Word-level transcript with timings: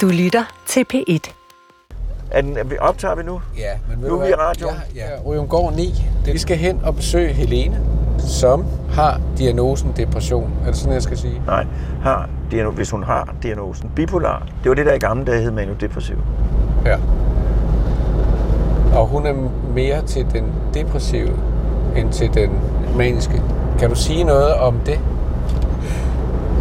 Du 0.00 0.06
lytter 0.06 0.42
til 0.66 0.84
P1. 0.94 1.30
Er 2.30 2.40
den, 2.40 2.56
er 2.56 2.64
vi, 2.64 2.76
optager 2.80 3.14
vi 3.14 3.22
nu? 3.22 3.40
Ja, 3.58 3.70
men 3.88 4.02
ved 4.02 4.08
Nu 4.10 4.18
er 4.20 4.24
vi 4.24 4.28
i 4.30 4.34
radioen. 4.34 4.74
Ja, 4.94 5.00
ja. 5.00 5.22
Ryumgård 5.26 5.72
9. 5.74 5.94
Vi 6.24 6.38
skal 6.38 6.56
hen 6.56 6.80
og 6.84 6.96
besøge 6.96 7.32
Helene, 7.32 7.80
som 8.18 8.64
har 8.90 9.20
diagnosen 9.38 9.92
depression. 9.96 10.52
Er 10.62 10.66
det 10.66 10.76
sådan, 10.76 10.92
jeg 10.92 11.02
skal 11.02 11.18
sige? 11.18 11.42
Nej, 11.46 11.66
har, 12.02 12.28
diagno- 12.52 12.70
hvis 12.70 12.90
hun 12.90 13.02
har 13.02 13.34
diagnosen. 13.42 13.90
Bipolar, 13.96 14.46
det 14.62 14.68
var 14.68 14.74
det, 14.74 14.86
der 14.86 14.92
i 14.94 14.98
gamle 14.98 15.24
dage 15.24 15.42
hed 15.42 15.50
manodepressiv. 15.50 16.16
Ja. 16.84 16.96
Og 18.96 19.06
hun 19.06 19.26
er 19.26 19.34
mere 19.74 20.02
til 20.06 20.26
den 20.32 20.52
depressive, 20.74 21.30
end 21.96 22.12
til 22.12 22.34
den 22.34 22.50
maniske. 22.96 23.42
Kan 23.78 23.88
du 23.90 23.94
sige 23.96 24.24
noget 24.24 24.54
om 24.54 24.78
det? 24.86 25.00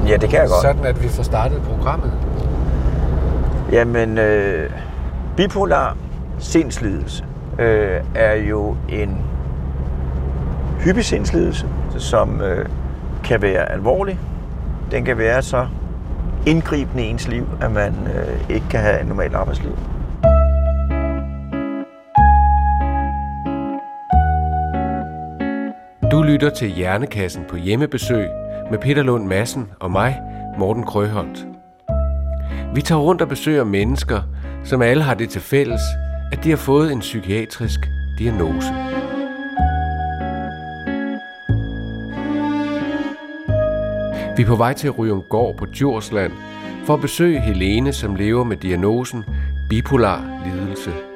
Ja, 0.08 0.18
det 0.18 0.30
kan 0.30 0.40
jeg 0.40 0.48
godt. 0.50 0.62
Sådan, 0.62 0.86
at 0.86 1.04
vi 1.04 1.08
får 1.08 1.24
startet 1.24 1.62
programmet. 1.62 2.12
Jamen, 3.74 4.18
øh, 4.18 4.72
bipolar 5.38 5.98
sindslidelse 6.40 7.26
øh, 7.60 8.02
er 8.16 8.34
jo 8.34 8.78
en 8.90 9.18
hyppig 10.80 11.06
sindslidelse, 11.06 11.68
som 11.98 12.42
øh, 12.42 12.66
kan 13.24 13.42
være 13.42 13.72
alvorlig. 13.72 14.20
Den 14.92 15.06
kan 15.06 15.18
være 15.18 15.42
så 15.42 15.68
indgribende 16.48 17.04
i 17.04 17.10
ens 17.10 17.28
liv, 17.28 17.48
at 17.62 17.72
man 17.72 17.94
øh, 18.16 18.56
ikke 18.56 18.66
kan 18.70 18.80
have 18.80 19.02
et 19.02 19.08
normalt 19.08 19.36
arbejdsliv. 19.36 19.78
Du 26.12 26.22
lytter 26.22 26.50
til 26.58 26.68
Hjernekassen 26.68 27.44
på 27.50 27.56
hjemmebesøg 27.56 28.28
med 28.72 28.80
Peter 28.80 29.04
Lund 29.04 29.26
Madsen 29.26 29.72
og 29.80 29.92
mig, 29.92 30.22
Morten 30.58 30.84
Krøholt. 30.84 31.53
Vi 32.76 32.82
tager 32.82 33.02
rundt 33.02 33.22
og 33.22 33.30
besøger 33.30 33.64
mennesker, 33.64 34.22
som 34.64 34.82
alle 34.82 35.04
har 35.04 35.14
det 35.14 35.30
til 35.30 35.42
fælles, 35.42 35.82
at 36.32 36.44
de 36.44 36.50
har 36.50 36.58
fået 36.58 36.92
en 36.92 37.00
psykiatrisk 37.00 37.80
diagnose. 38.20 38.74
Vi 44.38 44.44
er 44.44 44.48
på 44.48 44.56
vej 44.56 44.74
til 44.74 44.90
Ryumgård 44.92 45.58
på 45.58 45.66
Djursland 45.66 46.32
for 46.86 46.94
at 46.94 47.02
besøge 47.02 47.40
Helene, 47.40 47.94
som 47.94 48.16
lever 48.16 48.44
med 48.44 48.58
diagnosen 48.58 49.24
bipolar 49.70 50.42
lidelse. 50.46 51.13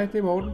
Hej, 0.00 0.08
det 0.12 0.18
er 0.18 0.22
Morten. 0.22 0.52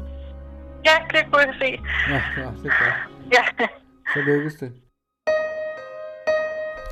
Ja, 0.89 0.97
det 1.15 1.23
kunne 1.33 1.43
jeg 1.43 1.55
se. 1.63 1.71
Ja, 2.13 2.21
ja 2.43 2.49
det 2.63 2.71
er 2.71 2.77
godt. 2.83 2.97
Ja. 3.35 3.67
Så 4.13 4.19
lykkes 4.21 4.55
det. 4.55 4.73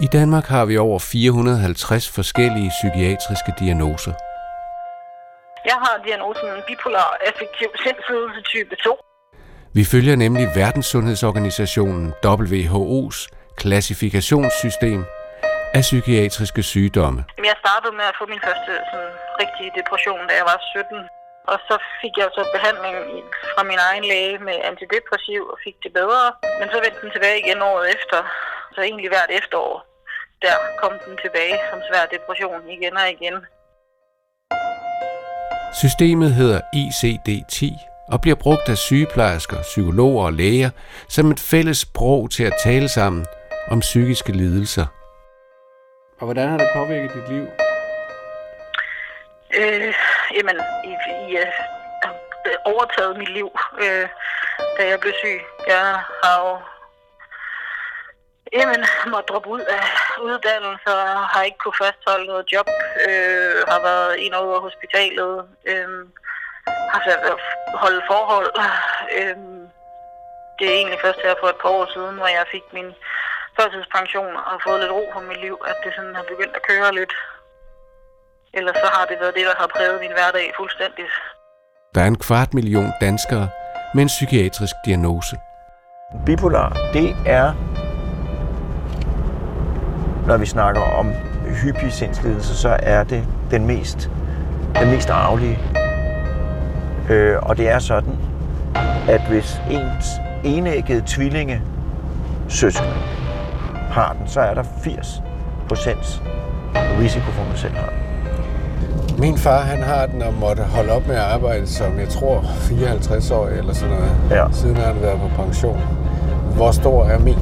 I 0.01 0.07
Danmark 0.19 0.45
har 0.45 0.65
vi 0.65 0.77
over 0.79 0.99
450 0.99 2.11
forskellige 2.19 2.71
psykiatriske 2.79 3.53
diagnoser. 3.61 4.15
Jeg 5.71 5.79
har 5.85 6.03
diagnosen 6.07 6.49
bipolar 6.69 7.17
affektiv 7.29 7.69
sindslidelse 7.85 8.41
type 8.53 8.77
2. 8.85 8.97
Vi 9.73 9.85
følger 9.85 10.17
nemlig 10.17 10.47
Verdenssundhedsorganisationen 10.55 12.13
WHO's 12.27 13.19
klassifikationssystem 13.57 15.05
af 15.79 15.81
psykiatriske 15.81 16.63
sygdomme. 16.63 17.25
Jeg 17.39 17.57
startede 17.65 17.93
med 18.01 18.05
at 18.13 18.17
få 18.21 18.25
min 18.33 18.41
første 18.47 18.73
sådan, 18.91 19.13
rigtige 19.43 19.71
depression, 19.79 20.23
da 20.29 20.33
jeg 20.41 20.47
var 20.53 20.59
17. 20.75 21.24
Og 21.51 21.59
så 21.69 21.75
fik 22.01 22.15
jeg 22.21 22.29
så 22.37 22.43
behandling 22.57 22.97
fra 23.55 23.63
min 23.71 23.81
egen 23.89 24.05
læge 24.13 24.39
med 24.49 24.57
antidepressiv 24.71 25.43
og 25.53 25.59
fik 25.65 25.77
det 25.85 25.93
bedre. 26.01 26.25
Men 26.61 26.67
så 26.73 26.77
vendte 26.85 27.01
den 27.05 27.11
tilbage 27.15 27.39
igen 27.43 27.63
året 27.71 27.87
efter. 27.97 28.19
Så 28.75 28.79
egentlig 28.81 29.09
hvert 29.15 29.33
efterår, 29.41 29.77
der 30.45 30.57
kom 30.83 30.93
den 31.07 31.17
tilbage 31.25 31.57
som 31.71 31.79
svær 31.89 32.05
depression 32.15 32.61
igen 32.77 32.97
og 33.03 33.09
igen. 33.17 33.37
Systemet 35.83 36.31
hedder 36.41 36.61
ICD-10 36.83 37.61
og 38.13 38.21
bliver 38.21 38.39
brugt 38.45 38.69
af 38.69 38.79
sygeplejersker, 38.79 39.63
psykologer 39.63 40.25
og 40.27 40.33
læger 40.33 40.71
som 41.09 41.31
et 41.31 41.41
fælles 41.41 41.79
sprog 41.79 42.31
til 42.31 42.45
at 42.45 42.55
tale 42.65 42.89
sammen 42.89 43.27
om 43.71 43.81
psykiske 43.81 44.33
lidelser. 44.33 44.87
Og 46.21 46.25
hvordan 46.25 46.49
har 46.49 46.59
det 46.59 46.69
påvirket 46.75 47.11
dit 47.15 47.29
liv? 47.29 47.47
Øh, 49.61 49.95
jamen, 50.37 50.57
I, 50.91 50.93
I 51.11 51.14
øh, 52.47 52.57
overtaget 52.65 53.19
mit 53.19 53.29
liv, 53.29 53.49
øh, 53.79 54.09
da 54.79 54.89
jeg 54.89 55.01
blev 55.01 55.13
syg. 55.23 55.41
Jeg 55.67 55.81
har 56.23 56.37
jo 56.45 56.59
jamen, 58.53 58.85
måtte 59.13 59.27
droppe 59.31 59.49
ud 59.49 59.61
af 59.61 59.85
uddannelse 60.23 60.89
og 60.89 61.29
har 61.33 61.43
ikke 61.43 61.59
kunne 61.59 61.81
fastholde 61.83 62.27
noget 62.27 62.53
job, 62.53 62.69
øh, 63.09 63.57
har 63.73 63.81
været 63.91 64.17
ind 64.17 64.35
og 64.35 64.61
hospitalet, 64.61 65.49
øh, 65.71 65.89
har 66.93 67.01
sat 67.07 67.23
at 67.33 67.37
holde 67.75 68.03
forhold. 68.07 68.49
Øh, 69.19 69.37
det 70.59 70.65
er 70.69 70.75
egentlig 70.79 71.01
først 71.01 71.21
her 71.23 71.35
for 71.41 71.49
et 71.49 71.61
par 71.63 71.69
år 71.69 71.87
siden, 71.95 72.17
hvor 72.17 72.27
jeg 72.27 72.47
fik 72.55 72.67
min 72.73 72.91
førtidspension 73.57 74.37
og 74.37 74.43
har 74.43 74.61
fået 74.67 74.81
lidt 74.81 74.93
ro 74.93 75.05
på 75.13 75.21
mit 75.21 75.41
liv, 75.41 75.57
at 75.67 75.77
det 75.85 75.93
sådan 75.97 76.15
har 76.15 76.23
begyndt 76.33 76.57
at 76.57 76.67
køre 76.71 76.95
lidt. 76.95 77.15
Ellers 78.57 78.77
så 78.77 78.89
har 78.93 79.05
det 79.05 79.17
været 79.21 79.35
det, 79.35 79.45
der 79.47 79.55
har 79.59 79.67
præget 79.77 80.01
min 80.01 80.11
hverdag 80.13 80.53
fuldstændigt. 80.57 81.13
Der 81.95 82.01
er 82.01 82.07
en 82.07 82.19
kvart 82.19 82.55
million 82.55 82.93
danskere 83.01 83.49
med 83.95 84.03
en 84.03 84.09
psykiatrisk 84.09 84.75
diagnose. 84.85 85.37
Bipolar, 86.27 86.77
det 86.93 87.17
er, 87.27 87.53
når 90.27 90.37
vi 90.37 90.47
snakker 90.47 90.81
om 90.81 91.13
hyppig 91.63 91.93
sindslidelse, 91.93 92.57
så 92.57 92.77
er 92.83 93.05
det 93.05 93.25
den 93.51 93.67
mest, 93.67 94.11
den 94.81 94.91
mest 94.91 95.11
arvelige. 95.11 95.59
Øh, 97.11 97.37
og 97.43 97.57
det 97.57 97.69
er 97.69 97.79
sådan, 97.79 98.17
at 99.09 99.21
hvis 99.29 99.61
ens 99.71 100.07
enæggede 100.45 101.03
tvillinge 101.07 101.63
søskende 102.49 102.95
har 103.91 104.13
den, 104.13 104.29
så 104.29 104.41
er 104.41 104.55
der 104.55 104.65
80 104.85 105.23
procents 105.69 106.23
risiko 106.75 107.31
for, 107.31 107.43
at 107.43 107.49
man 107.49 107.57
selv 107.57 107.75
har 107.75 107.89
den. 107.89 108.14
Min 109.19 109.39
far, 109.39 109.61
han 109.61 109.83
har 109.83 110.07
den 110.07 110.23
og 110.23 110.35
måtte 110.41 110.63
holde 110.63 110.93
op 110.93 111.07
med 111.07 111.15
at 111.17 111.23
arbejde 111.23 111.67
som, 111.67 111.99
jeg 112.01 112.09
tror, 112.09 112.45
54 112.61 113.31
år 113.31 113.47
eller 113.47 113.75
sådan 113.75 113.95
noget. 113.95 114.11
Ja. 114.31 114.45
Siden 114.53 114.77
har 114.77 114.85
han 114.87 114.97
været 115.03 115.19
på 115.21 115.43
pension. 115.43 115.81
Hvor 116.55 116.71
stor 116.71 117.05
er 117.05 117.19
min? 117.19 117.39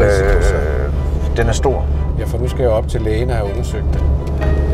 Øh, 0.00 0.92
den 1.36 1.46
er 1.48 1.52
stor. 1.52 1.86
Ja, 2.18 2.24
for 2.24 2.38
nu 2.38 2.48
skal 2.48 2.62
jeg 2.62 2.70
op 2.70 2.88
til 2.88 3.00
lægen 3.00 3.30
og 3.30 3.36
have 3.36 3.50
undersøgt 3.52 3.84
det. 3.92 4.02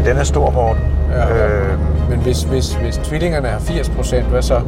Den 0.05 0.17
er 0.17 0.25
stor, 0.25 0.51
Morten. 0.51 0.83
Ja, 1.11 1.47
Øh, 1.47 1.79
Men 2.11 2.19
hvis, 2.19 2.43
hvis, 2.43 2.75
hvis 2.75 2.97
tvillingerne 2.97 3.49
har 3.49 3.59
80 3.59 3.89
procent, 3.91 4.25
hvad 4.27 4.43
så? 4.43 4.61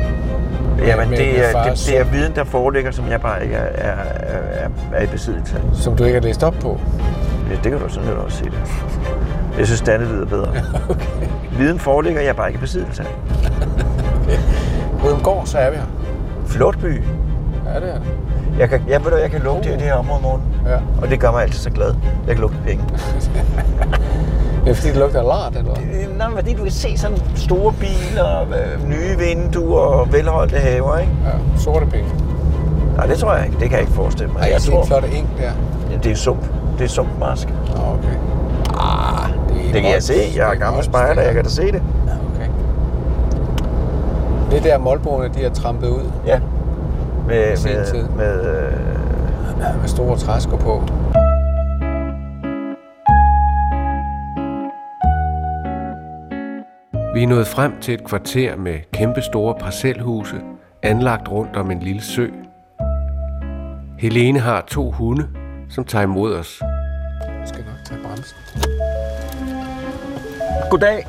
Jamen, 0.87 1.11
med- 1.11 1.19
det, 1.19 1.27
med 1.35 1.45
er, 1.55 1.63
det, 1.71 1.85
det 1.87 1.99
er 2.01 2.05
viden, 2.05 2.33
der 2.35 2.45
foreligger, 2.45 2.91
som 2.91 3.09
jeg 3.11 3.21
bare 3.21 3.43
ikke 3.45 3.55
er, 3.55 3.61
er, 3.75 3.91
er, 4.21 4.39
er, 4.65 4.69
er 4.93 5.03
i 5.03 5.07
besiddelse 5.07 5.57
af. 5.57 5.77
Som 5.77 5.97
du 5.97 6.05
ikke 6.05 6.15
har 6.21 6.23
læst 6.23 6.43
op 6.43 6.55
på? 6.61 6.81
Ja, 7.51 7.55
det 7.55 7.63
kan 7.73 7.81
du 7.81 7.89
sådan 7.89 8.09
set 8.09 8.17
også 8.17 8.37
sige 8.39 8.51
det. 8.51 8.59
Jeg 9.59 9.67
synes, 9.67 9.81
det 9.81 9.93
andet 9.93 10.09
lyder 10.09 10.27
bedre. 10.27 10.49
okay. 10.91 11.27
Viden 11.59 11.79
foreligger, 11.79 12.21
jeg 12.21 12.29
er 12.29 12.33
bare 12.33 12.49
ikke 12.49 12.59
i 12.59 12.61
besiddelse 12.61 13.03
af. 13.03 13.09
Rødemgård, 15.05 15.47
så 15.47 15.59
er 15.59 15.71
vi 15.71 15.77
her. 15.77 15.85
Flot 16.47 16.79
by. 16.79 17.03
Ja, 17.67 17.81
det 17.81 17.89
er 17.89 17.99
det. 17.99 18.03
Jeg 18.59 18.69
kan, 18.69 18.83
jeg, 18.89 19.05
ved 19.05 19.11
du, 19.11 19.17
jeg 19.17 19.31
kan 19.31 19.41
lugte 19.41 19.69
det, 19.71 19.79
det 19.79 19.87
her 19.87 19.95
område, 19.95 20.23
morgen. 20.23 20.43
Ja. 20.67 20.77
Og 21.03 21.09
det 21.11 21.21
gør 21.21 21.31
mig 21.31 21.43
altid 21.43 21.59
så 21.61 21.71
glad. 21.71 21.95
Jeg 22.27 22.35
kan 22.35 22.41
lugte 22.41 22.57
penge. 22.67 22.85
Det 24.65 24.71
er 24.71 24.75
fordi, 24.75 24.89
det 24.89 24.97
lugter 24.99 25.23
lart, 25.23 25.57
eller 25.57 25.73
hvad? 25.75 26.29
Men 26.29 26.37
fordi 26.37 26.55
du 26.55 26.63
kan 26.63 26.73
se 26.73 26.99
sådan 26.99 27.19
store 27.37 27.73
biler, 27.73 28.41
øh, 28.41 28.89
nye 28.89 29.19
vinduer 29.19 29.81
og 29.81 30.13
velholdte 30.13 30.57
haver, 30.57 30.99
ikke? 30.99 31.13
Ja, 31.25 31.61
sorte 31.61 31.87
penge. 31.87 32.09
Nej, 32.97 33.07
det 33.07 33.19
tror 33.19 33.35
jeg 33.35 33.45
ikke. 33.47 33.55
Det 33.61 33.63
kan 33.69 33.73
jeg 33.73 33.81
ikke 33.81 33.93
forestille 33.93 34.33
mig. 34.33 34.41
Ej, 34.41 34.49
jeg 34.53 34.61
det 34.61 34.69
er 34.69 34.73
tror, 34.73 34.85
flot 34.85 35.05
eng 35.05 35.29
der. 35.39 35.51
Ja, 35.91 35.97
det 36.03 36.13
er 36.13 36.17
sump. 36.17 36.45
Det 36.79 36.85
er 36.85 36.89
sumpmask. 36.89 37.49
Nå, 37.49 37.83
okay. 37.99 38.17
Det, 39.73 39.77
er 39.79 39.83
kan 39.83 39.93
jeg 39.93 40.03
se. 40.03 40.15
Jeg 40.37 40.51
er 40.51 40.55
gammel 40.55 40.85
spejder, 40.85 41.15
det 41.15 41.23
jeg 41.23 41.35
kan 41.35 41.45
da 41.45 41.51
se 41.51 41.67
det. 41.67 41.83
Ja, 42.07 42.13
okay. 42.35 42.49
Det 44.51 44.59
er 44.59 44.63
der 44.63 44.79
målboerne, 44.79 45.35
de 45.35 45.43
har 45.43 45.51
trampet 45.51 45.89
ud 45.89 46.11
Ja. 46.27 46.41
Med, 47.27 47.51
med, 47.51 47.87
tid. 47.87 48.09
med, 48.09 48.57
øh, 48.57 48.73
med 49.81 49.89
store 49.89 50.19
træsker 50.19 50.57
på. 50.57 50.83
Vi 57.15 57.23
er 57.23 57.27
nået 57.27 57.47
frem 57.47 57.81
til 57.81 57.95
et 57.95 58.05
kvarter 58.05 58.57
med 58.57 58.79
kæmpe 58.93 59.23
store 59.23 59.55
parcelhuse, 59.61 60.37
anlagt 60.83 61.31
rundt 61.31 61.57
om 61.57 61.71
en 61.71 61.81
lille 61.81 62.03
sø. 62.03 62.27
Helene 63.99 64.41
har 64.41 64.65
to 64.67 64.91
hunde, 64.91 65.29
som 65.71 65.85
tager 65.85 66.03
imod 66.03 66.35
os. 66.35 66.63
Jeg 67.41 67.49
skal 67.49 67.61
nok 67.65 67.85
tage 67.85 68.01
bremsen. 68.03 68.78
Goddag. 70.71 71.07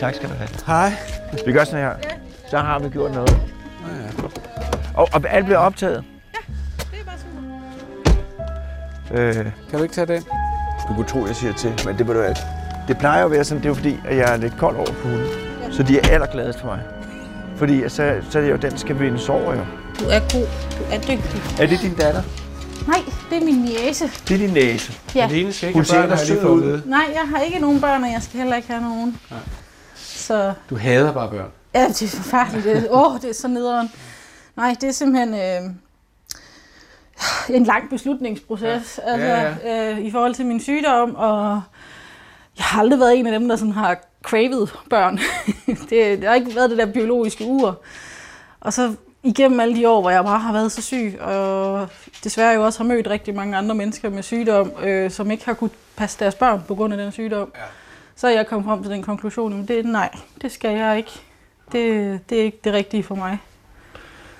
Tak 0.00 0.14
skal 0.14 0.28
du 0.28 0.34
have. 0.34 0.48
Hej. 0.66 0.92
Vi 1.46 1.52
gør 1.52 1.64
sådan 1.64 1.80
her. 1.80 1.92
Så 2.50 2.58
har 2.58 2.78
vi 2.78 2.88
gjort 2.88 3.14
noget. 3.14 3.40
Og, 4.94 5.08
og 5.12 5.22
alt 5.30 5.44
bliver 5.44 5.58
optaget. 5.58 6.04
Det 6.32 7.00
er 7.00 7.04
bare 7.04 7.14
super. 7.18 7.42
Øh, 9.20 9.34
Kan 9.70 9.78
du 9.78 9.82
ikke 9.82 9.94
tage 9.94 10.06
den? 10.06 10.22
du 10.88 10.94
kunne 10.94 11.06
tro, 11.06 11.26
jeg 11.26 11.36
siger 11.36 11.52
til, 11.52 11.72
men 11.86 11.98
det 11.98 12.06
må 12.06 12.12
du 12.12 12.22
ikke. 12.22 12.40
Det 12.88 12.98
plejer 12.98 13.24
at 13.24 13.30
være 13.30 13.44
sådan, 13.44 13.58
det 13.62 13.66
er 13.66 13.70
jo 13.70 13.74
fordi, 13.74 13.96
at 14.08 14.16
jeg 14.16 14.32
er 14.32 14.36
lidt 14.36 14.58
kold 14.58 14.76
over 14.76 14.86
på 14.86 15.08
hunden. 15.08 15.26
Så 15.72 15.82
de 15.82 15.98
er 15.98 16.08
allergladest 16.12 16.60
for 16.60 16.66
mig. 16.66 16.80
Fordi 17.56 17.88
så, 17.88 18.14
så 18.30 18.38
er 18.38 18.42
det 18.42 18.50
jo 18.50 18.56
den, 18.56 18.78
skal 18.78 19.00
vindes 19.00 19.28
over 19.28 19.54
jo. 19.54 19.60
Du 20.00 20.04
er 20.04 20.18
god. 20.20 20.46
Du 20.78 20.84
er 20.92 20.98
dygtig. 20.98 21.42
Er 21.60 21.66
det 21.66 21.80
din 21.82 21.94
datter? 21.94 22.22
Nej, 22.86 22.98
det 23.30 23.36
er 23.36 23.44
min 23.44 23.54
niece. 23.54 24.10
Det 24.28 24.34
er 24.34 24.38
din 24.38 24.50
næse. 24.50 24.92
Ja. 25.14 25.26
Lene 25.30 25.52
skal 25.52 25.72
Hun 25.72 25.80
ikke 25.82 25.88
ser 25.90 25.96
have 25.96 26.08
børn, 26.08 26.18
har 26.18 26.24
jeg 26.24 26.32
lige 26.32 26.40
fået 26.42 26.62
ud. 26.64 26.82
Nej, 26.86 27.04
jeg 27.14 27.22
har 27.28 27.40
ikke 27.40 27.58
nogen 27.58 27.80
børn, 27.80 28.04
og 28.04 28.10
jeg 28.10 28.22
skal 28.22 28.38
heller 28.38 28.56
ikke 28.56 28.68
have 28.68 28.82
nogen. 28.82 29.20
Så 29.96 30.52
Du 30.70 30.76
hader 30.76 31.12
bare 31.12 31.30
børn. 31.30 31.50
ja, 31.74 31.88
det 31.88 32.02
er 32.02 32.08
forfærdeligt. 32.08 32.64
Det- 32.64 32.88
Åh, 32.90 33.14
oh, 33.14 33.20
det 33.20 33.30
er 33.30 33.34
så 33.34 33.48
nederen. 33.48 33.90
Nej, 34.56 34.76
det 34.80 34.88
er 34.88 34.92
simpelthen 34.92 35.34
øh, 35.34 35.70
en 37.56 37.64
lang 37.64 37.90
beslutningsproces 37.90 39.00
Ja. 39.06 39.12
Altså, 39.12 39.26
Ja, 39.64 39.92
Øh, 39.92 39.98
i 40.00 40.10
forhold 40.10 40.34
til 40.34 40.46
min 40.46 40.60
sygdom, 40.60 41.14
og 41.14 41.60
jeg 42.58 42.64
har 42.64 42.80
aldrig 42.80 43.00
været 43.00 43.18
en 43.18 43.26
af 43.26 43.38
dem, 43.40 43.48
der 43.48 43.56
sådan 43.56 43.72
har 43.72 43.96
cravet 44.22 44.74
børn. 44.90 45.18
det, 45.90 46.22
der 46.22 46.28
har 46.28 46.34
ikke 46.34 46.54
været 46.54 46.70
det 46.70 46.78
der 46.78 46.86
biologiske 46.86 47.44
ur. 47.44 47.82
Og 48.60 48.72
så 48.72 48.94
igennem 49.22 49.60
alle 49.60 49.76
de 49.76 49.88
år, 49.88 50.00
hvor 50.00 50.10
jeg 50.10 50.24
bare 50.24 50.38
har 50.38 50.52
været 50.52 50.72
så 50.72 50.82
syg, 50.82 51.14
og 51.20 51.88
desværre 52.24 52.54
jo 52.54 52.64
også 52.64 52.78
har 52.78 52.88
mødt 52.88 53.06
rigtig 53.10 53.34
mange 53.34 53.56
andre 53.56 53.74
mennesker 53.74 54.10
med 54.10 54.22
sygdom, 54.22 54.72
øh, 54.82 55.10
som 55.10 55.30
ikke 55.30 55.44
har 55.44 55.54
kunnet 55.54 55.72
passe 55.96 56.18
deres 56.18 56.34
børn 56.34 56.62
på 56.68 56.74
grund 56.74 56.92
af 56.92 56.98
den 56.98 57.12
sygdom, 57.12 57.52
Ja. 57.56 57.60
så 58.16 58.26
er 58.28 58.30
jeg 58.32 58.46
kommet 58.46 58.66
frem 58.66 58.82
til 58.82 58.92
den 58.92 59.02
konklusion, 59.02 59.62
at 59.62 59.68
det, 59.68 59.84
nej, 59.84 60.10
det 60.42 60.52
skal 60.52 60.76
jeg 60.76 60.96
ikke. 60.96 61.10
Det, 61.72 62.20
det 62.30 62.38
er 62.38 62.42
ikke 62.42 62.58
det 62.64 62.72
rigtige 62.72 63.02
for 63.02 63.14
mig. 63.14 63.38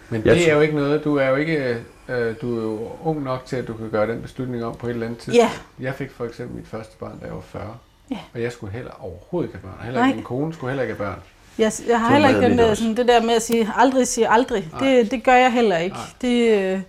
Men 0.08 0.22
det 0.24 0.50
er 0.50 0.54
jo 0.54 0.60
ikke 0.60 0.74
noget, 0.74 1.04
du 1.04 1.16
er 1.16 1.28
jo 1.28 1.36
ikke, 1.36 1.76
øh, 2.08 2.34
du 2.40 2.58
er 2.58 2.62
jo 2.62 2.88
ung 3.04 3.22
nok 3.22 3.44
til, 3.46 3.56
at 3.56 3.68
du 3.68 3.72
kan 3.74 3.90
gøre 3.90 4.06
den 4.12 4.22
beslutning 4.22 4.64
om 4.64 4.74
på 4.76 4.86
et 4.86 4.90
eller 4.90 5.06
andet 5.06 5.18
tidspunkt. 5.20 5.62
Ja, 5.80 5.84
Jeg 5.84 5.94
fik 5.94 6.10
for 6.10 6.24
eksempel 6.24 6.56
mit 6.56 6.66
første 6.68 6.96
barn, 7.00 7.18
da 7.20 7.26
jeg 7.26 7.34
var 7.34 7.40
40. 7.40 7.76
Ja. 8.10 8.18
Og 8.34 8.42
jeg 8.42 8.52
skulle 8.52 8.72
heller 8.72 8.90
overhovedet 9.04 9.48
ikke 9.48 9.58
have 9.58 9.72
børn. 9.72 9.84
Heller 9.84 10.04
ikke 10.06 10.14
min 10.16 10.24
kone 10.24 10.54
skulle 10.54 10.70
heller 10.70 10.82
ikke 10.82 10.94
have 10.96 11.10
børn. 11.10 11.20
Jeg, 11.58 11.72
jeg 11.88 12.00
har 12.00 12.10
heller 12.12 12.28
ikke 12.28 12.40
den 12.42 12.58
der, 12.58 12.74
sådan, 12.74 12.96
det 12.96 13.08
der 13.08 13.22
med 13.22 13.34
at 13.34 13.42
sige 13.42 13.72
aldrig 13.76 14.06
sige 14.08 14.28
aldrig. 14.28 14.68
Nej. 14.72 14.80
Det, 14.90 15.10
det 15.10 15.24
gør 15.24 15.34
jeg 15.34 15.52
heller 15.52 15.76
ikke. 15.76 15.96
Nej. 15.96 16.04
Det, 16.20 16.58
øh, 16.58 16.80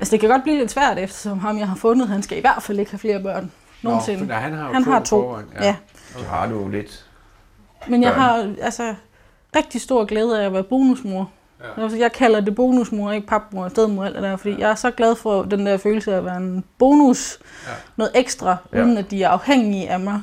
altså 0.00 0.12
det 0.12 0.20
kan 0.20 0.28
godt 0.28 0.42
blive 0.42 0.58
lidt 0.58 0.70
svært, 0.70 0.98
eftersom 0.98 1.38
ham 1.38 1.58
jeg 1.58 1.68
har 1.68 1.76
fundet, 1.76 2.08
han 2.08 2.22
skal 2.22 2.38
i 2.38 2.40
hvert 2.40 2.62
fald 2.62 2.78
ikke 2.78 2.90
have 2.90 2.98
flere 2.98 3.22
børn. 3.22 3.50
Nogensinde. 3.82 4.26
Nå, 4.26 4.34
han 4.34 4.52
har 4.52 4.66
jo 4.66 4.72
Han 4.72 4.84
to, 4.84 4.90
har 4.90 4.98
to. 5.00 5.04
forvejen. 5.22 5.46
Ja. 5.60 5.64
ja. 5.66 5.76
Du 6.18 6.24
har 6.24 6.46
du 6.46 6.54
jo 6.60 6.68
lidt. 6.68 7.06
Men 7.88 8.02
jeg 8.02 8.12
Børn. 8.12 8.20
har 8.20 8.54
altså 8.62 8.94
rigtig 9.56 9.80
stor 9.80 10.04
glæde 10.04 10.40
af 10.42 10.46
at 10.46 10.52
være 10.52 10.62
bonusmor. 10.62 11.30
Ja. 11.76 11.82
Altså, 11.82 11.98
Jeg 11.98 12.12
kalder 12.12 12.40
det 12.40 12.54
bonusmor, 12.54 13.12
ikke 13.12 13.26
papmor, 13.26 13.68
stedmor, 13.68 14.04
alt 14.04 14.14
det 14.14 14.22
der, 14.22 14.36
fordi 14.36 14.60
jeg 14.60 14.70
er 14.70 14.74
så 14.74 14.90
glad 14.90 15.14
for 15.16 15.42
den 15.42 15.66
der 15.66 15.76
følelse 15.76 16.12
af 16.12 16.16
at 16.18 16.24
være 16.24 16.36
en 16.36 16.64
bonus, 16.78 17.38
Ja. 17.66 17.72
noget 17.96 18.12
ekstra, 18.14 18.56
Ja. 18.72 18.82
uden 18.82 18.98
at 18.98 19.10
de 19.10 19.22
er 19.22 19.28
afhængige 19.28 19.90
af 19.90 20.00
mig. 20.00 20.20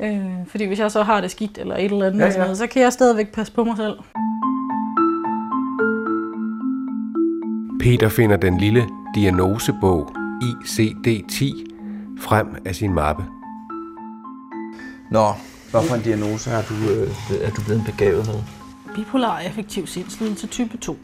Øh, 0.00 0.24
fordi 0.46 0.64
hvis 0.64 0.78
jeg 0.78 0.90
så 0.90 1.02
har 1.02 1.20
det 1.20 1.30
skidt 1.30 1.58
eller 1.58 1.76
et 1.76 1.84
eller 1.84 2.06
andet, 2.06 2.18
Ja, 2.20 2.24
ja, 2.26 2.32
ja. 2.32 2.38
Noget, 2.38 2.58
så 2.58 2.66
kan 2.66 2.82
jeg 2.82 2.92
stadigvæk 2.92 3.32
passe 3.32 3.52
på 3.52 3.64
mig 3.64 3.76
selv. 3.76 3.94
Peter 7.80 8.08
finder 8.08 8.36
den 8.36 8.58
lille 8.58 8.86
diagnosebog 9.14 10.10
ICD-10 10.42 11.44
frem 12.20 12.46
af 12.64 12.74
sin 12.74 12.94
mappe. 12.94 13.24
Nå, 15.10 15.26
hvorfor 15.70 15.94
en 15.94 16.02
diagnose 16.02 16.50
har 16.50 16.62
du, 16.68 16.74
øh, 16.92 17.08
er 17.46 17.50
du 17.50 17.62
blevet 17.66 17.82
begavet 17.86 18.26
med? 18.26 18.34
Bipolar 18.94 19.38
affektiv 19.38 19.86
sindslidelse 19.86 20.46
type 20.46 20.76
2. 20.76 20.96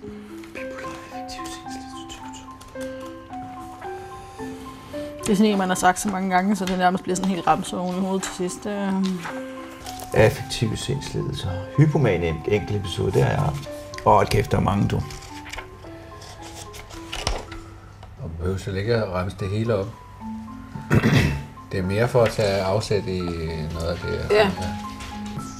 Det 5.31 5.35
er 5.35 5.39
sådan 5.39 5.53
en, 5.53 5.59
man 5.59 5.69
har 5.69 5.75
sagt 5.77 6.01
så 6.01 6.09
mange 6.09 6.31
gange, 6.31 6.57
så 6.57 6.65
det 6.65 6.79
nærmest 6.79 7.03
bliver 7.03 7.17
sådan 7.17 7.31
helt 7.31 7.47
ramt 7.47 7.73
oven 7.73 7.97
i 7.97 8.01
hovedet 8.01 8.23
til 8.23 8.33
sidst. 8.37 8.67
Øh, 8.67 8.93
Affektive 10.15 10.77
sindslidelser. 10.77 11.49
Hypomane 11.77 12.27
en 12.27 12.35
enkelt 12.49 12.77
episode, 12.77 13.13
det 13.13 13.23
har 13.23 13.31
jeg 13.31 13.39
haft. 13.41 13.69
Åh, 14.07 14.17
oh, 14.17 14.27
kæft, 14.27 14.51
der 14.51 14.57
er 14.57 14.61
mange, 14.61 14.89
du. 14.89 14.97
Og 14.97 15.03
man 18.23 18.31
behøver 18.39 18.59
slet 18.59 18.77
ikke 18.77 18.95
at 18.95 19.09
remse 19.09 19.37
det 19.41 19.49
hele 19.49 19.75
op. 19.75 19.87
Det 21.73 21.79
er 21.79 21.83
mere 21.83 22.09
for 22.09 22.23
at 22.23 22.31
tage 22.31 22.61
afsæt 22.63 23.07
i 23.07 23.21
noget 23.75 23.89
af 23.89 23.97
det. 23.97 24.19
her. 24.31 24.37
Ja. 24.37 24.51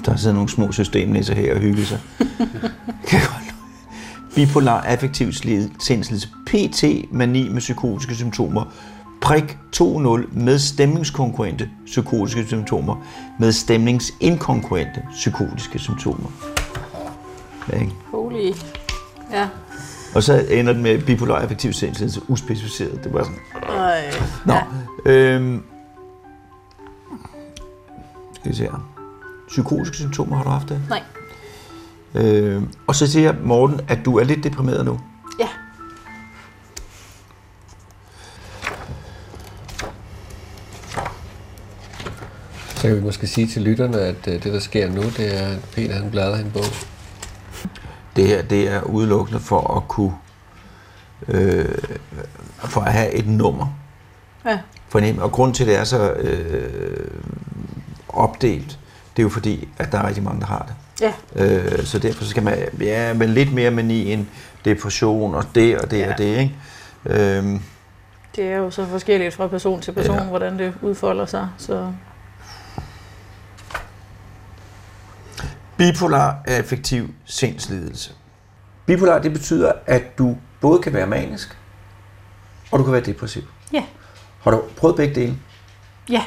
Der 0.07 0.17
sidder 0.17 0.35
nogle 0.35 0.49
små 0.49 0.73
systemnæsser 0.73 1.35
her 1.35 1.55
og 1.55 1.61
hygge 1.61 1.87
sig. 1.87 1.99
Kan 3.09 3.21
godt. 3.21 3.55
Bipolar 4.35 4.81
affektiv 4.81 5.33
slid- 5.33 5.71
sindslidelse. 5.81 6.29
PT, 6.47 6.85
mani 7.13 7.49
med 7.49 7.61
psykotiske 7.61 8.15
symptomer. 8.15 8.65
Prik 9.31 9.59
2.0 9.77 10.39
med 10.39 10.59
stemningskonkurrente 10.59 11.71
psykotiske 11.87 12.47
symptomer. 12.47 12.97
Med 13.39 13.53
stemningsinkonkurrente 13.53 15.03
psykotiske 15.11 15.79
symptomer. 15.79 16.31
Ja, 17.73 17.79
ikke? 17.79 17.93
holy. 18.11 18.53
Ja. 19.33 19.49
Og 20.15 20.23
så 20.23 20.47
ender 20.51 20.73
den 20.73 20.83
med 20.83 21.03
bipolar 21.03 21.35
affektiv 21.37 21.73
sindslidelse 21.73 22.21
uspecificeret. 22.29 23.05
Det 23.05 23.13
var 23.13 23.23
sådan, 23.23 23.39
Ej. 23.79 24.11
Nå, 24.47 24.55
Ja. 25.07 25.13
øhm, 25.13 25.63
skal 28.35 28.51
vi 28.51 28.57
se 28.57 28.63
her. 28.63 28.91
Psykotiske 29.49 29.97
symptomer 29.97 30.37
har 30.37 30.45
du 30.45 30.51
haft 30.51 30.69
det? 30.69 30.83
Nej. 30.89 31.03
Øhm, 32.15 32.69
og 32.87 32.95
så 32.95 33.07
siger 33.07 33.35
Morten, 33.45 33.81
at 33.89 33.99
du 34.05 34.19
er 34.19 34.25
lidt 34.25 34.45
deprimeret 34.45 34.85
nu. 34.85 35.01
Så 42.81 42.89
kan 42.89 42.97
vi 42.97 43.01
måske 43.03 43.27
sige 43.27 43.47
til 43.47 43.63
lytterne, 43.63 44.01
at 44.01 44.27
øh, 44.29 44.33
det, 44.35 44.45
der 44.45 44.59
sker 44.61 44.89
nu, 44.91 45.03
det 45.03 45.41
er, 45.43 45.47
at 45.47 45.59
Peter 45.75 45.95
han 45.95 46.11
bladrer 46.11 46.39
en 46.39 46.51
bog. 46.51 46.63
Det 48.17 48.27
her, 48.27 48.43
det 48.43 48.69
er 48.73 48.83
udelukkende 48.83 49.41
for 49.41 49.77
at 49.77 49.89
kunne, 49.89 50.15
øh, 51.29 51.79
for 52.59 52.81
at 52.81 52.93
have 52.93 53.13
et 53.13 53.27
nummer. 53.27 53.67
Ja. 54.47 54.59
Fornem. 54.89 55.19
Og 55.19 55.33
grund 55.33 55.55
til, 55.55 55.65
at 55.65 55.69
det 55.69 55.77
er 55.79 55.85
så 55.85 56.13
øh, 56.13 57.21
opdelt, 58.09 58.79
det 59.17 59.23
er 59.23 59.23
jo 59.23 59.29
fordi, 59.29 59.69
at 59.79 59.93
der 59.93 59.99
er 59.99 60.07
rigtig 60.07 60.25
mange, 60.25 60.41
der 60.41 60.47
har 60.47 60.69
det. 60.69 60.75
Ja. 61.37 61.45
Øh, 61.47 61.85
så 61.85 61.99
derfor 61.99 62.25
så 62.25 62.31
skal 62.31 62.43
man, 62.43 62.59
ja, 62.81 63.15
men 63.15 63.29
lidt 63.29 63.53
mere 63.53 63.71
mani 63.71 64.13
end 64.13 64.27
depression 64.65 65.35
og 65.35 65.45
det 65.55 65.79
og 65.79 65.91
det 65.91 65.99
Ja. 65.99 66.13
og 66.13 66.19
det, 66.19 66.25
ikke? 66.39 66.55
Øhm, 67.07 67.61
Det 68.37 68.45
er 68.45 68.57
jo 68.57 68.71
så 68.71 68.87
forskelligt 68.87 69.35
fra 69.35 69.47
person 69.47 69.81
til 69.81 69.93
person, 69.93 70.17
ja. 70.17 70.25
hvordan 70.25 70.59
det 70.59 70.73
udfolder 70.83 71.27
sig. 71.27 71.49
Så 71.59 71.93
Bipolar 75.81 76.37
affektiv 76.47 77.09
sindslidelse. 77.25 78.13
Bipolar, 78.87 79.19
det 79.19 79.33
betyder, 79.33 79.73
at 79.87 80.19
du 80.19 80.37
både 80.61 80.83
kan 80.83 80.93
være 80.93 81.07
manisk, 81.07 81.59
og 82.71 82.79
du 82.79 82.85
kan 82.85 82.93
være 82.93 83.03
depressiv. 83.03 83.43
ja, 83.73 83.85
Har 84.41 84.51
du 84.51 84.63
prøvet 84.77 84.97
begge 84.97 85.15
dele? 85.15 85.37
ja. 86.11 86.23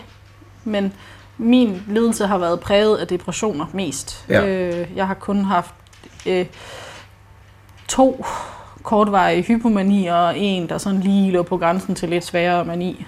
Men 0.66 0.94
min 1.38 1.84
lidelse 1.88 2.28
har 2.28 2.38
været 2.38 2.60
præget 2.60 2.98
af 2.98 3.08
depressioner 3.08 3.66
mest. 3.74 4.26
Ja. 4.30 4.46
Øh, 4.48 4.88
jeg 4.96 5.08
har 5.08 5.14
kun 5.14 5.46
haft 5.46 5.74
øh, 6.26 6.46
to 7.88 8.26
kortvarige 8.84 9.42
hypomanier, 9.44 10.16
og 10.16 10.38
en, 10.38 10.70
der 10.70 10.78
sådan 10.78 11.00
lige 11.00 11.32
lå 11.32 11.44
på 11.44 11.58
grænsen 11.58 11.96
til 11.96 12.10
lidt 12.10 12.26
sværere 12.26 12.66
mani. 12.66 13.06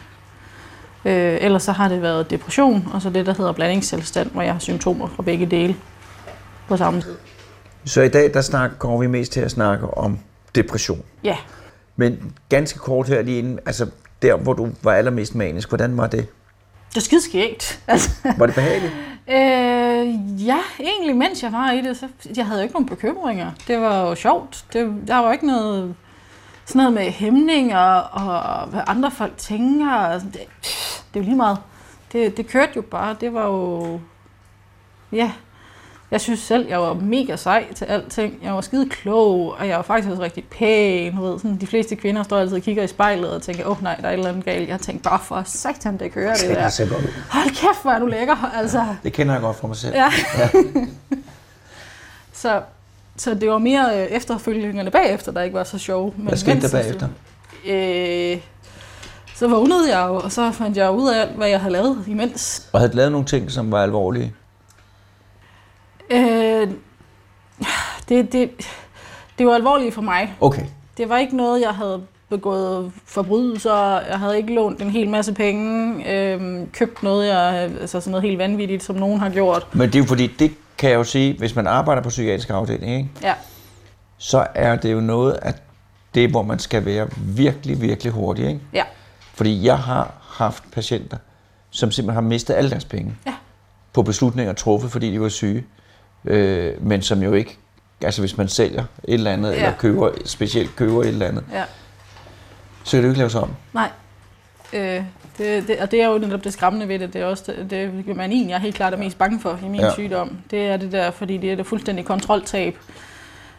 Øh, 1.05 1.37
ellers 1.41 1.63
så 1.63 1.71
har 1.71 1.87
det 1.87 2.01
været 2.01 2.29
depression, 2.29 2.89
og 2.93 3.01
så 3.01 3.09
det, 3.09 3.25
der 3.25 3.33
hedder 3.33 3.51
blandingstilstand, 3.51 4.31
hvor 4.31 4.41
jeg 4.41 4.53
har 4.53 4.59
symptomer 4.59 5.07
fra 5.07 5.23
begge 5.23 5.45
dele 5.45 5.75
på 6.67 6.77
samme 6.77 7.01
tid. 7.01 7.15
Så 7.85 8.01
i 8.01 8.09
dag, 8.09 8.33
der 8.33 8.41
snakker, 8.41 8.77
kommer 8.77 8.97
vi 8.99 9.07
mest 9.07 9.31
til 9.31 9.39
at 9.39 9.51
snakke 9.51 9.97
om 9.97 10.19
depression. 10.55 11.01
Ja, 11.23 11.37
Men 11.95 12.35
ganske 12.49 12.79
kort 12.79 13.07
her 13.07 13.21
lige 13.21 13.39
inden, 13.39 13.59
altså 13.65 13.87
der, 14.21 14.35
hvor 14.35 14.53
du 14.53 14.69
var 14.83 14.93
allermest 14.93 15.35
manisk, 15.35 15.69
hvordan 15.69 15.97
var 15.97 16.07
det? 16.07 16.27
det 16.89 16.97
er 16.97 17.01
skidskægt. 17.01 17.79
Altså, 17.87 18.09
Var 18.37 18.45
det 18.45 18.55
behageligt? 18.55 18.93
Øh, 19.29 20.45
ja, 20.47 20.57
egentlig 20.79 21.15
mens 21.15 21.43
jeg 21.43 21.51
var 21.51 21.71
i 21.71 21.81
det, 21.81 21.97
så 21.97 22.07
jeg 22.37 22.45
havde 22.45 22.59
jo 22.59 22.63
ikke 22.63 22.73
nogen 22.73 22.85
bekymringer. 22.89 23.51
Det 23.67 23.81
var 23.81 24.01
jo 24.01 24.15
sjovt. 24.15 24.65
Det, 24.73 24.93
der 25.07 25.17
var 25.17 25.33
ikke 25.33 25.47
noget, 25.47 25.95
sådan 26.65 26.79
noget 26.79 26.93
med 26.93 27.11
hæmninger 27.11 27.87
og 27.97 28.67
hvad 28.67 28.81
andre 28.87 29.11
folk 29.11 29.37
tænker. 29.37 30.19
sådan. 30.19 30.31
Det, 30.31 30.39
det 31.13 31.19
er 31.19 31.19
jo 31.19 31.21
lige 31.21 31.35
meget. 31.35 31.57
Det, 32.11 32.37
det 32.37 32.47
kørte 32.47 32.71
jo 32.75 32.81
bare. 32.81 33.15
Det 33.21 33.33
var 33.33 33.45
jo... 33.45 33.99
Ja. 35.11 35.31
Jeg 36.15 36.21
synes 36.21 36.39
selv, 36.39 36.67
jeg 36.69 36.79
var 36.81 36.93
mega 36.93 37.35
sej 37.35 37.73
til 37.73 37.85
alting. 37.85 38.39
Jeg 38.43 38.53
var 38.53 38.61
skide 38.61 38.89
klog, 38.89 39.55
og 39.59 39.67
jeg 39.67 39.77
var 39.77 39.83
faktisk 39.83 40.09
også 40.09 40.21
rigtig 40.23 40.43
pæn. 40.43 41.21
Ved, 41.21 41.39
sådan, 41.39 41.57
de 41.57 41.67
fleste 41.67 41.95
kvinder 41.95 42.23
står 42.23 42.37
altid 42.37 42.55
og 42.55 42.61
kigger 42.61 42.83
i 42.83 42.87
spejlet 42.87 43.29
og 43.29 43.41
tænker, 43.41 43.65
åh 43.65 43.71
oh, 43.71 43.83
nej, 43.83 43.95
der 43.95 44.07
er 44.07 44.09
et 44.09 44.13
eller 44.13 44.29
andet 44.29 44.45
galt. 44.45 44.69
Jeg 44.69 44.79
tænkte 44.79 45.09
bare 45.09 45.19
for 45.23 45.43
satan, 45.45 45.97
det 45.99 46.11
kører 46.11 46.33
det 46.33 46.49
der. 46.49 46.69
Hold 47.29 47.49
kæft, 47.49 47.81
hvor 47.81 47.91
er 47.91 47.99
du 47.99 48.05
lækker. 48.05 48.51
Altså, 48.57 48.85
Det 49.03 49.13
kender 49.13 49.33
jeg 49.33 49.41
godt 49.41 49.57
fra 49.57 49.67
mig 49.67 49.77
selv. 49.77 49.95
Ja. 49.95 50.11
så, 52.41 52.61
så 53.17 53.33
det 53.33 53.49
var 53.49 53.57
mere 53.57 54.01
øh, 54.01 54.05
efterfølgende 54.05 54.91
bagefter, 54.91 55.31
der 55.31 55.41
ikke 55.41 55.57
var 55.57 55.63
så 55.63 55.77
sjove. 55.77 56.13
Men 56.17 56.27
Hvad 56.27 56.37
skete 56.37 56.61
der 56.61 56.71
bagefter? 56.71 57.07
Øh, 57.67 58.41
så 59.35 59.47
vågnede 59.47 59.97
jeg 59.97 60.07
jo, 60.07 60.15
og 60.15 60.31
så 60.31 60.51
fandt 60.51 60.77
jeg 60.77 60.91
ud 60.91 61.09
af 61.09 61.21
alt, 61.21 61.31
hvad 61.31 61.47
jeg 61.47 61.59
havde 61.59 61.73
lavet 61.73 62.03
imens. 62.07 62.67
Og 62.73 62.79
havde 62.79 62.95
lavet 62.95 63.11
nogle 63.11 63.27
ting, 63.27 63.51
som 63.51 63.71
var 63.71 63.83
alvorlige? 63.83 64.33
Øh, 66.09 66.67
det, 68.09 68.31
det, 68.33 68.49
det 69.37 69.47
var 69.47 69.53
alvorligt 69.55 69.93
for 69.93 70.01
mig. 70.01 70.33
Okay. 70.41 70.65
Det 70.97 71.09
var 71.09 71.17
ikke 71.17 71.37
noget, 71.37 71.61
jeg 71.61 71.69
havde 71.69 72.03
begået 72.29 72.91
forbrydelser. 73.05 73.99
Jeg 74.09 74.19
havde 74.19 74.37
ikke 74.37 74.53
lånt 74.53 74.81
en 74.81 74.89
hel 74.89 75.09
masse 75.09 75.33
penge. 75.33 76.03
Øh, 76.13 76.67
købt 76.73 77.03
noget, 77.03 77.27
jeg, 77.27 77.53
altså 77.81 77.99
sådan 78.01 78.11
noget 78.11 78.23
helt 78.23 78.37
vanvittigt, 78.37 78.83
som 78.83 78.95
nogen 78.95 79.19
har 79.19 79.29
gjort. 79.29 79.67
Men 79.73 79.87
det 79.87 79.95
er 79.95 79.99
jo 79.99 80.05
fordi, 80.05 80.27
det 80.27 80.51
kan 80.77 80.89
jeg 80.89 80.95
jo 80.97 81.03
sige, 81.03 81.37
hvis 81.37 81.55
man 81.55 81.67
arbejder 81.67 82.01
på 82.01 82.09
psykiatrisk 82.09 82.49
afdeling, 82.49 82.91
ikke? 82.97 83.09
Ja, 83.21 83.33
så 84.17 84.47
er 84.55 84.75
det 84.75 84.93
jo 84.93 84.99
noget 84.99 85.33
af 85.33 85.53
det, 86.15 86.29
hvor 86.29 86.41
man 86.41 86.59
skal 86.59 86.85
være 86.85 87.07
virkelig, 87.17 87.81
virkelig 87.81 88.13
hurtig. 88.13 88.47
Ikke? 88.47 88.59
ja, 88.73 88.83
Fordi 89.33 89.65
jeg 89.65 89.77
har 89.79 90.13
haft 90.29 90.63
patienter, 90.71 91.17
som 91.69 91.91
simpelthen 91.91 92.23
har 92.23 92.29
mistet 92.29 92.53
alle 92.53 92.69
deres 92.69 92.85
penge 92.85 93.15
Ja. 93.25 93.33
på 93.93 94.01
beslutninger 94.03 94.53
truffet, 94.53 94.91
fordi 94.91 95.11
de 95.11 95.21
var 95.21 95.29
syge, 95.29 95.63
øh, 96.27 96.85
men 96.87 97.01
som 97.01 97.23
jo 97.23 97.33
ikke, 97.33 97.57
altså 98.01 98.21
hvis 98.21 98.37
man 98.37 98.47
sælger 98.47 98.83
et 99.03 99.13
eller 99.13 99.31
andet, 99.31 99.51
Ja. 99.51 99.55
eller 99.55 99.71
køber, 99.77 100.11
specielt 100.25 100.75
køber 100.75 101.01
et 101.01 101.07
eller 101.07 101.27
andet, 101.27 101.43
ja. 101.53 101.63
så 102.83 102.91
kan 102.91 102.97
det 102.97 103.03
jo 103.03 103.09
ikke 103.09 103.19
laves 103.19 103.35
om. 103.35 103.49
Nej. 103.73 103.89
Øh, 104.73 105.03
det, 105.37 105.67
det, 105.67 105.79
og 105.79 105.91
det 105.91 106.01
er 106.01 106.07
jo 106.07 106.17
netop 106.17 106.43
det 106.43 106.53
skræmmende 106.53 106.87
ved 106.87 106.99
det. 106.99 107.13
Det 107.13 107.21
er 107.21 107.25
også 107.25 107.43
det, 107.69 107.69
det 107.69 108.15
man 108.17 108.31
egentlig 108.31 108.53
er 108.53 108.59
helt 108.59 108.75
klart 108.75 108.93
er 108.93 108.97
mest 108.97 109.17
bange 109.17 109.39
for 109.39 109.59
i 109.65 109.67
min 109.67 109.81
Ja. 109.81 109.93
sygdom. 109.93 110.37
Det 110.51 110.67
er 110.67 110.77
det 110.77 110.91
der, 110.91 111.11
fordi 111.11 111.37
det 111.37 111.51
er 111.51 111.55
det 111.55 111.65
fuldstændig 111.65 112.05
kontroltab. 112.05 112.77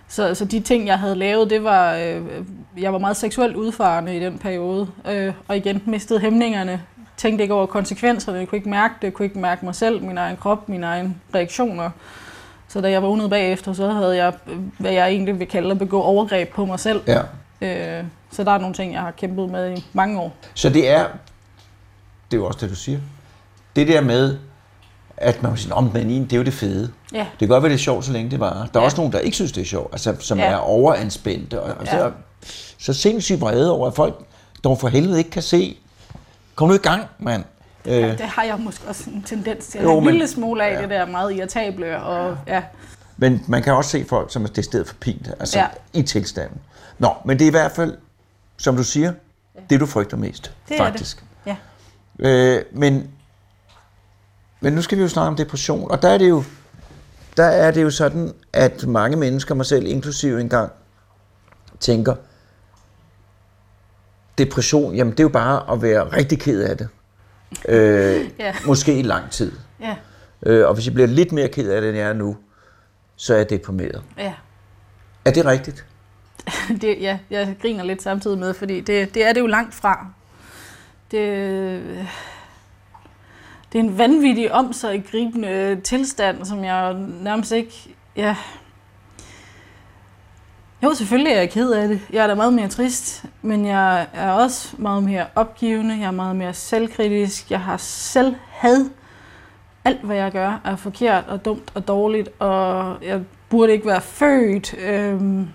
Så, 0.09 0.35
så 0.35 0.45
de 0.45 0.61
ting, 0.61 0.87
jeg 0.87 0.99
havde 0.99 1.15
lavet, 1.15 1.51
det 1.51 1.65
var... 1.65 1.95
Øh, 1.95 2.21
jeg 2.79 2.93
var 2.93 2.99
meget 2.99 3.17
seksuelt 3.17 3.57
udfarende 3.57 4.17
i 4.17 4.21
den 4.21 4.39
periode. 4.39 4.89
Øh, 5.11 5.33
og 5.49 5.57
igen 5.57 5.83
mistede 5.87 6.21
hæmningerne. 6.21 6.83
Tænkte 7.17 7.43
ikke 7.43 7.55
over 7.55 7.67
konsekvenserne. 7.67 8.39
Jeg 8.39 8.49
kunne 8.49 8.57
ikke 8.57 8.69
mærke 8.69 8.95
det. 9.01 9.05
Jeg 9.05 9.13
kunne 9.15 9.27
ikke 9.27 9.39
mærke 9.39 9.65
mig 9.65 9.75
selv, 9.75 10.03
min 10.03 10.19
egen 10.19 10.37
krop, 10.37 10.69
mine 10.69 10.87
egne 10.87 11.15
reaktioner. 11.35 11.91
Så 12.69 12.81
da 12.81 12.91
jeg 12.91 13.03
vågnede 13.03 13.29
bagefter, 13.29 13.73
så 13.73 13.91
havde 13.93 14.17
jeg, 14.17 14.33
hvad 14.79 14.93
jeg 14.93 15.09
egentlig 15.09 15.39
vil 15.39 15.47
kalde 15.49 15.71
at 15.71 15.79
begå 15.79 16.01
overgreb 16.03 16.49
på 16.55 16.65
mig 16.65 16.81
selv. 16.81 17.03
Ja. 17.07 17.21
Øh, 17.61 18.05
så 18.33 18.45
der 18.45 18.51
er 18.53 18.59
nogle 18.59 18.75
ting, 18.75 18.93
jeg 18.93 19.01
har 19.01 19.11
kæmpet 19.11 19.51
med 19.51 19.79
i 19.79 19.85
mange 19.93 20.21
år. 20.21 20.33
Så 20.55 20.69
det 20.69 20.89
er, 20.89 21.05
det 22.31 22.37
er 22.37 22.41
jo 22.41 22.47
også 22.47 22.59
det, 22.61 22.71
du 22.71 22.75
siger, 22.75 22.99
det 23.77 23.89
der 23.89 24.01
med, 24.01 24.39
at 25.17 25.43
man 25.43 25.57
siger, 25.57 25.75
om 25.75 25.91
men 25.95 26.25
det 26.25 26.33
er 26.33 26.37
jo 26.37 26.43
det 26.43 26.53
fede. 26.55 26.93
Ja. 27.13 27.19
Det 27.19 27.39
kan 27.39 27.49
godt 27.49 27.63
være, 27.63 27.71
det 27.71 27.77
er 27.77 27.83
sjovt, 27.83 28.05
så 28.05 28.13
længe 28.13 28.31
det 28.31 28.41
varer. 28.41 28.53
Der 28.55 28.61
er 28.75 28.81
Ja. 28.81 28.85
også 28.85 28.97
nogen, 28.97 29.13
der 29.13 29.19
ikke 29.19 29.35
synes, 29.35 29.53
det 29.53 29.61
er 29.61 29.65
sjovt, 29.67 29.93
altså, 29.93 30.17
som 30.21 30.39
Ja. 30.39 30.45
er 30.45 30.57
overanspændte. 30.57 31.61
Og, 31.63 31.75
og 31.81 31.87
så, 31.87 31.97
Ja. 31.97 32.09
så 32.79 32.93
sindssygt 32.93 33.41
vrede 33.41 33.73
over, 33.73 33.87
at 33.87 33.95
folk 33.95 34.25
dog 34.65 34.79
for 34.79 34.89
helvede 34.89 35.19
ikke 35.19 35.31
kan 35.31 35.43
se. 35.43 35.77
Kom 36.55 36.69
nu 36.69 36.75
i 36.75 36.79
gang, 36.79 37.03
mand. 37.19 37.45
Øh, 37.89 38.19
Det 38.19 38.21
har 38.21 38.43
jeg 38.43 38.59
måske 38.61 38.89
også 38.89 39.11
en 39.11 39.23
tendens 39.23 39.67
til 39.67 39.81
Jo, 39.83 39.99
en 39.99 40.05
men- 40.05 40.13
lille 40.15 40.29
smule 40.29 40.65
af, 40.65 40.69
ja. 40.71 40.75
ja. 40.75 40.83
det 40.83 40.91
der 40.91 41.07
meget 41.07 41.33
irritable. 41.33 42.03
Og, 42.03 42.39
ja. 42.47 42.63
men 43.17 43.45
man 43.49 43.63
kan 43.63 43.73
også 43.75 43.91
se 43.91 44.05
folk, 44.09 44.33
som 44.33 44.45
er 44.45 44.49
det 44.49 44.65
sted 44.65 44.85
for 44.85 44.95
pint, 44.95 45.29
altså 45.41 45.59
ja. 45.59 45.65
Ja. 45.95 46.01
i 46.01 46.03
tilstanden. 46.03 46.61
Nå, 46.99 47.11
men 47.25 47.39
det 47.39 47.45
er 47.45 47.49
i 47.49 47.51
hvert 47.51 47.73
fald, 47.73 47.97
som 48.57 48.77
du 48.77 48.85
siger, 48.85 49.13
det 49.71 49.81
du 49.81 49.87
frygter 49.87 50.17
mest, 50.17 50.53
Det 50.69 50.75
er 50.81 50.85
faktisk. 50.85 51.25
Ja. 51.47 51.57
Øh, 52.19 52.63
men, 52.73 53.11
men 54.61 54.73
nu 54.73 54.83
skal 54.83 54.99
vi 54.99 55.03
jo 55.03 55.09
snakke 55.09 55.29
om 55.29 55.37
depression, 55.37 55.91
og 55.91 56.03
der 56.03 56.09
er 56.09 56.19
det 56.19 56.29
jo, 56.29 56.45
der 57.37 57.45
er 57.45 57.71
det 57.71 57.83
jo 57.83 57.91
sådan, 57.91 58.33
at 58.53 58.87
mange 58.87 59.17
mennesker, 59.17 59.55
mig 59.55 59.67
selv 59.67 59.87
inklusive 59.87 60.41
engang, 60.41 60.73
tænker, 61.81 62.15
depression, 64.39 64.95
jamen 64.95 65.11
det 65.13 65.21
er 65.21 65.25
jo 65.25 65.29
bare 65.29 65.73
at 65.73 65.83
være 65.83 66.05
rigtig 66.05 66.41
ked 66.41 66.61
af 66.63 66.77
det. 66.77 66.89
Øh, 67.69 68.31
Ja. 68.39 68.55
Måske 68.67 68.99
i 68.99 69.03
lang 69.03 69.31
tid. 69.31 69.53
Ja. 69.81 69.97
Øh, 70.47 70.69
og 70.69 70.75
hvis 70.75 70.87
jeg 70.87 70.95
bliver 70.95 71.07
lidt 71.07 71.33
mere 71.33 71.49
ked 71.49 71.71
af 71.71 71.81
det, 71.81 71.89
end 71.89 71.99
jeg 71.99 72.09
er 72.09 72.13
nu, 72.13 72.37
så 73.17 73.33
er 73.35 73.37
jeg 73.39 73.51
deprimeret. 73.51 74.03
ja. 74.19 74.33
Er 75.25 75.31
det 75.31 75.45
rigtigt? 75.47 75.85
Det, 76.81 76.97
ja, 77.01 77.19
jeg 77.31 77.57
griner 77.63 77.85
lidt 77.85 78.03
samtidig 78.03 78.39
med, 78.39 78.55
fordi 78.55 78.81
det, 78.81 79.15
det 79.15 79.25
er 79.27 79.33
det 79.33 79.41
jo 79.41 79.47
langt 79.47 79.75
fra. 79.75 80.07
Det, 81.11 81.21
det 83.73 83.79
er 83.79 83.83
en 83.83 83.99
vanvittig 83.99 84.53
omsaggribende 84.53 85.81
tilstand, 85.85 86.45
som 86.45 86.65
jeg 86.65 86.95
nærmest 87.23 87.53
ikke... 87.53 87.97
Ja. 88.17 88.37
Jo, 90.83 90.95
selvfølgelig 90.95 91.33
er 91.33 91.39
jeg 91.39 91.51
ked 91.51 91.71
af 91.71 91.89
det. 91.89 92.01
Jeg 92.13 92.23
er 92.23 92.27
da 92.27 92.35
meget 92.35 92.53
mere 92.53 92.69
trist, 92.69 93.25
men 93.43 93.67
jeg 93.67 94.07
er 94.13 94.31
også 94.31 94.75
meget 94.79 95.03
mere 95.03 95.27
opgivende. 95.35 95.95
Jeg 95.95 96.07
er 96.07 96.11
meget 96.11 96.37
mere 96.37 96.55
selvkritisk. 96.55 97.51
Jeg 97.51 97.61
har 97.61 97.77
selv 97.77 98.35
had. 98.51 98.85
Alt, 99.85 100.01
hvad 100.03 100.17
jeg 100.17 100.33
gør, 100.33 100.61
er 100.65 100.77
forkert 100.77 101.25
og 101.29 101.45
dumt 101.45 101.73
og 101.75 101.89
dårligt, 101.89 102.29
og 102.39 102.97
jeg 103.03 103.21
burde 103.49 103.73
ikke 103.73 103.87
være 103.87 104.01
født. 104.01 104.75
Øhm, 104.79 105.49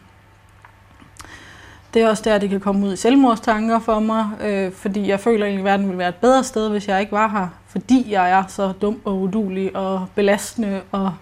det 1.94 2.02
er 2.02 2.10
også 2.10 2.24
der, 2.26 2.38
det 2.38 2.50
kan 2.50 2.60
komme 2.60 2.88
ud 2.88 2.94
i 2.94 2.96
selvmordstanker 2.96 3.80
for 3.80 4.00
mig, 4.00 4.30
øh, 4.42 4.72
fordi 4.72 5.08
jeg 5.08 5.20
føler 5.20 5.46
egentlig, 5.46 5.62
at 5.62 5.72
verden 5.72 5.86
ville 5.86 5.98
være 5.98 6.10
et 6.10 6.16
bedre 6.16 6.44
sted, 6.44 6.70
hvis 6.70 6.88
jeg 6.88 7.00
ikke 7.00 7.12
var 7.12 7.28
her. 7.28 7.48
Fordi 7.68 8.12
jeg 8.12 8.32
er 8.32 8.44
så 8.48 8.72
dum 8.72 9.02
og 9.06 9.22
udulig 9.22 9.76
og 9.76 10.06
belastende. 10.16 10.82
Og 10.92 11.14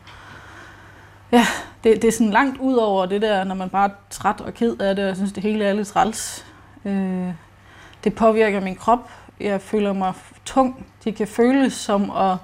ja, 1.31 1.45
det, 1.83 2.01
det 2.01 2.07
er 2.07 2.12
sådan 2.12 2.33
langt 2.33 2.57
ud 2.57 2.75
over 2.75 3.05
det 3.05 3.21
der, 3.21 3.43
når 3.43 3.55
man 3.55 3.69
bare 3.69 3.89
er 3.89 3.93
træt 4.09 4.41
og 4.41 4.53
ked 4.53 4.77
af 4.79 4.95
det, 4.95 5.03
og 5.03 5.09
jeg 5.09 5.15
synes, 5.15 5.31
det 5.31 5.43
hele 5.43 5.65
er 5.65 5.74
lidt 5.74 5.88
træls. 5.88 6.45
Øh, 6.86 7.29
det 8.03 8.15
påvirker 8.15 8.59
min 8.59 8.75
krop. 8.75 9.12
Jeg 9.39 9.62
føler 9.62 9.93
mig 9.93 10.13
tung. 10.45 10.86
Det 11.03 11.15
kan 11.15 11.27
føles 11.27 11.74
som 11.74 12.12
at... 12.12 12.38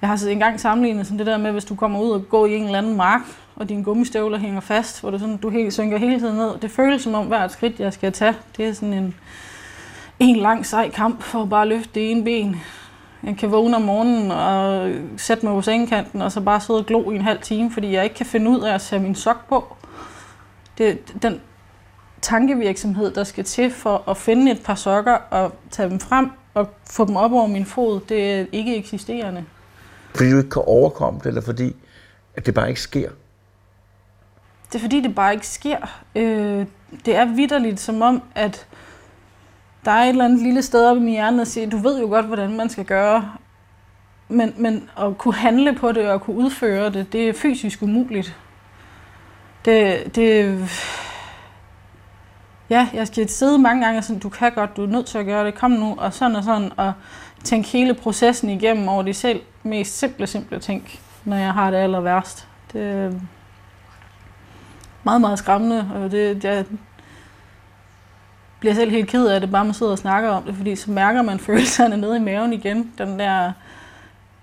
Jeg 0.00 0.08
har 0.08 0.26
engang 0.28 0.60
sammenlignet 0.60 1.06
sådan 1.06 1.18
det 1.18 1.26
der 1.26 1.36
med, 1.38 1.52
hvis 1.52 1.64
du 1.64 1.74
kommer 1.74 2.00
ud 2.00 2.10
og 2.10 2.28
går 2.28 2.46
i 2.46 2.56
en 2.56 2.64
eller 2.64 2.78
anden 2.78 2.96
mark, 2.96 3.20
og 3.56 3.68
dine 3.68 3.84
gummistøvler 3.84 4.38
hænger 4.38 4.60
fast, 4.60 5.00
hvor 5.00 5.10
du, 5.10 5.18
sådan, 5.18 5.36
du 5.36 5.50
helt, 5.50 5.72
synker 5.72 5.98
hele 5.98 6.18
tiden 6.18 6.36
ned. 6.36 6.58
Det 6.62 6.70
føles 6.70 7.02
som 7.02 7.14
om 7.14 7.26
hvert 7.26 7.52
skridt, 7.52 7.80
jeg 7.80 7.92
skal 7.92 8.12
tage, 8.12 8.34
det 8.56 8.68
er 8.68 8.72
sådan 8.72 8.92
en, 8.92 9.14
en 10.18 10.36
lang 10.36 10.66
sej 10.66 10.90
kamp 10.90 11.22
for 11.22 11.42
at 11.42 11.50
bare 11.50 11.68
løfte 11.68 11.90
det 11.94 12.10
ene 12.10 12.24
ben. 12.24 12.62
Jeg 13.24 13.36
kan 13.36 13.50
vågne 13.50 13.76
om 13.76 13.82
morgenen 13.82 14.30
og 14.30 14.90
sætte 15.16 15.46
mig 15.46 15.54
på 15.54 15.62
sengekanten, 15.62 16.22
og 16.22 16.32
så 16.32 16.40
bare 16.40 16.60
sidde 16.60 16.80
og 16.80 16.86
glo 16.86 17.10
i 17.10 17.14
en 17.14 17.22
halv 17.22 17.40
time, 17.40 17.70
fordi 17.70 17.92
jeg 17.92 18.04
ikke 18.04 18.16
kan 18.16 18.26
finde 18.26 18.50
ud 18.50 18.60
af 18.60 18.74
at 18.74 18.80
sætte 18.80 19.04
min 19.04 19.14
sok 19.14 19.48
på. 19.48 19.76
Det, 20.78 21.14
den 21.22 21.40
tankevirksomhed, 22.22 23.10
der 23.10 23.24
skal 23.24 23.44
til 23.44 23.70
for 23.70 24.10
at 24.10 24.16
finde 24.16 24.52
et 24.52 24.62
par 24.64 24.74
sokker 24.74 25.14
og 25.30 25.52
tage 25.70 25.90
dem 25.90 26.00
frem 26.00 26.30
og 26.54 26.68
få 26.90 27.04
dem 27.04 27.16
op 27.16 27.32
over 27.32 27.46
min 27.46 27.66
fod, 27.66 28.00
det 28.08 28.32
er 28.32 28.46
ikke 28.52 28.76
eksisterende. 28.76 29.44
Fordi 30.14 30.30
du 30.30 30.36
ikke 30.36 30.50
kan 30.50 30.62
overkomme 30.66 31.18
det, 31.18 31.26
eller 31.26 31.40
fordi 31.40 31.76
at 32.36 32.46
det 32.46 32.54
bare 32.54 32.68
ikke 32.68 32.80
sker? 32.80 33.10
Det 34.72 34.78
er 34.78 34.80
fordi, 34.80 35.00
det 35.00 35.14
bare 35.14 35.32
ikke 35.32 35.46
sker. 35.46 36.00
Øh, 36.14 36.66
det 37.06 37.16
er 37.16 37.24
vidderligt 37.24 37.80
som 37.80 38.02
om, 38.02 38.22
at 38.34 38.66
der 39.84 39.90
er 39.90 40.02
et 40.02 40.08
eller 40.08 40.24
andet 40.24 40.42
lille 40.42 40.62
sted 40.62 40.86
oppe 40.86 41.00
i 41.00 41.04
min 41.04 41.12
hjerne, 41.12 41.38
der 41.38 41.44
siger, 41.44 41.70
du 41.70 41.76
ved 41.76 42.00
jo 42.00 42.06
godt, 42.06 42.26
hvordan 42.26 42.56
man 42.56 42.68
skal 42.68 42.84
gøre, 42.84 43.30
men, 44.28 44.54
men 44.56 44.90
at 44.98 45.18
kunne 45.18 45.34
handle 45.34 45.74
på 45.74 45.92
det 45.92 46.08
og 46.08 46.20
kunne 46.20 46.36
udføre 46.36 46.90
det, 46.90 47.12
det 47.12 47.28
er 47.28 47.32
fysisk 47.32 47.82
umuligt. 47.82 48.36
Det, 49.64 50.16
det, 50.16 50.60
ja, 52.70 52.88
jeg 52.94 53.06
skal 53.06 53.28
sidde 53.28 53.58
mange 53.58 53.84
gange 53.84 53.98
og 53.98 54.04
sådan, 54.04 54.20
du 54.20 54.28
kan 54.28 54.52
godt, 54.52 54.76
du 54.76 54.82
er 54.82 54.86
nødt 54.86 55.06
til 55.06 55.18
at 55.18 55.26
gøre 55.26 55.46
det, 55.46 55.54
kom 55.54 55.70
nu, 55.70 55.94
og 55.98 56.12
sådan 56.12 56.36
og 56.36 56.44
sådan, 56.44 56.72
og 56.76 56.92
tænke 57.44 57.68
hele 57.68 57.94
processen 57.94 58.50
igennem 58.50 58.88
over 58.88 59.02
de 59.02 59.14
selv 59.14 59.40
mest 59.62 59.98
simple, 59.98 60.26
simple 60.26 60.58
ting, 60.58 60.88
når 61.24 61.36
jeg 61.36 61.52
har 61.52 61.70
det 61.70 61.78
aller 61.78 62.00
værst. 62.00 62.48
Det, 62.72 63.20
meget, 65.04 65.20
meget 65.20 65.38
skræmmende, 65.38 65.90
og 65.94 66.10
det, 66.10 66.44
jeg 66.44 66.64
bliver 68.62 68.74
selv 68.74 68.90
helt 68.90 69.08
ked 69.08 69.26
af 69.26 69.40
det, 69.40 69.50
bare 69.50 69.64
man 69.64 69.74
sidder 69.74 69.92
og 69.92 69.98
snakker 69.98 70.30
om 70.30 70.42
det, 70.42 70.54
fordi 70.56 70.76
så 70.76 70.90
mærker 70.90 71.22
man 71.22 71.38
følelserne 71.46 71.96
nede 71.96 72.16
i 72.16 72.20
maven 72.20 72.52
igen. 72.52 72.92
Den 72.98 73.18
der, 73.18 73.52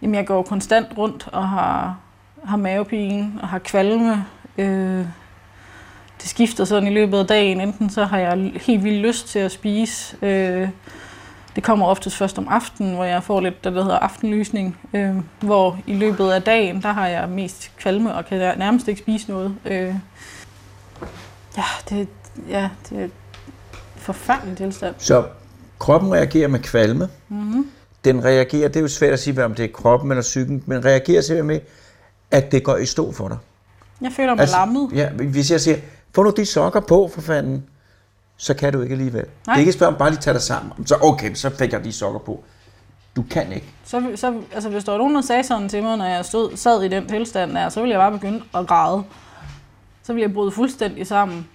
jamen 0.01 0.15
jeg 0.15 0.27
går 0.27 0.41
konstant 0.41 0.87
rundt 0.97 1.27
og 1.31 1.49
har, 1.49 1.97
har 2.43 2.57
mavepine 2.57 3.31
og 3.41 3.47
har 3.47 3.59
kvalme. 3.59 4.25
Øh, 4.57 5.05
det 6.21 6.29
skifter 6.29 6.65
sådan 6.65 6.87
i 6.87 6.93
løbet 6.93 7.17
af 7.17 7.27
dagen. 7.27 7.61
Enten 7.61 7.89
så 7.89 8.05
har 8.05 8.17
jeg 8.17 8.51
helt 8.55 8.83
vildt 8.83 9.01
lyst 9.07 9.27
til 9.27 9.39
at 9.39 9.51
spise, 9.51 10.17
øh, 10.21 10.69
Det 11.55 11.63
kommer 11.63 11.85
oftest 11.85 12.15
først 12.15 12.37
om 12.37 12.47
aftenen, 12.47 12.95
hvor 12.95 13.03
jeg 13.03 13.23
får 13.23 13.41
lidt 13.41 13.63
det, 13.63 13.73
der 13.73 13.83
hedder 13.83 13.99
aftenlysning, 13.99 14.77
øh, 14.93 15.15
hvor 15.39 15.77
i 15.87 15.93
løbet 15.93 16.31
af 16.31 16.41
dagen, 16.41 16.81
der 16.81 16.91
har 16.91 17.07
jeg 17.07 17.29
mest 17.29 17.71
kvalme 17.77 18.13
og 18.13 18.25
kan 18.25 18.57
nærmest 18.57 18.87
ikke 18.87 19.01
spise 19.01 19.31
noget. 19.31 19.55
Øh, 19.65 19.95
ja, 21.57 21.63
det, 21.89 22.07
ja, 22.49 22.69
det 22.89 23.11
et 23.99 24.05
forfærdeligt 24.05 24.57
tilstand. 24.57 24.95
Så 24.97 25.23
kroppen 25.79 26.13
reagerer 26.13 26.47
med 26.47 26.59
kvalme. 26.59 27.09
Mm-hmm. 27.29 27.71
Den 28.03 28.25
reagerer, 28.25 28.67
det 28.67 28.75
er 28.75 28.81
jo 28.81 28.87
svært 28.87 29.13
at 29.13 29.19
sige, 29.19 29.45
om 29.45 29.55
det 29.55 29.65
er 29.65 29.69
kroppen 29.73 30.11
eller 30.11 30.21
psyken, 30.21 30.63
men 30.65 30.85
reagerer 30.85 31.21
simpelthen 31.21 31.47
med, 31.47 31.59
at 32.31 32.51
det 32.51 32.63
går 32.63 32.77
i 32.77 32.85
stå 32.85 33.11
for 33.11 33.27
dig. 33.27 33.37
Jeg 34.01 34.11
føler 34.11 34.35
mig 34.35 34.41
altså, 34.41 34.55
lammet. 34.55 34.89
Ja, 34.93 35.09
hvis 35.09 35.51
jeg 35.51 35.61
siger, 35.61 35.77
få 36.15 36.23
nu 36.23 36.29
de 36.29 36.45
sokker 36.45 36.79
på 36.79 37.09
for 37.13 37.21
fanden, 37.21 37.65
så 38.37 38.53
kan 38.53 38.73
du 38.73 38.81
ikke 38.81 38.93
alligevel. 38.93 39.25
Nej. 39.25 39.29
Det 39.45 39.51
er 39.53 39.57
ikke 39.57 39.69
et 39.69 39.75
spørgsmål, 39.75 39.99
bare 39.99 40.09
lige 40.09 40.21
tage 40.21 40.33
dig 40.33 40.41
sammen. 40.41 40.87
Så 40.87 40.97
okay, 41.01 41.33
så 41.33 41.49
fik 41.49 41.73
jeg 41.73 41.83
de 41.83 41.91
sokker 41.91 42.19
på. 42.19 42.43
Du 43.15 43.23
kan 43.31 43.53
ikke. 43.53 43.73
Så, 43.83 44.03
så 44.15 44.41
altså, 44.53 44.69
hvis 44.69 44.83
der 44.83 44.91
var 44.91 44.97
nogen, 44.97 45.15
der 45.15 45.21
sagde 45.21 45.43
sådan 45.43 45.69
til 45.69 45.83
mig, 45.83 45.97
når 45.97 46.05
jeg 46.05 46.25
stod, 46.25 46.57
sad 46.57 46.83
i 46.83 46.87
den 46.87 47.07
tilstand 47.07 47.53
der, 47.53 47.69
så 47.69 47.81
ville 47.81 47.91
jeg 47.91 47.99
bare 47.99 48.11
begynde 48.11 48.41
at 48.55 48.67
græde. 48.67 49.03
Så 50.03 50.13
ville 50.13 50.27
jeg 50.27 50.33
bryde 50.33 50.51
fuldstændig 50.51 51.07
sammen, 51.07 51.47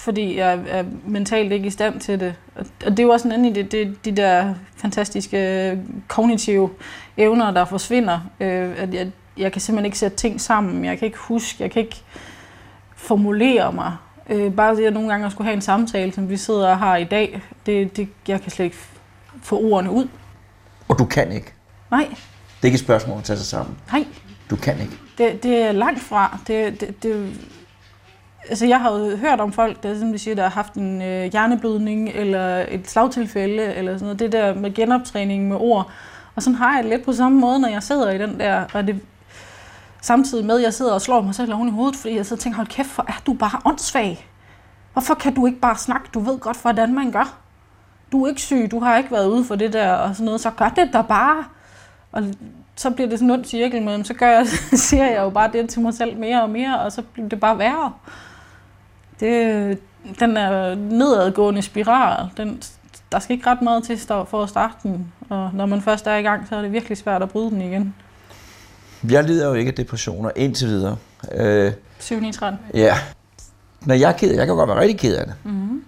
fordi 0.00 0.36
jeg 0.36 0.58
er 0.68 0.84
mentalt 1.06 1.52
ikke 1.52 1.66
i 1.66 1.70
stand 1.70 2.00
til 2.00 2.20
det. 2.20 2.34
Og 2.56 2.90
det 2.90 2.98
er 2.98 3.02
jo 3.02 3.10
også 3.10 3.28
en 3.28 3.32
anden 3.32 3.54
det, 3.54 3.72
det, 3.72 4.04
de 4.04 4.12
der 4.12 4.54
fantastiske 4.76 5.78
kognitive 6.08 6.70
evner, 7.16 7.50
der 7.50 7.64
forsvinder. 7.64 8.20
Øh, 8.40 8.82
at 8.82 8.94
jeg, 8.94 9.10
jeg 9.36 9.52
kan 9.52 9.60
simpelthen 9.60 9.84
ikke 9.84 9.98
sætte 9.98 10.16
ting 10.16 10.40
sammen. 10.40 10.84
Jeg 10.84 10.98
kan 10.98 11.06
ikke 11.06 11.18
huske, 11.18 11.62
jeg 11.62 11.70
kan 11.70 11.82
ikke 11.82 12.02
formulere 12.96 13.72
mig. 13.72 13.96
Øh, 14.30 14.52
bare 14.52 14.76
det, 14.76 14.86
at 14.86 14.92
nogle 14.92 15.08
gange 15.08 15.26
at 15.26 15.32
skulle 15.32 15.46
have 15.46 15.54
en 15.54 15.62
samtale, 15.62 16.12
som 16.12 16.28
vi 16.28 16.36
sidder 16.36 16.68
og 16.68 16.78
har 16.78 16.96
i 16.96 17.04
dag, 17.04 17.42
det, 17.66 17.96
det, 17.96 18.08
jeg 18.28 18.40
kan 18.40 18.50
slet 18.50 18.64
ikke 18.64 18.78
få 19.42 19.60
ordene 19.60 19.90
ud. 19.90 20.08
Og 20.88 20.98
du 20.98 21.04
kan 21.04 21.32
ikke? 21.32 21.52
Nej. 21.90 22.06
Det 22.08 22.62
er 22.62 22.66
ikke 22.66 22.76
et 22.76 22.80
spørgsmål 22.80 23.18
at 23.18 23.24
tage 23.24 23.36
sig 23.36 23.46
sammen? 23.46 23.76
Nej. 23.92 24.06
Du 24.50 24.56
kan 24.56 24.80
ikke? 24.80 24.92
Det, 25.18 25.42
det 25.42 25.62
er 25.62 25.72
langt 25.72 26.00
fra. 26.00 26.38
Det, 26.46 26.80
det, 26.80 27.02
det, 27.02 27.32
altså 28.50 28.66
jeg 28.66 28.80
har 28.80 28.98
jo 28.98 29.16
hørt 29.16 29.40
om 29.40 29.52
folk, 29.52 29.82
der, 29.82 29.98
som 29.98 30.12
de 30.12 30.18
siger, 30.18 30.34
der 30.34 30.42
har 30.42 30.50
haft 30.50 30.74
en 30.74 31.02
øh, 31.02 31.32
hjerneblødning 31.32 32.08
eller 32.08 32.64
et 32.68 32.90
slagtilfælde, 32.90 33.62
eller 33.74 33.92
sådan 33.92 34.04
noget. 34.04 34.18
Det 34.18 34.32
der 34.32 34.54
med 34.54 34.74
genoptræning 34.74 35.48
med 35.48 35.56
ord. 35.60 35.90
Og 36.34 36.42
sådan 36.42 36.56
har 36.56 36.74
jeg 36.74 36.84
det 36.84 36.90
lidt 36.90 37.04
på 37.04 37.12
samme 37.12 37.40
måde, 37.40 37.60
når 37.60 37.68
jeg 37.68 37.82
sidder 37.82 38.10
i 38.10 38.18
den 38.18 38.40
der, 38.40 38.64
og 38.72 38.86
det, 38.86 39.00
samtidig 40.02 40.46
med, 40.46 40.56
at 40.56 40.62
jeg 40.62 40.74
sidder 40.74 40.92
og 40.92 41.00
slår 41.00 41.20
mig 41.20 41.34
selv 41.34 41.54
oven 41.54 41.68
i 41.68 41.72
hovedet, 41.72 41.96
fordi 41.96 42.16
jeg 42.16 42.26
sidder 42.26 42.40
og 42.40 42.42
tænker, 42.42 42.56
hold 42.56 42.66
kæft, 42.66 42.94
hvor 42.94 43.04
er 43.08 43.22
du 43.26 43.32
bare 43.32 43.60
åndssvag. 43.64 44.26
Hvorfor 44.92 45.14
kan 45.14 45.34
du 45.34 45.46
ikke 45.46 45.60
bare 45.60 45.76
snakke? 45.76 46.08
Du 46.14 46.20
ved 46.20 46.38
godt, 46.38 46.62
hvordan 46.62 46.94
man 46.94 47.10
gør. 47.10 47.38
Du 48.12 48.24
er 48.24 48.28
ikke 48.28 48.40
syg, 48.40 48.68
du 48.70 48.80
har 48.80 48.98
ikke 48.98 49.10
været 49.10 49.28
ude 49.28 49.44
for 49.44 49.54
det 49.54 49.72
der 49.72 49.92
og 49.92 50.14
sådan 50.14 50.24
noget, 50.24 50.40
så 50.40 50.50
gør 50.50 50.68
det 50.68 50.90
da 50.92 51.02
bare. 51.02 51.44
Og 52.12 52.22
så 52.76 52.90
bliver 52.90 53.08
det 53.08 53.18
sådan 53.18 53.30
en 53.30 53.38
ond 53.38 53.44
cirkel 53.44 53.82
med, 53.82 54.04
så 54.04 54.14
gør 54.14 54.28
jeg, 54.28 54.46
siger 54.88 55.06
jeg 55.06 55.22
jo 55.22 55.30
bare 55.30 55.52
det 55.52 55.68
til 55.68 55.82
mig 55.82 55.94
selv 55.94 56.16
mere 56.16 56.42
og 56.42 56.50
mere, 56.50 56.80
og 56.80 56.92
så 56.92 57.02
bliver 57.02 57.28
det 57.28 57.40
bare 57.40 57.58
værre. 57.58 57.92
Det, 59.20 59.78
den 60.18 60.36
er 60.36 60.74
nedadgående 60.74 61.62
spiral, 61.62 62.28
den, 62.36 62.62
der 63.12 63.18
skal 63.18 63.36
ikke 63.36 63.50
ret 63.50 63.62
meget 63.62 63.84
til 63.84 63.98
for 63.98 64.42
at 64.42 64.48
starte 64.48 64.74
den, 64.82 65.12
og 65.28 65.50
når 65.54 65.66
man 65.66 65.82
først 65.82 66.06
er 66.06 66.16
i 66.16 66.22
gang, 66.22 66.48
så 66.48 66.56
er 66.56 66.62
det 66.62 66.72
virkelig 66.72 66.98
svært 66.98 67.22
at 67.22 67.30
bryde 67.30 67.50
den 67.50 67.62
igen. 67.62 67.94
Jeg 69.10 69.24
lider 69.24 69.48
jo 69.48 69.54
ikke 69.54 69.68
af 69.68 69.74
depressioner 69.74 70.30
indtil 70.36 70.68
videre. 70.68 70.96
Øh, 71.32 71.72
7 71.98 72.22
Ja. 72.74 72.94
Når 73.80 73.94
jeg 73.94 74.08
er 74.08 74.16
ked, 74.16 74.34
jeg 74.34 74.46
kan 74.46 74.56
godt 74.56 74.68
være 74.68 74.80
rigtig 74.80 74.98
ked 74.98 75.16
af 75.16 75.26
det. 75.26 75.34
Mm-hmm. 75.44 75.84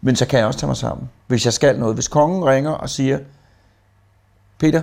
Men 0.00 0.16
så 0.16 0.26
kan 0.26 0.38
jeg 0.38 0.46
også 0.46 0.58
tage 0.58 0.68
mig 0.68 0.76
sammen, 0.76 1.10
hvis 1.26 1.44
jeg 1.44 1.52
skal 1.52 1.78
noget. 1.78 1.96
Hvis 1.96 2.08
kongen 2.08 2.44
ringer 2.44 2.70
og 2.70 2.90
siger, 2.90 3.18
Peter, 4.58 4.82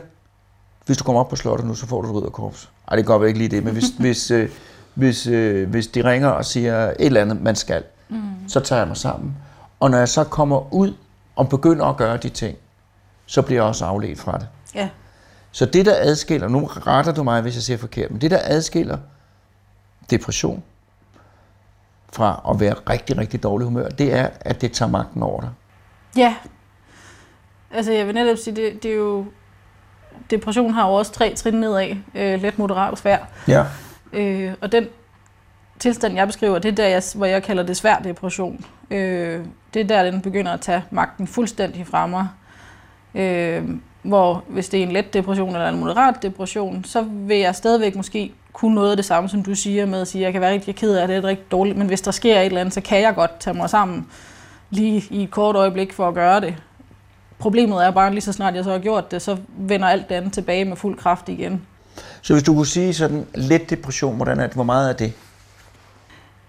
hvis 0.85 0.97
du 0.97 1.03
kommer 1.03 1.19
op 1.19 1.29
på 1.29 1.35
slottet 1.35 1.67
nu, 1.67 1.75
så 1.75 1.87
får 1.87 2.01
du 2.01 2.25
et 2.25 2.33
korps. 2.33 2.69
Ej, 2.87 2.95
det 2.95 3.05
går 3.05 3.17
vel 3.17 3.27
ikke 3.27 3.39
lige 3.39 3.49
det, 3.49 3.63
men 3.63 3.73
hvis, 3.73 3.85
hvis, 3.99 4.31
øh, 4.31 4.49
hvis, 4.93 5.27
øh, 5.27 5.69
hvis 5.69 5.87
de 5.87 6.03
ringer 6.03 6.29
og 6.29 6.45
siger 6.45 6.87
et 6.87 6.95
eller 6.99 7.21
andet, 7.21 7.41
man 7.41 7.55
skal, 7.55 7.83
mm. 8.09 8.21
så 8.47 8.59
tager 8.59 8.79
jeg 8.79 8.87
mig 8.87 8.97
sammen. 8.97 9.37
Og 9.79 9.91
når 9.91 9.97
jeg 9.97 10.09
så 10.09 10.23
kommer 10.23 10.73
ud 10.73 10.93
og 11.35 11.49
begynder 11.49 11.85
at 11.85 11.97
gøre 11.97 12.17
de 12.17 12.29
ting, 12.29 12.57
så 13.25 13.41
bliver 13.41 13.61
jeg 13.61 13.67
også 13.67 13.85
afledt 13.85 14.19
fra 14.19 14.37
det. 14.37 14.47
Ja. 14.75 14.89
Så 15.51 15.65
det, 15.65 15.85
der 15.85 15.93
adskiller, 15.97 16.47
nu 16.47 16.65
retter 16.65 17.13
du 17.13 17.23
mig, 17.23 17.41
hvis 17.41 17.55
jeg 17.55 17.63
siger 17.63 17.77
forkert, 17.77 18.11
men 18.11 18.21
det, 18.21 18.31
der 18.31 18.39
adskiller 18.43 18.97
depression 20.09 20.63
fra 22.13 22.41
at 22.49 22.59
være 22.59 22.73
rigtig, 22.89 23.17
rigtig 23.17 23.43
dårlig 23.43 23.65
humør, 23.65 23.89
det 23.89 24.13
er, 24.13 24.29
at 24.39 24.61
det 24.61 24.71
tager 24.71 24.89
magten 24.91 25.23
over 25.23 25.41
dig. 25.41 25.49
Ja. 26.17 26.35
Altså, 27.71 27.91
jeg 27.91 28.07
vil 28.07 28.15
netop 28.15 28.37
sige, 28.37 28.55
det, 28.55 28.83
det 28.83 28.91
er 28.91 28.95
jo... 28.95 29.25
Depression 30.31 30.73
har 30.73 30.87
jo 30.87 30.93
også 30.93 31.11
tre 31.11 31.35
trin 31.35 31.53
nedad. 31.53 31.95
Øh, 32.15 32.41
let, 32.41 32.59
moderat 32.59 32.91
og 32.91 32.97
svær. 32.97 33.17
Ja. 33.47 33.65
Øh, 34.13 34.53
og 34.61 34.71
den 34.71 34.87
tilstand, 35.79 36.15
jeg 36.15 36.27
beskriver, 36.27 36.59
det 36.59 36.71
er 36.71 36.75
der, 36.75 36.87
jeg, 36.87 37.03
hvor 37.15 37.25
jeg 37.25 37.43
kalder 37.43 37.63
det 37.63 37.77
svær 37.77 37.99
depression. 37.99 38.65
Øh, 38.91 39.45
det 39.73 39.79
er 39.79 39.83
der, 39.83 40.11
den 40.11 40.21
begynder 40.21 40.51
at 40.51 40.61
tage 40.61 40.83
magten 40.91 41.27
fuldstændig 41.27 41.87
fra 41.87 42.07
mig. 42.07 42.27
Øh, 43.15 43.69
hvor 44.03 44.43
hvis 44.47 44.69
det 44.69 44.79
er 44.79 44.83
en 44.83 44.91
let 44.91 45.13
depression 45.13 45.49
eller 45.49 45.69
en 45.69 45.79
moderat 45.79 46.23
depression, 46.23 46.83
så 46.83 47.01
vil 47.01 47.37
jeg 47.37 47.55
stadigvæk 47.55 47.95
måske 47.95 48.33
kunne 48.53 48.75
noget 48.75 48.91
af 48.91 48.97
det 48.97 49.05
samme, 49.05 49.29
som 49.29 49.43
du 49.43 49.55
siger 49.55 49.85
med 49.85 50.01
at 50.01 50.07
sige, 50.07 50.21
at 50.21 50.25
jeg 50.25 50.31
kan 50.31 50.41
være 50.41 50.53
rigtig 50.53 50.75
ked 50.75 50.95
af 50.95 51.07
det, 51.07 51.15
det 51.15 51.23
er 51.23 51.29
rigtig 51.29 51.51
dårligt, 51.51 51.77
men 51.77 51.87
hvis 51.87 52.01
der 52.01 52.11
sker 52.11 52.39
et 52.39 52.45
eller 52.45 52.61
andet, 52.61 52.73
så 52.73 52.81
kan 52.81 53.01
jeg 53.01 53.15
godt 53.15 53.39
tage 53.39 53.53
mig 53.53 53.69
sammen 53.69 54.07
lige 54.69 55.03
i 55.09 55.23
et 55.23 55.31
kort 55.31 55.55
øjeblik 55.55 55.93
for 55.93 56.07
at 56.07 56.13
gøre 56.13 56.41
det. 56.41 56.55
Problemet 57.39 57.85
er 57.85 57.91
bare, 57.91 58.11
lige 58.11 58.21
så 58.21 58.33
snart 58.33 58.55
jeg 58.55 58.63
så 58.63 58.71
har 58.71 58.79
gjort 58.79 59.11
det, 59.11 59.21
så 59.21 59.37
vender 59.47 59.87
alt 59.87 60.09
det 60.09 60.15
andet 60.15 60.33
tilbage 60.33 60.65
med 60.65 60.75
fuld 60.75 60.97
kraft 60.97 61.29
igen. 61.29 61.61
Så 62.21 62.33
hvis 62.33 62.43
du 62.43 62.53
kunne 62.53 62.67
sige 62.67 62.93
sådan 62.93 63.25
let 63.35 63.69
depression, 63.69 64.15
hvordan 64.15 64.39
er 64.39 64.47
det, 64.47 64.55
hvor 64.55 64.63
meget 64.63 64.89
er 64.89 64.93
det? 64.93 65.13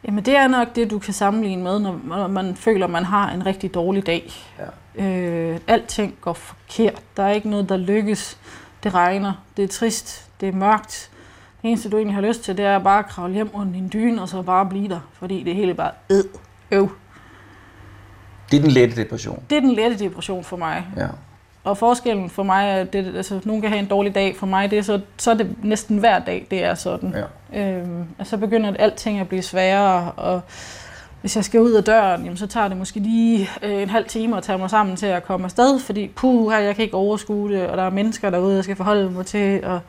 Jamen 0.04 0.24
det 0.24 0.36
er 0.36 0.48
nok 0.48 0.68
det, 0.76 0.90
du 0.90 0.98
kan 0.98 1.14
sammenligne 1.14 1.62
med, 1.62 1.78
når 1.78 2.26
man 2.26 2.56
føler, 2.56 2.86
man 2.86 3.04
har 3.04 3.30
en 3.30 3.46
rigtig 3.46 3.74
dårlig 3.74 4.06
dag. 4.06 4.32
Ja. 4.98 5.04
Øh, 5.04 5.60
alting 5.66 6.14
går 6.20 6.32
forkert. 6.32 7.02
Der 7.16 7.22
er 7.22 7.30
ikke 7.30 7.50
noget, 7.50 7.68
der 7.68 7.76
lykkes. 7.76 8.38
Det 8.82 8.94
regner. 8.94 9.32
Det 9.56 9.64
er 9.64 9.68
trist. 9.68 10.26
Det 10.40 10.48
er 10.48 10.52
mørkt. 10.52 11.10
Det 11.62 11.68
eneste, 11.68 11.90
du 11.90 11.96
egentlig 11.96 12.14
har 12.14 12.22
lyst 12.22 12.42
til, 12.42 12.56
det 12.56 12.64
er 12.64 12.78
bare 12.78 12.98
at 12.98 13.06
kravle 13.06 13.34
hjem 13.34 13.50
under 13.52 13.72
din 13.72 13.90
dyne, 13.92 14.22
og 14.22 14.28
så 14.28 14.42
bare 14.42 14.66
blive 14.66 14.88
der. 14.88 15.00
Fordi 15.12 15.42
det 15.42 15.54
hele 15.54 15.74
bare 15.74 15.90
ed, 16.08 16.24
øv. 16.70 16.90
Det 18.50 18.56
er 18.56 18.62
den 18.62 18.70
lette 18.70 18.96
depression? 18.96 19.42
Det 19.50 19.56
er 19.56 19.60
den 19.60 19.74
lette 19.74 19.98
depression 19.98 20.44
for 20.44 20.56
mig. 20.56 20.86
Ja. 20.96 21.06
Og 21.64 21.78
forskellen 21.78 22.30
for 22.30 22.42
mig 22.42 22.68
er, 22.68 22.84
det, 22.84 23.16
altså 23.16 23.40
nogen 23.44 23.62
kan 23.62 23.70
have 23.70 23.80
en 23.80 23.86
dårlig 23.88 24.14
dag, 24.14 24.36
for 24.36 24.46
mig 24.46 24.70
det 24.70 24.78
er 24.78 24.82
så, 24.82 25.00
så 25.16 25.30
er 25.30 25.34
det 25.34 25.56
næsten 25.62 25.98
hver 25.98 26.18
dag, 26.18 26.46
det 26.50 26.64
er 26.64 26.74
sådan. 26.74 27.14
Ja. 27.52 27.62
Øhm, 27.62 28.04
og 28.18 28.26
så 28.26 28.36
begynder 28.36 28.74
alting 28.78 29.18
at 29.18 29.28
blive 29.28 29.42
sværere, 29.42 30.12
og 30.12 30.40
hvis 31.20 31.36
jeg 31.36 31.44
skal 31.44 31.60
ud 31.60 31.72
af 31.72 31.84
døren, 31.84 32.22
jamen, 32.22 32.36
så 32.36 32.46
tager 32.46 32.68
det 32.68 32.76
måske 32.76 33.00
lige 33.00 33.48
øh, 33.62 33.82
en 33.82 33.90
halv 33.90 34.04
time 34.04 34.36
at 34.36 34.42
tage 34.42 34.58
mig 34.58 34.70
sammen 34.70 34.96
til 34.96 35.06
at 35.06 35.24
komme 35.24 35.44
afsted, 35.44 35.78
fordi 35.78 36.08
puh, 36.08 36.52
her, 36.52 36.58
jeg 36.58 36.74
kan 36.74 36.84
ikke 36.84 36.96
overskue 36.96 37.52
det, 37.52 37.66
og 37.66 37.76
der 37.76 37.82
er 37.82 37.90
mennesker 37.90 38.30
derude, 38.30 38.54
jeg 38.54 38.64
skal 38.64 38.76
forholde 38.76 39.10
mig 39.10 39.26
til, 39.26 39.64
og 39.64 39.80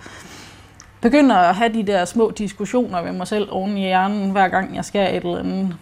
begynder 1.01 1.35
at 1.35 1.55
have 1.55 1.73
de 1.73 1.83
der 1.83 2.05
små 2.05 2.31
diskussioner 2.37 3.03
med 3.03 3.11
mig 3.11 3.27
selv 3.27 3.47
oven 3.51 3.77
i 3.77 3.81
hjernen, 3.81 4.31
hver 4.31 4.47
gang 4.47 4.75
jeg 4.75 4.85
skal 4.85 5.15
et 5.15 5.23
eller 5.23 5.39
andet. 5.39 5.75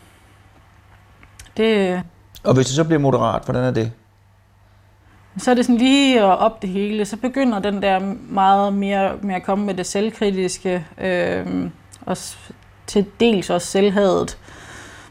Det... 1.57 2.01
Og 2.43 2.53
hvis 2.53 2.65
det 2.65 2.75
så 2.75 2.83
bliver 2.83 2.99
moderat, 2.99 3.45
hvordan 3.45 3.63
er 3.63 3.71
det? 3.71 3.91
Så 5.37 5.51
er 5.51 5.55
det 5.55 5.65
sådan 5.65 5.77
lige 5.77 6.19
at 6.19 6.37
op 6.39 6.61
det 6.61 6.69
hele. 6.69 7.05
Så 7.05 7.17
begynder 7.17 7.59
den 7.59 7.81
der 7.81 7.99
meget 8.29 8.73
mere 8.73 9.17
med 9.21 9.35
at 9.35 9.43
komme 9.43 9.65
med 9.65 9.73
det 9.73 9.85
selvkritiske, 9.85 10.85
øh, 11.01 11.69
og 12.05 12.17
til 12.87 13.05
dels 13.19 13.49
også 13.49 13.67
selvhadet. 13.67 14.37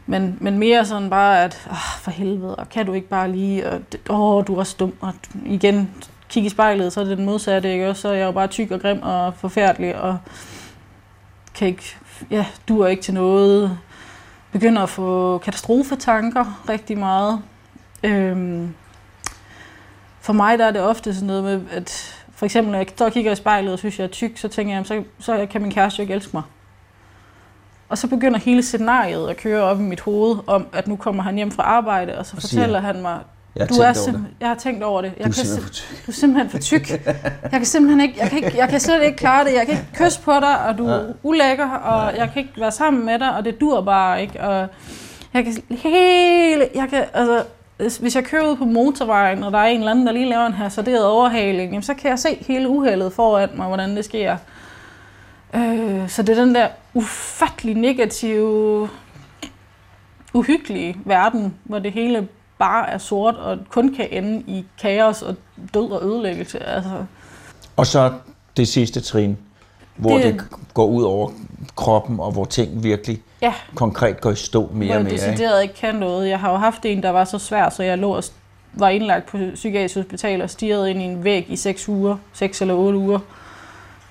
Men, 0.05 0.37
men 0.39 0.59
mere 0.59 0.85
sådan 0.85 1.09
bare, 1.09 1.43
at 1.43 1.67
åh, 1.69 2.01
for 2.01 2.11
helvede, 2.11 2.55
og 2.55 2.69
kan 2.69 2.85
du 2.85 2.93
ikke 2.93 3.07
bare 3.07 3.31
lige, 3.31 3.69
og 3.69 3.81
åh, 4.09 4.47
du 4.47 4.55
er 4.55 4.59
også 4.59 4.75
dum, 4.79 4.93
og 5.01 5.13
igen, 5.45 5.89
kigge 6.29 6.47
i 6.47 6.49
spejlet, 6.49 6.93
så 6.93 6.99
er 6.99 7.03
det 7.03 7.17
den 7.17 7.25
modsatte, 7.25 7.73
ikke? 7.73 7.95
så 7.95 8.09
er 8.09 8.13
jeg 8.13 8.25
jo 8.25 8.31
bare 8.31 8.47
tyk 8.47 8.71
og 8.71 8.81
grim 8.81 8.99
og 9.01 9.33
forfærdelig, 9.37 9.95
og 9.95 10.17
kan 11.53 11.67
ikke, 11.67 11.95
ja, 12.31 12.45
du 12.67 12.79
er 12.79 12.87
ikke 12.87 13.03
til 13.03 13.13
noget. 13.13 13.77
Begynder 14.51 14.83
at 14.83 14.89
få 14.89 15.37
katastrofetanker 15.37 16.63
rigtig 16.69 16.97
meget. 16.97 17.41
Øhm, 18.03 18.73
for 20.21 20.33
mig 20.33 20.59
der 20.59 20.65
er 20.65 20.71
det 20.71 20.81
ofte 20.81 21.13
sådan 21.13 21.27
noget 21.27 21.43
med, 21.43 21.61
at 21.71 22.15
for 22.35 22.45
eksempel, 22.45 22.71
når 22.71 22.79
jeg 22.79 22.87
står 22.95 23.05
og 23.05 23.11
kigger 23.11 23.31
i 23.31 23.35
spejlet 23.35 23.73
og 23.73 23.79
synes, 23.79 23.99
jeg 23.99 24.03
er 24.03 24.09
tyk, 24.09 24.37
så 24.37 24.47
tænker 24.47 24.73
jeg, 24.75 24.85
så, 24.85 25.03
så 25.19 25.47
kan 25.51 25.61
min 25.61 25.71
kæreste 25.71 25.99
jo 25.99 26.01
ikke 26.01 26.13
elske 26.13 26.29
mig. 26.33 26.43
Og 27.89 27.97
så 27.97 28.07
begynder 28.07 28.39
hele 28.39 28.63
scenariet 28.63 29.29
at 29.29 29.37
køre 29.37 29.61
op 29.63 29.79
i 29.79 29.83
mit 29.83 29.99
hoved 30.01 30.37
om, 30.47 30.67
at 30.73 30.87
nu 30.87 30.95
kommer 30.95 31.23
han 31.23 31.35
hjem 31.35 31.51
fra 31.51 31.63
arbejde, 31.63 32.17
og 32.17 32.25
så 32.25 32.33
og 32.35 32.41
fortæller 32.41 32.79
han 32.81 33.01
mig, 33.01 33.19
jeg 33.55 33.69
du 33.69 33.73
er 33.75 33.93
simp- 33.93 34.27
jeg 34.39 34.47
har 34.47 34.55
tænkt 34.55 34.83
over 34.83 35.01
det. 35.01 35.13
Jeg 35.17 35.25
du, 35.25 35.29
er 35.29 35.33
kan 35.33 35.45
sim- 35.45 36.03
du 36.05 36.11
er 36.11 36.15
simpelthen 36.15 36.49
for 36.49 36.57
tyk. 36.57 36.89
Jeg 37.43 37.51
kan 37.51 37.65
simpelthen 37.65 38.01
ikke, 38.01 38.15
jeg 38.19 38.29
kan, 38.29 38.37
ikke, 38.43 38.57
jeg 38.57 38.69
kan 38.69 38.79
slet 38.79 39.03
ikke 39.03 39.17
klare 39.17 39.45
det. 39.45 39.53
Jeg 39.53 39.65
kan 39.65 39.75
ikke 39.75 39.87
kysse 39.93 40.21
på 40.21 40.31
dig, 40.31 40.59
og 40.67 40.77
du 40.77 40.87
er 40.87 41.13
ulækker, 41.23 41.69
og 41.69 42.17
jeg 42.17 42.29
kan 42.33 42.41
ikke 42.41 42.61
være 42.61 42.71
sammen 42.71 43.05
med 43.05 43.19
dig, 43.19 43.35
og 43.35 43.45
det 43.45 43.61
dur 43.61 43.81
bare 43.81 44.21
ikke. 44.21 44.41
Og 44.41 44.67
jeg 45.33 45.43
kan 45.43 45.53
hele, 45.77 46.67
jeg 46.75 46.87
kan, 46.89 47.03
altså, 47.13 47.43
hvis 47.99 48.15
jeg 48.15 48.23
kører 48.25 48.51
ud 48.51 48.55
på 48.55 48.65
motorvejen, 48.65 49.43
og 49.43 49.51
der 49.51 49.57
er 49.57 49.65
en 49.67 49.79
eller 49.79 49.91
anden, 49.91 50.07
der 50.07 50.13
lige 50.13 50.29
laver 50.29 50.45
en 50.45 50.53
hasarderet 50.53 51.05
overhaling, 51.05 51.71
jamen, 51.71 51.83
så 51.83 51.93
kan 51.93 52.09
jeg 52.09 52.19
se 52.19 52.37
hele 52.47 52.69
uheldet 52.69 53.13
foran 53.13 53.49
mig, 53.55 53.67
hvordan 53.67 53.95
det 53.95 54.05
sker. 54.05 54.37
Øh, 55.55 56.09
så 56.09 56.23
det 56.23 56.37
er 56.37 56.43
den 56.45 56.55
der 56.55 56.67
ufattelig 56.93 57.75
negative, 57.75 58.89
uhyggelige 60.33 60.97
verden, 61.05 61.55
hvor 61.63 61.79
det 61.79 61.91
hele 61.91 62.27
bare 62.57 62.89
er 62.89 62.97
sort 62.97 63.35
og 63.35 63.57
kun 63.69 63.95
kan 63.95 64.07
ende 64.11 64.43
i 64.47 64.65
kaos 64.81 65.21
og 65.21 65.35
død 65.73 65.91
og 65.91 66.03
ødelæggelse. 66.03 66.59
Altså, 66.59 67.05
Og 67.77 67.87
så 67.87 68.13
det 68.57 68.67
sidste 68.67 69.01
trin, 69.01 69.37
hvor 70.01 70.17
det, 70.17 70.33
Det- 70.33 70.43
går 70.73 70.85
ud 70.85 71.03
over 71.03 71.29
kroppen, 71.75 72.19
og 72.19 72.31
hvor 72.31 72.45
ting 72.45 72.83
virkelig 72.83 73.21
ja, 73.41 73.53
konkret 73.75 74.21
går 74.21 74.31
i 74.31 74.35
stå 74.35 74.69
mere 74.73 74.85
hvor 74.85 74.85
og 74.85 74.87
jeg 74.89 75.03
mere. 75.03 75.13
Ikke? 75.13 75.25
decideret 75.25 75.61
ikke 75.61 75.73
kan 75.75 75.95
noget. 75.95 76.29
Jeg 76.29 76.39
har 76.39 76.51
jo 76.51 76.57
haft 76.57 76.85
en, 76.85 77.03
der 77.03 77.09
var 77.09 77.23
så 77.23 77.37
svær, 77.39 77.69
så 77.69 77.83
jeg 77.83 77.97
lå 77.97 78.15
og 78.15 78.23
var 78.73 78.89
indlagt 78.89 79.25
på 79.25 79.37
psykiatrisk 79.53 79.95
hospital 79.95 80.41
og 80.41 80.49
stirrede 80.49 80.89
ind 80.91 81.01
i 81.01 81.05
en 81.05 81.23
væg 81.23 81.45
i 81.49 81.55
6 81.55 81.89
uger, 81.89 82.17
6 82.33 82.61
eller 82.61 82.73
8 82.73 82.97
uger. 82.99 83.19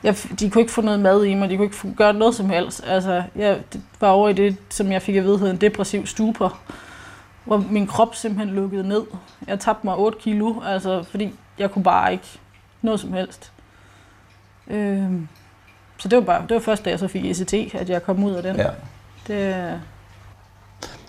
Jeg, 0.02 0.16
de 0.40 0.50
kunne 0.50 0.62
ikke 0.62 0.72
få 0.72 0.80
noget 0.82 1.00
mad 1.00 1.24
i 1.24 1.34
mig, 1.34 1.50
de 1.50 1.56
kunne 1.56 1.64
ikke 1.66 1.94
gøre 1.96 2.12
noget 2.14 2.34
som 2.34 2.50
helst. 2.50 2.82
Altså, 2.86 3.22
jeg 3.36 3.58
var 4.00 4.08
over 4.08 4.28
i 4.28 4.32
det, 4.32 4.56
som 4.70 4.92
jeg 4.92 5.02
fik 5.02 5.16
at 5.16 5.24
vide 5.24 5.38
hed 5.38 5.50
en 5.50 5.56
depressiv 5.56 6.06
stupor, 6.06 6.56
hvor 7.44 7.64
min 7.70 7.86
krop 7.86 8.14
simpelthen 8.14 8.54
lukkede 8.54 8.88
ned. 8.88 9.02
Jeg 9.46 9.60
tabte 9.60 9.86
mig 9.86 9.96
8 9.96 10.18
kilo, 10.20 10.54
altså, 10.66 11.02
fordi 11.02 11.34
jeg 11.58 11.70
kunne 11.70 11.82
bare 11.84 12.12
ikke 12.12 12.38
noget 12.82 13.00
som 13.00 13.12
helst. 13.12 13.52
Øhm, 14.68 15.28
så 16.00 16.08
det 16.08 16.16
var, 16.16 16.22
bare, 16.24 16.42
det 16.48 16.54
var 16.54 16.60
først, 16.60 16.84
da 16.84 16.90
jeg 16.90 16.98
så 16.98 17.08
fik 17.08 17.24
ECT, 17.24 17.54
at 17.74 17.88
jeg 17.90 18.02
kom 18.02 18.24
ud 18.24 18.34
af 18.34 18.42
den. 18.42 18.56
Ja. 18.56 18.68
Det, 19.26 19.80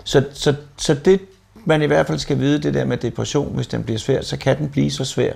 Så, 0.04 0.26
så, 0.34 0.56
så 0.78 0.94
det, 0.94 1.22
man 1.66 1.82
i 1.82 1.86
hvert 1.86 2.08
fald 2.08 2.20
skal 2.20 2.40
vide, 2.40 2.64
det 2.64 2.74
der 2.74 2.86
med 2.86 2.98
depression, 2.98 3.56
hvis 3.56 3.68
den 3.68 3.84
bliver 3.84 4.00
svær, 4.00 4.22
så 4.22 4.38
kan 4.38 4.58
den 4.58 4.70
blive 4.70 4.92
så 4.92 5.06
svær, 5.06 5.34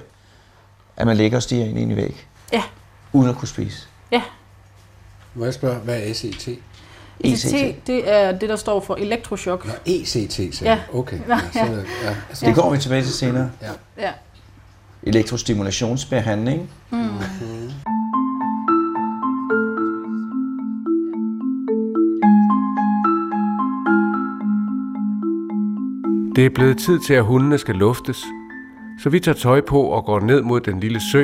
at 0.98 1.08
man 1.08 1.18
ligger 1.18 1.38
og 1.38 1.44
stiger 1.44 1.65
ind 1.65 1.80
i 1.80 1.82
en 1.82 1.96
væg. 1.96 2.28
Ja. 2.54 2.63
Uden 3.13 3.30
at 3.30 3.36
kunne 3.36 3.48
spise. 3.48 3.88
Må 5.36 5.46
jeg 5.46 5.54
spørge, 5.54 5.76
hvad 5.76 6.02
er 6.02 6.13
SET? 6.13 6.48
ECT, 7.20 7.54
E 7.54 7.76
det 7.88 8.12
er 8.12 8.32
det, 8.32 8.50
der 8.50 8.56
står 8.56 8.80
for 8.80 8.96
elektroshock. 8.96 9.65
Nå, 9.65 9.72
ECT, 9.86 10.34
sagde 10.34 10.56
Ja. 10.62 10.72
ja. 10.72 10.80
Okay. 10.94 11.20
Ja, 11.30 11.39
så, 11.54 11.60
ja. 11.60 11.65
ja. 12.41 12.48
Det 12.48 12.56
går 12.56 12.72
vi 12.72 12.78
tilbage 12.78 13.04
til 13.04 13.13
senere. 13.13 13.52
Ja. 13.98 14.12
Elektrostimulationsbehandling. 15.04 16.70
Det 26.36 26.45
er 26.45 26.50
blevet 26.50 26.78
tid 26.78 27.00
til, 27.00 27.13
at 27.13 27.24
hundene 27.24 27.58
skal 27.58 27.76
luftes, 27.76 28.26
så 29.04 29.10
vi 29.10 29.19
tager 29.19 29.36
tøj 29.36 29.62
på 29.62 29.82
og 29.82 30.06
går 30.06 30.19
ned 30.19 30.41
mod 30.41 30.62
den 30.62 30.80
lille 30.80 31.02
sø, 31.12 31.24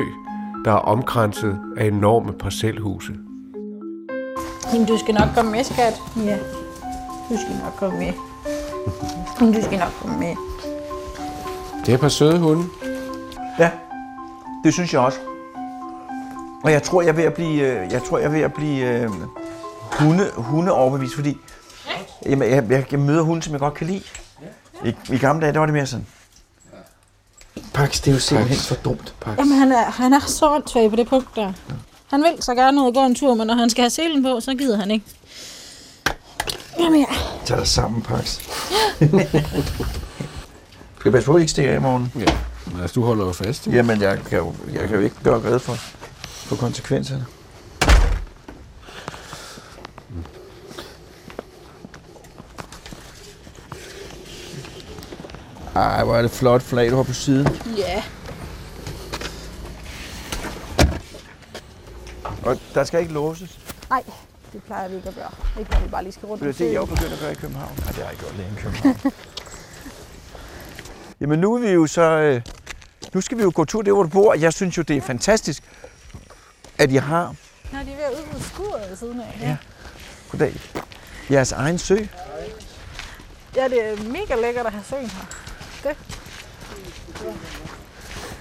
der 0.64 0.72
er 0.72 0.76
omkranset 0.76 1.58
af 1.76 1.86
enorme 1.86 2.32
parcelhuse. 2.32 3.12
Jamen, 4.72 4.86
du 4.86 4.98
skal 4.98 5.14
nok 5.14 5.28
komme 5.34 5.50
med, 5.50 5.64
skat. 5.64 6.02
Ja. 6.16 6.38
Du 7.28 7.36
skal 7.36 7.56
nok 7.64 7.72
komme 7.76 7.98
med. 7.98 8.12
Jamen, 9.40 9.54
du 9.54 9.62
skal 9.62 9.78
nok 9.78 9.92
komme 10.00 10.18
med. 10.18 10.36
Det 11.80 11.88
er 11.88 11.94
et 11.94 12.00
par 12.00 12.08
søde 12.08 12.38
hunde. 12.38 12.64
Ja, 13.58 13.70
det 14.64 14.72
synes 14.72 14.92
jeg 14.92 15.00
også. 15.00 15.18
Og 16.64 16.72
jeg 16.72 16.82
tror, 16.82 17.02
jeg 17.02 17.08
er 17.08 17.14
ved 17.14 17.24
at 17.24 17.34
blive, 17.34 17.60
øh, 17.62 17.92
jeg 17.92 18.02
tror, 18.02 18.18
jeg 18.18 18.26
er 18.26 18.30
ved 18.30 18.40
at 18.40 18.52
blive 18.52 19.02
øh, 19.02 19.10
hunde, 19.92 20.24
hunde 20.36 20.72
overbevist, 20.72 21.14
fordi 21.14 21.38
jamen, 22.26 22.50
jeg, 22.50 22.70
jeg, 22.70 22.86
jeg 22.92 23.00
møder 23.00 23.22
hunde, 23.22 23.42
som 23.42 23.52
jeg 23.52 23.60
godt 23.60 23.74
kan 23.74 23.86
lide. 23.86 24.02
I, 24.84 24.94
I 25.12 25.18
gamle 25.18 25.42
dage, 25.42 25.52
der 25.52 25.58
var 25.58 25.66
det 25.66 25.72
mere 25.72 25.86
sådan. 25.86 26.06
Pax, 27.74 28.00
det 28.02 28.08
er 28.10 28.12
jo 28.14 28.20
simpelthen 28.20 28.56
for 28.58 28.74
dumt. 28.74 29.14
Pax. 29.20 29.38
Jamen, 29.38 29.58
han 29.58 29.72
er, 29.72 29.84
han 29.90 30.12
er 30.12 30.20
så 30.20 30.50
åndssvag 30.50 30.90
på 30.90 30.96
det 30.96 31.08
punkt 31.08 31.28
der. 31.36 31.52
Han 32.10 32.22
vil 32.22 32.42
så 32.42 32.54
gerne 32.54 32.80
ud 32.80 32.86
og 32.86 32.94
gå 32.94 33.00
en 33.00 33.14
tur, 33.14 33.34
men 33.34 33.46
når 33.46 33.54
han 33.54 33.70
skal 33.70 33.82
have 33.82 33.90
selen 33.90 34.22
på, 34.22 34.40
så 34.40 34.54
gider 34.54 34.76
han 34.76 34.90
ikke. 34.90 35.04
Jamen 36.78 37.00
ja. 37.00 37.06
Tag 37.44 37.58
dig 37.58 37.66
sammen, 37.66 38.02
Pax. 38.02 38.26
skal 40.98 41.04
jeg 41.04 41.12
passe 41.12 41.26
på, 41.26 41.34
at 41.34 41.40
I 41.40 41.42
ikke 41.42 41.50
stikker 41.50 41.72
af 41.72 41.76
i 41.76 41.80
morgen? 41.80 42.12
ja. 42.18 42.34
Men 42.66 42.80
altså, 42.80 42.94
du 42.94 43.04
holder 43.04 43.26
jo 43.26 43.32
fast. 43.32 43.66
jo. 43.66 43.72
Jamen, 43.72 44.00
jeg 44.00 44.18
kan 44.28 44.38
jo, 44.38 44.54
jeg 44.72 44.88
kan 44.88 44.96
jo 44.96 45.02
ikke 45.02 45.16
gøre 45.24 45.42
red 45.44 45.58
for, 45.58 45.74
for 46.22 46.56
konsekvenserne. 46.56 47.26
Ej, 55.74 56.04
hvor 56.04 56.16
er 56.16 56.22
det 56.22 56.30
flot 56.30 56.62
flag, 56.62 56.90
du 56.90 56.96
har 56.96 57.02
på 57.02 57.12
siden. 57.12 57.48
Ja. 57.76 58.02
Og 62.42 62.58
der 62.74 62.84
skal 62.84 63.00
ikke 63.00 63.12
låses. 63.12 63.58
Nej, 63.90 64.02
det 64.52 64.62
plejer 64.62 64.88
vi 64.88 64.96
ikke 64.96 65.08
at 65.08 65.14
gøre. 65.14 65.30
Ikke 65.58 65.70
når 65.70 65.80
vi 65.80 65.88
bare 65.88 66.02
lige 66.02 66.12
skal 66.12 66.26
rundt 66.26 66.42
Det 66.42 66.48
er 66.48 66.52
det, 66.52 66.60
jeg 66.64 66.70
er 66.70 66.74
jo 66.74 66.84
begyndt 66.84 67.12
at 67.12 67.18
gøre 67.20 67.32
i 67.32 67.34
København. 67.34 67.72
Nej, 67.78 67.86
det 67.86 67.96
har 67.96 68.02
jeg 68.02 68.12
ikke 68.12 68.24
gjort 68.24 68.36
længe 68.36 68.52
i 68.52 68.60
København. 68.62 69.12
Jamen 71.20 71.38
nu 71.38 71.54
er 71.54 71.58
vi 71.60 71.68
jo 71.70 71.86
så... 71.86 72.02
øh, 72.02 72.40
Nu 73.14 73.20
skal 73.20 73.38
vi 73.38 73.42
jo 73.42 73.52
gå 73.54 73.64
tur 73.64 73.82
der, 73.82 73.92
hvor 73.92 74.02
du 74.02 74.08
bor. 74.08 74.34
Jeg 74.34 74.52
synes 74.52 74.78
jo, 74.78 74.82
det 74.82 74.96
er 74.96 75.00
fantastisk, 75.00 75.62
at 76.78 76.90
I 76.90 76.96
har... 76.96 77.34
Ja, 77.72 77.78
de 77.78 77.92
er 77.92 77.96
ved 77.96 78.04
at 78.04 78.10
udrydde 78.12 78.44
skuret 78.44 78.98
siden 78.98 79.20
af. 79.20 79.38
Ja. 79.40 79.56
Goddag. 80.30 80.54
Jeres 81.30 81.52
egen 81.52 81.78
sø. 81.78 81.96
ja, 83.56 83.68
det 83.68 83.88
er 83.92 84.02
mega 84.08 84.34
lækkert 84.34 84.66
at 84.66 84.72
have 84.72 84.84
søen 84.90 85.10
her. 85.10 85.41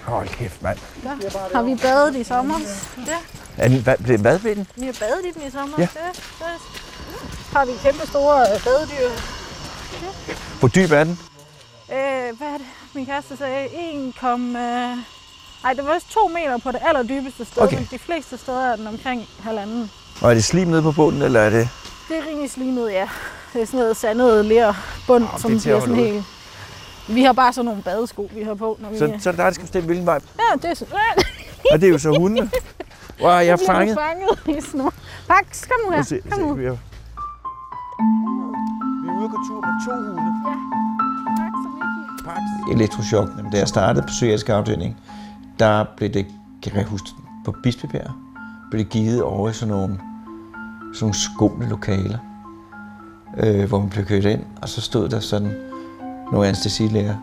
Hold 0.06 0.28
kæft, 0.28 0.62
mand. 0.62 0.78
Ja. 1.04 1.10
Har 1.54 1.62
vi 1.62 1.76
badet 1.76 2.16
i 2.16 2.24
sommer? 2.24 2.60
Ja. 3.08 3.18
Er 3.58 3.68
den, 3.68 3.82
hvad, 3.82 3.98
blev 3.98 4.20
hvad 4.20 4.40
ved 4.40 4.56
den? 4.56 4.68
Vi 4.76 4.86
har 4.86 4.96
badet 5.00 5.26
i 5.26 5.32
den 5.40 5.48
i 5.48 5.52
sommer. 5.52 5.76
Ja. 5.78 5.84
Det, 5.84 6.24
det. 6.40 6.46
Har 7.54 7.66
vi 7.66 7.72
kæmpe 7.84 8.08
store 8.08 8.42
øh, 8.42 8.64
badedyr. 8.64 9.10
Hvor 10.60 10.68
dyb 10.68 10.92
er 10.92 11.04
den? 11.04 11.20
Øh, 11.92 12.38
hvad 12.38 12.48
er 12.48 12.58
det, 12.58 12.68
min 12.94 13.06
kæreste 13.06 13.38
sagde? 13.38 13.66
1, 13.66 14.14
Nej, 15.64 15.74
det 15.74 15.86
var 15.86 15.94
vist 15.94 16.12
to 16.12 16.28
meter 16.28 16.58
på 16.58 16.72
det 16.72 16.80
allerdybeste 16.82 17.46
sted, 17.46 17.62
Okay. 17.62 17.76
men 17.78 17.88
de 17.92 18.00
fleste 18.00 18.38
steder 18.38 18.72
er 18.72 18.76
den 18.76 18.88
omkring 18.88 19.28
halvanden. 19.44 19.92
Og 20.22 20.30
er 20.30 20.34
det 20.34 20.44
slim 20.44 20.68
nede 20.68 20.82
på 20.82 20.92
bunden, 20.92 21.22
eller 21.22 21.40
er 21.40 21.50
det... 21.50 21.70
Det 22.10 22.18
er 22.18 22.28
rimelig 22.30 22.52
slimet, 22.52 22.92
ja. 22.92 23.10
Det 23.54 23.62
er 23.62 23.66
sådan 23.66 23.80
noget 23.80 23.98
sandet 23.98 24.46
lerbund, 24.46 25.24
Nå, 25.24 25.30
det 25.34 25.42
som 25.42 25.56
er 25.56 25.60
bliver 25.60 25.80
sådan 25.80 25.96
helt... 25.96 26.26
Vi 27.14 27.24
har 27.24 27.34
bare 27.34 27.54
sådan 27.54 27.66
nogle 27.66 27.82
badesko, 27.84 28.30
vi 28.36 28.44
har 28.44 28.54
på, 28.54 28.78
når 28.82 28.90
vi... 28.90 28.98
Så, 28.98 29.14
så 29.20 29.30
er 29.30 29.32
det 29.32 29.38
dig, 29.38 29.46
der 29.46 29.52
skal 29.52 29.64
bestemme, 29.64 29.86
hvilken 29.86 30.06
vej. 30.06 30.20
Ja, 30.40 30.58
det 30.62 30.70
er 30.70 30.74
så... 30.74 30.86
Og 31.74 31.82
det 31.82 31.88
er 31.88 31.92
jo 31.92 31.98
så 31.98 32.10
hundene. 32.20 32.50
Wow, 33.22 33.30
jeg 33.32 33.48
er 33.48 33.58
fanget. 33.68 33.98
du 33.98 34.02
fanget 34.02 34.58
i 34.58 34.62
snor. 34.70 34.94
Pax, 35.28 35.68
kom 35.68 35.90
nu 35.90 35.96
her. 35.96 36.02
se, 36.04 36.20
Kom 36.30 36.40
se, 36.40 36.46
nu. 36.46 36.54
vi 36.54 36.66
er 36.66 36.72
vi 39.04 39.08
er 39.10 39.20
ude 39.20 39.30
gå 39.30 39.38
tur 39.48 39.62
med 39.62 39.86
to 39.86 39.92
hunde. 39.96 40.34
Pax 41.36 41.54
og 41.66 41.72
Vicky. 42.68 42.76
Elektrochok, 42.76 43.30
da 43.52 43.58
jeg 43.58 43.68
startede 43.68 44.04
på 44.04 44.08
psykiatrisk 44.08 44.50
afdeling, 44.50 44.98
der 45.60 45.86
blev 45.98 46.10
det, 46.10 46.26
kan 46.64 46.76
jeg 46.76 46.86
huske, 46.86 47.08
på 47.46 47.56
Bispebjerg, 47.64 48.12
blev 48.72 48.84
det 48.84 48.90
givet 48.92 49.24
over 49.24 49.50
i 49.50 49.54
sådan 49.54 49.74
nogle, 49.74 49.94
sådan 49.94 50.98
nogle 51.02 51.16
skumle 51.16 51.70
lokaler, 51.70 52.18
øh, 53.38 53.68
hvor 53.68 53.80
man 53.80 53.90
blev 53.90 54.06
kørt 54.06 54.26
ind, 54.26 54.44
og 54.62 54.70
så 54.70 54.82
stod 54.82 55.10
der 55.10 55.20
sådan 55.20 55.54
nogle 56.32 56.48
anestesilæger. 56.48 57.16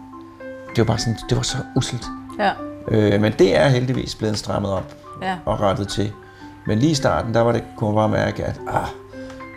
Det 0.68 0.78
var 0.78 0.84
bare 0.84 0.98
sådan, 0.98 1.18
det 1.28 1.36
var 1.36 1.42
så 1.42 1.56
uselt. 1.76 2.06
Ja, 2.38 2.52
Øh, 2.90 3.20
men 3.20 3.32
det 3.38 3.56
er 3.56 3.68
heldigvis 3.68 4.14
blevet 4.14 4.38
strammet 4.38 4.70
op 4.72 4.94
ja. 5.22 5.36
og 5.44 5.60
rettet 5.60 5.88
til. 5.88 6.12
Men 6.66 6.78
lige 6.78 6.90
i 6.90 6.94
starten, 6.94 7.34
der 7.34 7.40
var 7.40 7.52
det, 7.52 7.64
kunne 7.76 7.90
man 7.90 7.96
bare 7.96 8.08
mærke, 8.08 8.44
at 8.44 8.60
ah, 8.68 8.88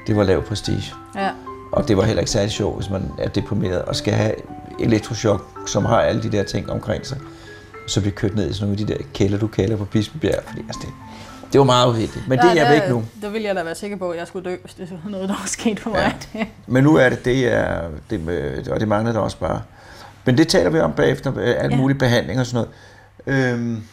det 0.08 0.16
var 0.16 0.24
lav 0.24 0.44
prestige. 0.44 0.94
ja. 1.16 1.30
Og 1.72 1.88
det 1.88 1.98
var 1.98 2.04
heller 2.04 2.22
ikke 2.22 2.32
særlig 2.32 2.52
sjovt, 2.52 2.76
hvis 2.76 2.90
man 2.90 3.12
er 3.18 3.30
deprimeret 3.30 3.82
og 3.82 3.96
skal 3.96 4.14
have 4.14 4.34
elektrochok, 4.80 5.48
som 5.68 5.86
har 5.86 6.00
alle 6.00 6.24
de 6.24 6.32
der 6.32 6.44
ting 6.44 6.72
omkring 6.72 7.06
sig. 7.06 7.18
Så 7.88 8.02
bliver 8.02 8.16
kørt 8.16 8.36
ned 8.36 8.50
i 8.50 8.54
sådan 8.54 8.68
nogle 8.68 8.82
af 8.82 8.88
de 8.88 8.94
der 8.94 9.00
kælder, 9.14 9.38
du 9.38 9.48
kalder 9.48 9.78
på 9.78 9.86
Bispebjerg. 9.86 10.44
Fordi 10.48 10.62
altså, 10.62 10.80
det, 10.82 10.90
det 11.54 11.60
var 11.60 11.66
meget 11.66 11.88
uheldigt. 11.90 12.28
Men 12.28 12.40
det 12.40 12.46
er 12.50 12.54
jeg 12.54 12.66
der, 12.66 12.80
væk 12.82 12.90
nu. 12.90 13.04
Der 13.22 13.30
ville 13.30 13.48
jeg 13.48 13.56
da 13.56 13.64
være 13.64 13.76
sikker 13.76 13.98
på, 13.98 14.10
at 14.10 14.18
jeg 14.20 14.28
skulle 14.28 14.50
dø, 14.52 14.56
hvis 14.62 14.74
det 14.74 15.00
var 15.04 15.10
noget, 15.10 15.30
der 15.30 15.36
var 15.36 15.46
sket 15.46 15.80
for 15.80 15.90
mig. 15.90 16.18
Ja. 16.34 16.46
Men 16.68 16.84
nu 16.84 16.96
er 16.96 17.10
det, 17.10 17.26
det 17.26 17.48
er, 17.54 17.90
det, 18.10 18.68
og 18.68 18.80
det 18.80 18.88
manglede 18.88 19.16
der 19.16 19.22
også 19.22 19.38
bare. 19.38 19.62
Men 20.26 20.38
det 20.38 20.48
taler 20.48 20.70
vi 20.70 20.80
om 20.80 20.94
bagefter, 20.94 21.34
øh, 21.38 21.56
alt 21.58 21.72
Ja. 21.72 21.78
mulig 21.78 21.98
behandling 21.98 22.40
og 22.40 22.46
sådan 22.46 22.68
noget. 23.28 23.54
Øhm, 23.54 23.84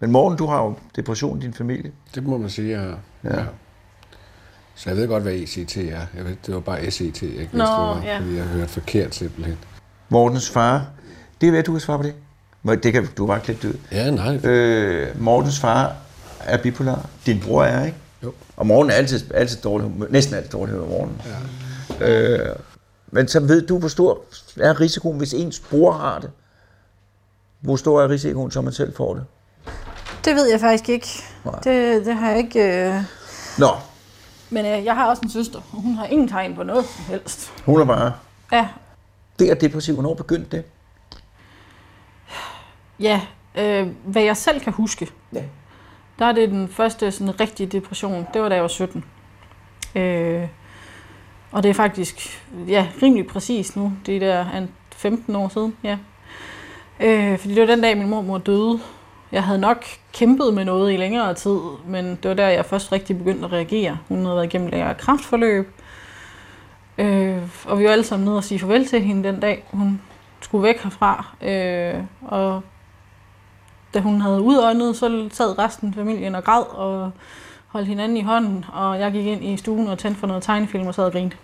men 0.00 0.10
Morten, 0.10 0.38
du 0.38 0.46
har 0.46 0.62
jo 0.62 0.74
depression 0.96 1.38
i 1.38 1.42
din 1.42 1.54
familie. 1.54 1.90
Det 2.14 2.24
må 2.26 2.38
man 2.38 2.50
sige, 2.50 2.70
jeg 2.70 2.80
har. 2.80 2.98
Ja. 3.24 3.44
Så 4.74 4.90
jeg 4.90 4.96
ved 4.96 5.08
godt, 5.08 5.22
hvad 5.22 5.32
ECT 5.32 5.76
er. 5.76 5.82
Jeg 6.16 6.24
ved, 6.24 6.36
det 6.46 6.54
var 6.54 6.60
bare 6.60 6.90
SET, 6.90 7.22
jeg 7.22 7.30
ikke 7.30 7.38
vidste, 7.40 7.56
Nå, 7.58 7.64
det 7.64 7.70
var, 7.78 8.02
ja. 8.04 8.18
fordi 8.18 8.36
jeg 8.36 8.44
hørte 8.44 8.68
forkert 8.68 9.14
simpelthen. 9.14 9.58
Mortens 10.08 10.50
far, 10.50 10.86
det 11.40 11.46
er 11.46 11.50
hvad 11.50 11.62
du 11.62 11.72
kan 11.72 11.80
svare 11.80 11.98
på 11.98 12.04
det. 12.04 12.14
Det 12.84 12.92
kan 12.92 13.06
du 13.16 13.26
bare 13.26 13.40
klippe 13.40 13.68
det 13.68 13.74
ud. 13.74 13.78
Ja, 13.92 14.10
nej. 14.10 14.36
Øh, 14.36 15.20
Mortens 15.22 15.60
far 15.60 15.92
er 16.46 16.56
bipolar. 16.62 17.06
Din 17.26 17.40
bror 17.46 17.64
er, 17.64 17.84
ikke? 17.84 17.98
Jo. 18.22 18.32
Og 18.56 18.66
Morten 18.66 18.90
er 18.90 18.94
altid, 18.94 19.34
altid 19.34 19.60
dårlig 19.62 19.86
humør. 19.88 20.06
Næsten 20.10 20.34
altid 20.34 20.50
dårlig 20.50 20.74
humør 20.74 20.84
om 20.86 20.90
morgenen. 20.90 21.22
Ja. 22.00 22.08
Øh, 22.10 22.56
Men 23.10 23.28
så 23.28 23.40
ved 23.40 23.66
du, 23.66 23.78
hvor 23.78 23.88
stor 23.88 24.20
er 24.60 24.80
risikoen, 24.80 25.18
hvis 25.18 25.34
ens 25.34 25.60
bror 25.70 25.92
har 25.92 26.18
det? 26.18 26.30
Hvor 27.60 27.76
stor 27.76 28.02
er 28.02 28.08
risikoen, 28.08 28.50
så 28.50 28.60
man 28.60 28.72
selv 28.72 28.96
får 28.96 29.14
det? 29.14 29.24
Det 30.24 30.34
ved 30.34 30.50
jeg 30.50 30.60
faktisk 30.60 30.88
ikke. 30.88 31.08
Nej. 31.44 31.54
Det, 31.60 32.06
det 32.06 32.14
har 32.14 32.28
jeg 32.30 32.38
ikke... 32.38 32.60
Øh... 32.88 32.94
Nå, 33.58 33.68
Men 34.50 34.66
øh, 34.66 34.84
jeg 34.84 34.94
har 34.94 35.06
også 35.06 35.22
en 35.24 35.30
søster, 35.30 35.58
og 35.72 35.80
hun 35.82 35.94
har 35.94 36.06
ingen 36.06 36.28
tegn 36.28 36.54
på 36.54 36.62
noget 36.62 36.84
som 36.84 37.04
helst. 37.04 37.52
hun 37.64 37.80
er 37.80 37.84
bare... 37.84 38.12
Ja, 38.52 38.68
Det 39.38 39.50
er 39.50 39.54
depressiv. 39.54 39.94
Hvornår 39.94 40.14
begyndte 40.14 40.56
det? 40.56 40.64
ja 43.00 43.20
øh, 43.54 43.88
hvad 44.04 44.22
jeg 44.22 44.36
selv 44.36 44.60
kan 44.60 44.72
huske, 44.72 45.08
Ja 45.32 45.42
der 46.18 46.24
er 46.24 46.32
det 46.32 46.50
den 46.50 46.68
første 46.68 47.12
sådan 47.12 47.40
rigtige 47.40 47.66
depression. 47.66 48.26
Det 48.34 48.42
var 48.42 48.48
da 48.48 48.54
jeg 48.54 48.62
var 48.62 48.68
17. 48.68 49.04
Øh, 49.94 50.42
og 51.52 51.62
det 51.62 51.68
er 51.68 51.74
faktisk 51.74 52.44
ja, 52.68 52.86
rimelig 53.02 53.26
præcis 53.26 53.76
nu. 53.76 53.92
Det 54.06 54.16
er 54.16 54.20
der 54.20 54.50
en 54.58 54.70
15 54.96 55.36
år 55.36 55.48
siden. 55.48 55.76
Ja. 55.84 55.98
Øh, 57.00 57.38
fordi 57.38 57.54
det 57.54 57.60
var 57.60 57.66
den 57.66 57.80
dag, 57.80 57.96
min 57.96 58.08
mormor 58.08 58.38
døde. 58.38 58.80
Jeg 59.32 59.44
havde 59.44 59.58
nok 59.58 59.84
kæmpet 60.12 60.54
med 60.54 60.64
noget 60.64 60.92
i 60.92 60.96
længere 60.96 61.34
tid, 61.34 61.58
men 61.86 62.18
det 62.22 62.28
var 62.28 62.34
der, 62.34 62.48
jeg 62.48 62.64
først 62.64 62.92
rigtig 62.92 63.18
begyndte 63.18 63.44
at 63.44 63.52
reagere. 63.52 63.98
Hun 64.08 64.18
havde 64.18 64.36
været 64.36 64.46
igennem 64.46 64.68
længere 64.68 64.94
kraftforløb. 64.94 65.72
Øh, 66.98 67.38
og 67.64 67.78
vi 67.78 67.84
var 67.84 67.90
alle 67.90 68.04
sammen 68.04 68.24
nede 68.24 68.36
og 68.36 68.44
sige 68.44 68.58
farvel 68.58 68.86
til 68.86 69.00
hende 69.00 69.28
den 69.28 69.40
dag. 69.40 69.64
Hun 69.70 70.00
skulle 70.40 70.62
væk 70.62 70.82
herfra. 70.82 71.34
Øh, 71.42 71.94
og 72.22 72.62
da 73.94 74.00
hun 74.00 74.20
havde 74.20 74.40
udåndet, 74.40 74.96
så 74.96 75.28
sad 75.32 75.58
resten 75.58 75.88
af 75.88 75.94
familien 75.94 76.34
og 76.34 76.44
græd 76.44 76.62
og 76.76 77.10
holdt 77.68 77.88
hinanden 77.88 78.16
i 78.16 78.22
hånden, 78.22 78.64
og 78.72 79.00
jeg 79.00 79.12
gik 79.12 79.26
ind 79.26 79.44
i 79.44 79.56
stuen 79.56 79.88
og 79.88 79.98
tændte 79.98 80.20
for 80.20 80.26
noget 80.26 80.42
tegnefilm 80.42 80.86
og 80.86 80.94
sad 80.94 81.04
og 81.04 81.12
grinte. 81.12 81.36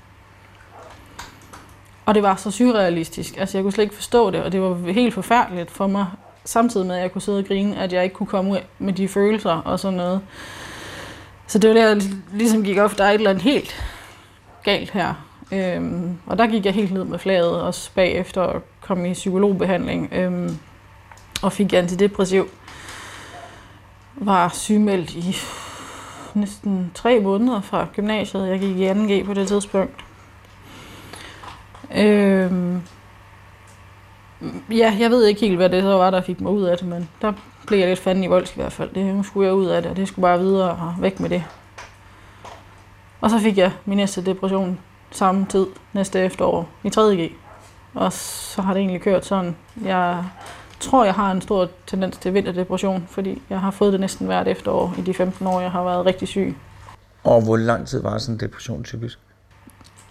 Og 2.06 2.14
det 2.14 2.22
var 2.22 2.36
så 2.36 2.50
surrealistisk. 2.50 3.36
Altså, 3.36 3.58
jeg 3.58 3.62
kunne 3.62 3.72
slet 3.72 3.84
ikke 3.84 3.94
forstå 3.94 4.30
det, 4.30 4.42
og 4.42 4.52
det 4.52 4.60
var 4.60 4.92
helt 4.92 5.14
forfærdeligt 5.14 5.70
for 5.70 5.86
mig, 5.86 6.06
samtidig 6.44 6.86
med, 6.86 6.96
at 6.96 7.02
jeg 7.02 7.12
kunne 7.12 7.22
sidde 7.22 7.38
og 7.38 7.44
grine, 7.44 7.76
at 7.78 7.92
jeg 7.92 8.04
ikke 8.04 8.14
kunne 8.14 8.26
komme 8.26 8.50
ud 8.50 8.58
med 8.78 8.92
de 8.92 9.08
følelser 9.08 9.50
og 9.50 9.80
sådan 9.80 9.96
noget. 9.96 10.20
Så 11.46 11.58
det 11.58 11.70
var 11.70 11.74
der, 11.74 11.88
jeg 11.88 12.02
ligesom 12.32 12.64
gik 12.64 12.78
op, 12.78 12.98
der 12.98 13.04
er 13.04 13.10
et 13.10 13.14
eller 13.14 13.30
andet 13.30 13.44
helt 13.44 13.74
galt 14.62 14.90
her. 14.90 15.14
Øhm, 15.52 16.18
og 16.26 16.38
der 16.38 16.46
gik 16.46 16.64
jeg 16.64 16.74
helt 16.74 16.92
ned 16.92 17.04
med 17.04 17.18
flaget, 17.18 17.60
også 17.60 17.90
bagefter 17.94 18.40
og 18.40 18.62
kom 18.80 19.04
i 19.04 19.12
psykologbehandling. 19.12 20.08
Øhm, 20.12 20.58
og 21.42 21.52
fik 21.52 21.72
antidepressiv. 21.72 22.48
Var 24.14 24.48
sygemeldt 24.48 25.10
i 25.10 25.36
næsten 26.34 26.90
tre 26.94 27.20
måneder 27.20 27.60
fra 27.60 27.86
gymnasiet. 27.94 28.48
Jeg 28.48 28.60
gik 28.60 28.76
i 28.76 28.90
2G 28.90 29.26
på 29.26 29.34
det 29.34 29.48
tidspunkt. 29.48 30.04
Øhm, 31.96 32.82
ja, 34.70 34.96
jeg 35.00 35.10
ved 35.10 35.24
ikke 35.24 35.40
helt, 35.40 35.56
hvad 35.56 35.68
det 35.68 35.82
så 35.82 35.88
var, 35.88 36.10
der 36.10 36.20
fik 36.20 36.40
mig 36.40 36.52
ud 36.52 36.62
af 36.62 36.78
det, 36.78 36.86
men 36.86 37.08
der 37.22 37.32
blev 37.66 37.78
jeg 37.78 37.88
lidt 37.88 37.98
fanden 37.98 38.24
i 38.24 38.26
voldsk 38.26 38.56
i 38.56 38.60
hvert 38.60 38.72
fald. 38.72 38.90
Det 38.94 39.14
nu 39.14 39.22
skulle 39.22 39.46
jeg 39.46 39.54
ud 39.54 39.66
af 39.66 39.82
det, 39.82 39.90
og 39.90 39.96
det 39.96 40.08
skulle 40.08 40.22
bare 40.22 40.38
videre 40.38 40.70
og 40.70 40.94
væk 41.00 41.20
med 41.20 41.30
det. 41.30 41.44
Og 43.20 43.30
så 43.30 43.38
fik 43.38 43.58
jeg 43.58 43.72
min 43.84 43.96
næste 43.96 44.24
depression 44.24 44.80
samme 45.10 45.46
tid 45.46 45.66
næste 45.92 46.20
efterår 46.20 46.68
i 46.84 46.88
3G. 46.88 47.32
Og 47.94 48.12
så 48.12 48.62
har 48.62 48.72
det 48.72 48.80
egentlig 48.80 49.02
kørt 49.02 49.26
sådan. 49.26 49.56
Jeg 49.84 50.24
tror, 50.80 51.04
jeg 51.04 51.14
har 51.14 51.32
en 51.32 51.40
stor 51.40 51.68
tendens 51.86 52.16
til 52.16 52.34
vinterdepression, 52.34 53.06
fordi 53.10 53.42
jeg 53.50 53.60
har 53.60 53.70
fået 53.70 53.92
det 53.92 54.00
næsten 54.00 54.26
hvert 54.26 54.48
efterår 54.48 54.94
i 54.98 55.00
de 55.00 55.14
15 55.14 55.46
år, 55.46 55.60
jeg 55.60 55.70
har 55.70 55.84
været 55.84 56.06
rigtig 56.06 56.28
syg. 56.28 56.56
Og 57.24 57.42
hvor 57.42 57.56
lang 57.56 57.86
tid 57.86 58.02
var 58.02 58.18
sådan 58.18 58.34
en 58.34 58.40
depression 58.40 58.84
typisk? 58.84 59.18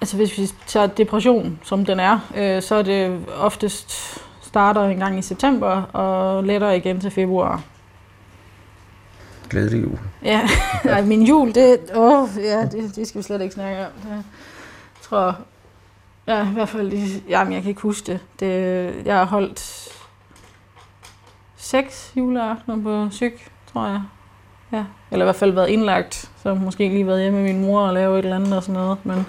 Altså 0.02 0.16
hvis 0.16 0.38
vi 0.38 0.50
tager 0.68 0.88
depression, 0.88 1.60
som 1.64 1.86
den 1.86 2.00
er, 2.00 2.20
øh, 2.36 2.62
så 2.62 2.76
er 2.76 2.82
det 2.82 3.20
oftest 3.40 4.20
starter 4.42 4.82
en 4.82 4.98
gang 4.98 5.20
i 5.20 5.22
september 5.22 5.82
og 5.82 6.44
letter 6.44 6.70
igen 6.70 7.00
til 7.00 7.12
februar. 7.12 7.64
Glædelig 9.50 9.84
jul. 9.84 10.00
Ja, 10.24 10.50
nej, 10.86 11.02
min 11.02 11.24
jul, 11.24 11.56
det, 11.56 11.80
åh, 11.96 12.30
ja, 12.38 12.62
det, 12.62 12.96
det 12.96 13.08
skal 13.08 13.20
vi 13.20 13.24
slet 13.24 13.42
ikke 13.42 13.54
snakke 13.54 13.86
om. 13.86 13.92
Det, 14.04 14.10
jeg 14.10 14.24
tror, 15.02 15.38
ja, 16.28 16.50
i 16.50 16.54
hvert 16.54 16.70
fald, 16.70 16.92
jamen, 17.30 17.54
jeg 17.54 17.62
kan 17.62 17.70
ikke 17.70 17.82
huske 17.82 18.12
det. 18.12 18.20
det 18.40 19.06
jeg 19.06 19.16
har 19.16 19.26
holdt 19.26 19.90
seks 21.60 22.12
juleaftener 22.16 22.84
på 22.84 23.10
psyk, 23.10 23.52
tror 23.74 23.88
jeg. 23.88 24.02
Ja. 24.72 24.84
Eller 25.12 25.26
i 25.26 25.28
hvert 25.28 25.36
fald 25.36 25.52
været 25.52 25.68
indlagt, 25.68 26.32
så 26.44 26.54
måske 26.54 26.90
lige 26.90 27.08
været 27.08 27.22
hjemme 27.22 27.42
med 27.44 27.54
min 27.54 27.62
mor 27.66 27.82
og 27.82 27.94
lave 27.94 28.20
et 28.20 28.24
eller 28.24 28.36
andet 28.36 28.58
og 28.58 28.64
sådan 28.64 28.82
noget. 28.82 29.06
Men 29.06 29.26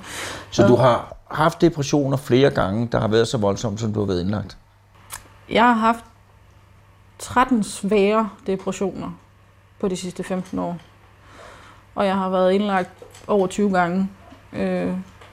Så 0.50 0.62
Ja. 0.62 0.68
du 0.68 0.76
har 0.76 1.16
haft 1.30 1.60
depressioner 1.60 2.16
flere 2.16 2.50
gange, 2.50 2.88
der 2.92 3.00
har 3.00 3.08
været 3.08 3.28
så 3.28 3.38
voldsomt, 3.38 3.80
som 3.80 3.92
du 3.92 4.00
har 4.00 4.06
været 4.06 4.20
indlagt? 4.20 4.56
jeg 5.50 5.64
har 5.64 5.72
haft 5.72 6.04
13 7.18 7.62
svære 7.64 8.28
depressioner 8.46 9.10
på 9.80 9.88
de 9.88 9.96
sidste 9.96 10.24
15 10.24 10.58
år. 10.58 10.76
Og 11.94 12.06
jeg 12.06 12.14
har 12.14 12.28
været 12.28 12.52
indlagt 12.52 12.90
over 13.26 13.46
20 13.46 13.70
gange. 13.72 14.08
Øh, 14.52 14.92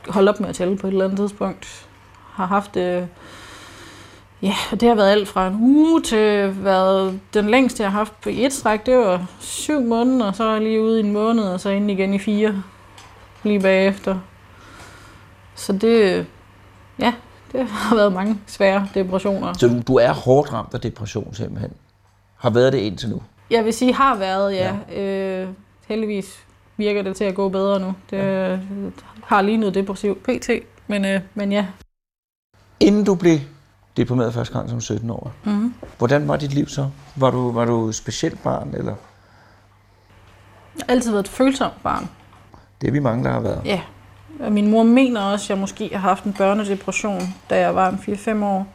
holdt 0.10 0.30
op 0.30 0.40
med 0.40 0.50
at 0.50 0.56
tælle 0.56 0.78
på 0.78 0.88
et 0.88 0.92
eller 0.92 1.06
andet 1.06 1.18
tidspunkt. 1.20 1.88
Har 2.34 2.46
haft 2.46 2.74
det... 2.74 3.08
Ja, 4.42 4.54
og 4.72 4.82
det 4.82 4.88
har 4.88 4.96
været 4.96 5.12
alt 5.12 5.28
fra 5.28 5.48
en 5.48 5.56
uge 5.62 6.02
til 6.02 6.64
været 6.64 7.20
den 7.34 7.50
længste, 7.50 7.84
jeg 7.84 7.92
har 7.92 7.98
haft 7.98 8.22
på 8.22 8.30
et 8.34 8.54
stræk. 8.54 8.86
Det 8.86 8.98
var 8.98 9.26
syv 9.40 9.82
måneder, 9.82 10.26
og 10.26 10.36
så 10.36 10.60
lige 10.60 10.82
ude 10.82 11.00
i 11.00 11.04
en 11.04 11.12
måned, 11.12 11.44
og 11.44 11.60
så 11.60 11.70
ind 11.70 11.92
igen 11.92 12.14
i 12.14 12.20
fire. 12.20 12.64
Lige 13.44 13.60
bagefter. 13.60 14.20
Så 15.56 15.74
det... 15.74 16.26
Ja, 17.00 17.14
det 17.52 17.68
har 17.68 17.96
været 17.96 18.14
mange 18.14 18.40
svære 18.48 18.88
depressioner. 18.94 19.54
Så 19.54 19.68
du, 19.68 19.82
du 19.88 19.96
er 19.96 20.12
hårdt 20.12 20.54
ramt 20.54 20.74
af 20.74 20.82
depression 20.82 21.34
simpelthen? 21.34 21.72
Har 22.36 22.50
været 22.50 22.74
det 22.74 22.80
indtil 22.80 23.10
nu? 23.10 23.22
Jeg 23.50 23.66
vil 23.66 23.74
sige, 23.74 23.94
har 23.94 24.16
været, 24.16 24.56
ja. 24.56 24.76
ja. 24.90 25.02
Øh, 25.02 25.50
heldigvis 25.88 26.46
virker 26.78 27.02
det 27.02 27.16
til 27.16 27.24
at 27.24 27.36
gå 27.36 27.50
bedre 27.50 27.80
nu. 27.80 27.94
Det 28.10 28.18
ja. 28.18 28.58
har 29.24 29.42
lige 29.42 29.58
noget 29.58 29.76
depressiv 29.76 30.16
pt, 30.16 30.50
men, 30.88 31.06
øh, 31.06 31.22
men 31.34 31.52
ja. 31.52 31.66
Inden 32.80 33.04
du 33.04 33.16
blev 33.16 33.40
deprimeret 33.98 34.34
første 34.34 34.54
gang 34.54 34.70
som 34.70 34.82
17 34.82 35.10
år, 35.10 35.32
Mm-hmm. 35.44 35.74
hvordan 35.98 36.28
var 36.28 36.36
dit 36.38 36.54
liv 36.54 36.68
så? 36.68 36.90
Var 37.16 37.30
du, 37.32 37.52
var 37.52 37.66
du 37.66 37.92
specielt 37.92 38.44
barn, 38.44 38.74
eller? 38.78 38.96
Jeg 40.78 40.86
har 40.88 40.94
altid 40.94 41.12
været 41.12 41.24
et 41.24 41.30
følsomt 41.30 41.84
barn. 41.84 42.10
Det 42.82 42.88
er 42.88 42.92
vi 42.92 43.00
mange, 43.00 43.24
der 43.24 43.32
har 43.32 43.40
været. 43.40 43.62
Ja. 43.66 43.82
Og 44.40 44.52
min 44.52 44.68
mor 44.72 44.84
mener 44.84 45.22
også, 45.22 45.46
at 45.46 45.50
jeg 45.50 45.58
måske 45.58 45.90
har 45.94 46.00
haft 46.00 46.24
en 46.24 46.34
børnedepression, 46.34 47.22
da 47.50 47.60
jeg 47.60 47.76
var 47.76 47.90
en 47.90 48.00
4-5 48.40 48.44
år. 48.44 48.68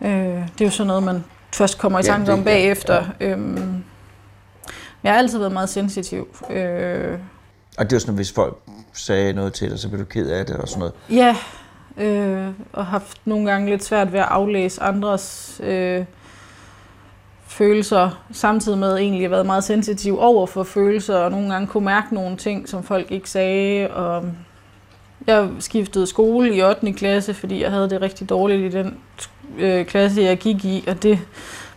Øh, 0.00 0.10
det 0.10 0.60
er 0.60 0.64
jo 0.64 0.70
sådan 0.70 0.86
noget, 0.86 1.02
man 1.02 1.24
først 1.54 1.78
kommer 1.78 1.98
i 1.98 2.02
Ja, 2.02 2.06
tanke 2.06 2.26
det- 2.26 2.32
om 2.32 2.38
ja, 2.38 2.44
bagefter. 2.44 3.04
Ja. 3.20 3.28
Øhm, 3.30 3.84
jeg 5.02 5.12
har 5.12 5.18
altid 5.18 5.38
været 5.38 5.52
meget 5.52 5.68
sensitiv. 5.68 6.28
Øh, 6.50 7.18
Og 7.78 7.84
det 7.90 7.92
var 7.92 7.98
sådan, 8.00 8.14
hvis 8.14 8.32
folk 8.32 8.58
sagde 8.92 9.32
noget 9.32 9.52
til 9.52 9.70
dig, 9.70 9.78
så 9.78 9.88
blev 9.88 10.00
du 10.00 10.04
ked 10.04 10.30
af 10.30 10.46
det 10.46 10.56
og 10.56 10.68
sådan 10.68 10.78
noget. 10.78 10.94
Ja, 11.10 11.36
øh, 11.98 12.48
og 12.72 12.86
haft 12.86 13.18
nogle 13.24 13.50
gange 13.50 13.70
lidt 13.70 13.84
svært 13.84 14.12
ved 14.12 14.20
at 14.20 14.28
aflæse 14.28 14.82
andres 14.82 15.60
øh, 15.64 16.04
følelser, 17.46 18.22
samtidig 18.32 18.78
med 18.78 18.96
egentlig 18.96 19.30
været 19.30 19.46
meget 19.46 19.64
sensitiv 19.64 20.18
over 20.18 20.46
for 20.46 20.62
følelser, 20.62 21.16
og 21.16 21.30
nogle 21.30 21.52
gange 21.52 21.66
kunne 21.66 21.84
mærke 21.84 22.14
nogle 22.14 22.36
ting, 22.36 22.68
som 22.68 22.82
folk 22.82 23.10
ikke 23.10 23.30
sagde. 23.30 23.90
Og 23.90 24.24
jeg 25.26 25.48
skiftede 25.58 26.06
skole 26.06 26.54
i 26.54 26.62
8. 26.62 26.92
klasse, 26.92 27.34
fordi 27.34 27.62
jeg 27.62 27.70
havde 27.70 27.90
det 27.90 28.02
rigtig 28.02 28.28
dårligt 28.28 28.74
i 28.74 28.78
den 28.78 28.96
øh, 29.58 29.86
klasse, 29.86 30.22
jeg 30.22 30.38
gik 30.38 30.64
i, 30.64 30.84
og 30.88 31.02
det, 31.02 31.18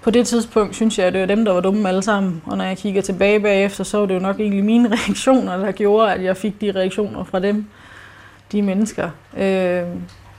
på 0.01 0.11
det 0.11 0.27
tidspunkt 0.27 0.75
synes 0.75 0.99
jeg, 0.99 1.07
at 1.07 1.13
det 1.13 1.21
var 1.21 1.27
dem, 1.27 1.45
der 1.45 1.51
var 1.51 1.61
dumme 1.61 1.89
alle 1.89 2.01
sammen. 2.01 2.41
Og 2.45 2.57
når 2.57 2.65
jeg 2.65 2.77
kigger 2.77 3.01
tilbage 3.01 3.39
bagefter, 3.39 3.83
så 3.83 3.97
var 3.97 4.05
det 4.05 4.15
jo 4.15 4.19
nok 4.19 4.39
egentlig 4.39 4.63
mine 4.63 4.89
reaktioner, 4.95 5.57
der 5.57 5.71
gjorde, 5.71 6.13
at 6.13 6.23
jeg 6.23 6.37
fik 6.37 6.61
de 6.61 6.71
reaktioner 6.71 7.23
fra 7.23 7.39
dem, 7.39 7.65
de 8.55 8.61
mennesker. 8.61 9.09
Øh, 9.37 9.43
der 9.43 9.85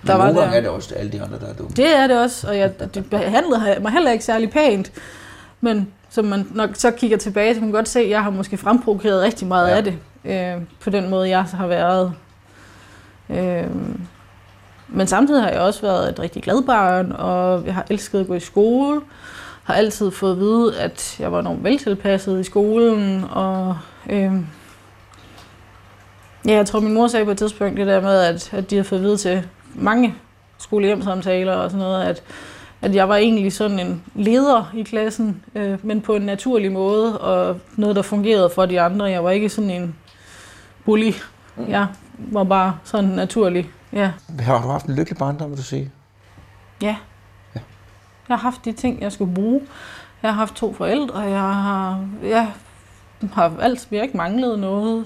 Men 0.06 0.18
var 0.18 0.30
der. 0.32 0.42
er 0.42 0.60
det 0.60 0.70
også 0.70 0.94
alle 0.94 1.12
de 1.12 1.22
andre, 1.22 1.38
der 1.38 1.46
er 1.46 1.52
dumme. 1.54 1.72
Det 1.76 1.96
er 1.96 2.06
det 2.06 2.20
også, 2.20 2.48
og 2.48 2.58
jeg, 2.58 2.94
det 2.94 3.10
behandlede 3.10 3.76
mig 3.82 3.92
heller 3.92 4.10
ikke 4.12 4.24
særlig 4.24 4.50
pænt. 4.50 4.92
Men 5.60 5.88
som 6.10 6.24
man 6.24 6.46
nok 6.54 6.70
så 6.74 6.90
kigger 6.90 7.16
tilbage, 7.16 7.54
så 7.54 7.60
kan 7.60 7.68
man 7.68 7.72
godt 7.74 7.88
se, 7.88 8.00
at 8.00 8.10
jeg 8.10 8.22
har 8.22 8.30
måske 8.30 8.56
fremprovokeret 8.56 9.22
rigtig 9.22 9.46
meget 9.48 9.66
Ja. 9.68 9.70
ja. 9.72 9.76
af 9.76 9.84
det. 9.84 9.94
Øh, 10.24 10.62
på 10.80 10.90
den 10.90 11.10
måde, 11.10 11.28
jeg 11.28 11.44
så 11.50 11.56
har 11.56 11.66
været. 11.66 12.12
Øh, 13.30 13.66
men 14.88 15.06
samtidig 15.06 15.42
har 15.42 15.50
jeg 15.50 15.60
også 15.60 15.80
været 15.82 16.08
et 16.08 16.18
rigtig 16.20 16.42
glad 16.42 16.62
barn, 16.62 17.12
og 17.12 17.66
jeg 17.66 17.74
har 17.74 17.86
elsket 17.90 18.20
at 18.20 18.26
gå 18.26 18.34
i 18.34 18.40
skole. 18.40 19.00
Har 19.64 19.74
altid 19.74 20.10
fået 20.10 20.32
at 20.32 20.38
vide, 20.38 20.78
at 20.80 21.16
jeg 21.20 21.32
var 21.32 21.40
enormt 21.40 21.64
veltilpasset 21.64 22.40
i 22.40 22.44
skolen, 22.44 23.24
og 23.30 23.76
øh, 24.10 24.32
ja, 26.46 26.52
jeg 26.54 26.66
tror, 26.66 26.80
min 26.80 26.94
mor 26.94 27.06
sagde 27.06 27.24
på 27.24 27.30
et 27.30 27.38
tidspunkt 27.38 27.76
det 27.76 27.86
der 27.86 28.00
med, 28.00 28.20
at, 28.20 28.52
at 28.54 28.70
de 28.70 28.76
har 28.76 28.82
fået 28.82 28.98
at 28.98 29.04
vide 29.04 29.16
til 29.16 29.42
mange 29.74 30.14
skolehjemsamtaler 30.58 31.52
og 31.52 31.70
sådan 31.70 31.86
noget, 31.86 32.04
at, 32.04 32.22
at 32.82 32.94
jeg 32.94 33.08
var 33.08 33.16
egentlig 33.16 33.52
sådan 33.52 33.78
en 33.78 34.02
leder 34.14 34.72
i 34.74 34.82
klassen, 34.82 35.42
øh, 35.54 35.78
men 35.82 36.00
på 36.00 36.14
en 36.14 36.22
naturlig 36.22 36.72
måde, 36.72 37.18
og 37.18 37.60
noget, 37.76 37.96
der 37.96 38.02
fungerede 38.02 38.50
for 38.54 38.66
de 38.66 38.80
andre. 38.80 39.04
Jeg 39.04 39.24
var 39.24 39.30
ikke 39.30 39.48
sådan 39.48 39.70
en 39.70 39.94
bully. 40.84 41.12
Jeg 41.68 41.86
var 42.18 42.44
bare 42.44 42.78
sådan 42.84 43.10
naturlig 43.10 43.70
Ja, 43.92 44.10
Har 44.40 44.62
du 44.62 44.68
haft 44.68 44.86
en 44.86 44.94
lykkelig 44.94 45.18
barndom, 45.18 45.50
vil 45.50 45.58
du 45.58 45.62
sige? 45.62 45.90
ja. 46.82 46.96
Jeg 48.28 48.36
har 48.36 48.42
haft 48.42 48.64
de 48.64 48.72
ting, 48.72 49.00
jeg 49.00 49.12
skulle 49.12 49.34
bruge. 49.34 49.60
Jeg 50.22 50.30
har 50.30 50.38
haft 50.38 50.54
to 50.54 50.72
forældre, 50.72 51.18
jeg 51.18 51.40
har, 51.40 52.04
jeg 52.22 52.52
har 53.32 53.52
alt, 53.60 53.86
vi 53.90 53.96
har 53.96 54.02
ikke 54.02 54.16
manglet 54.16 54.58
noget. 54.58 55.04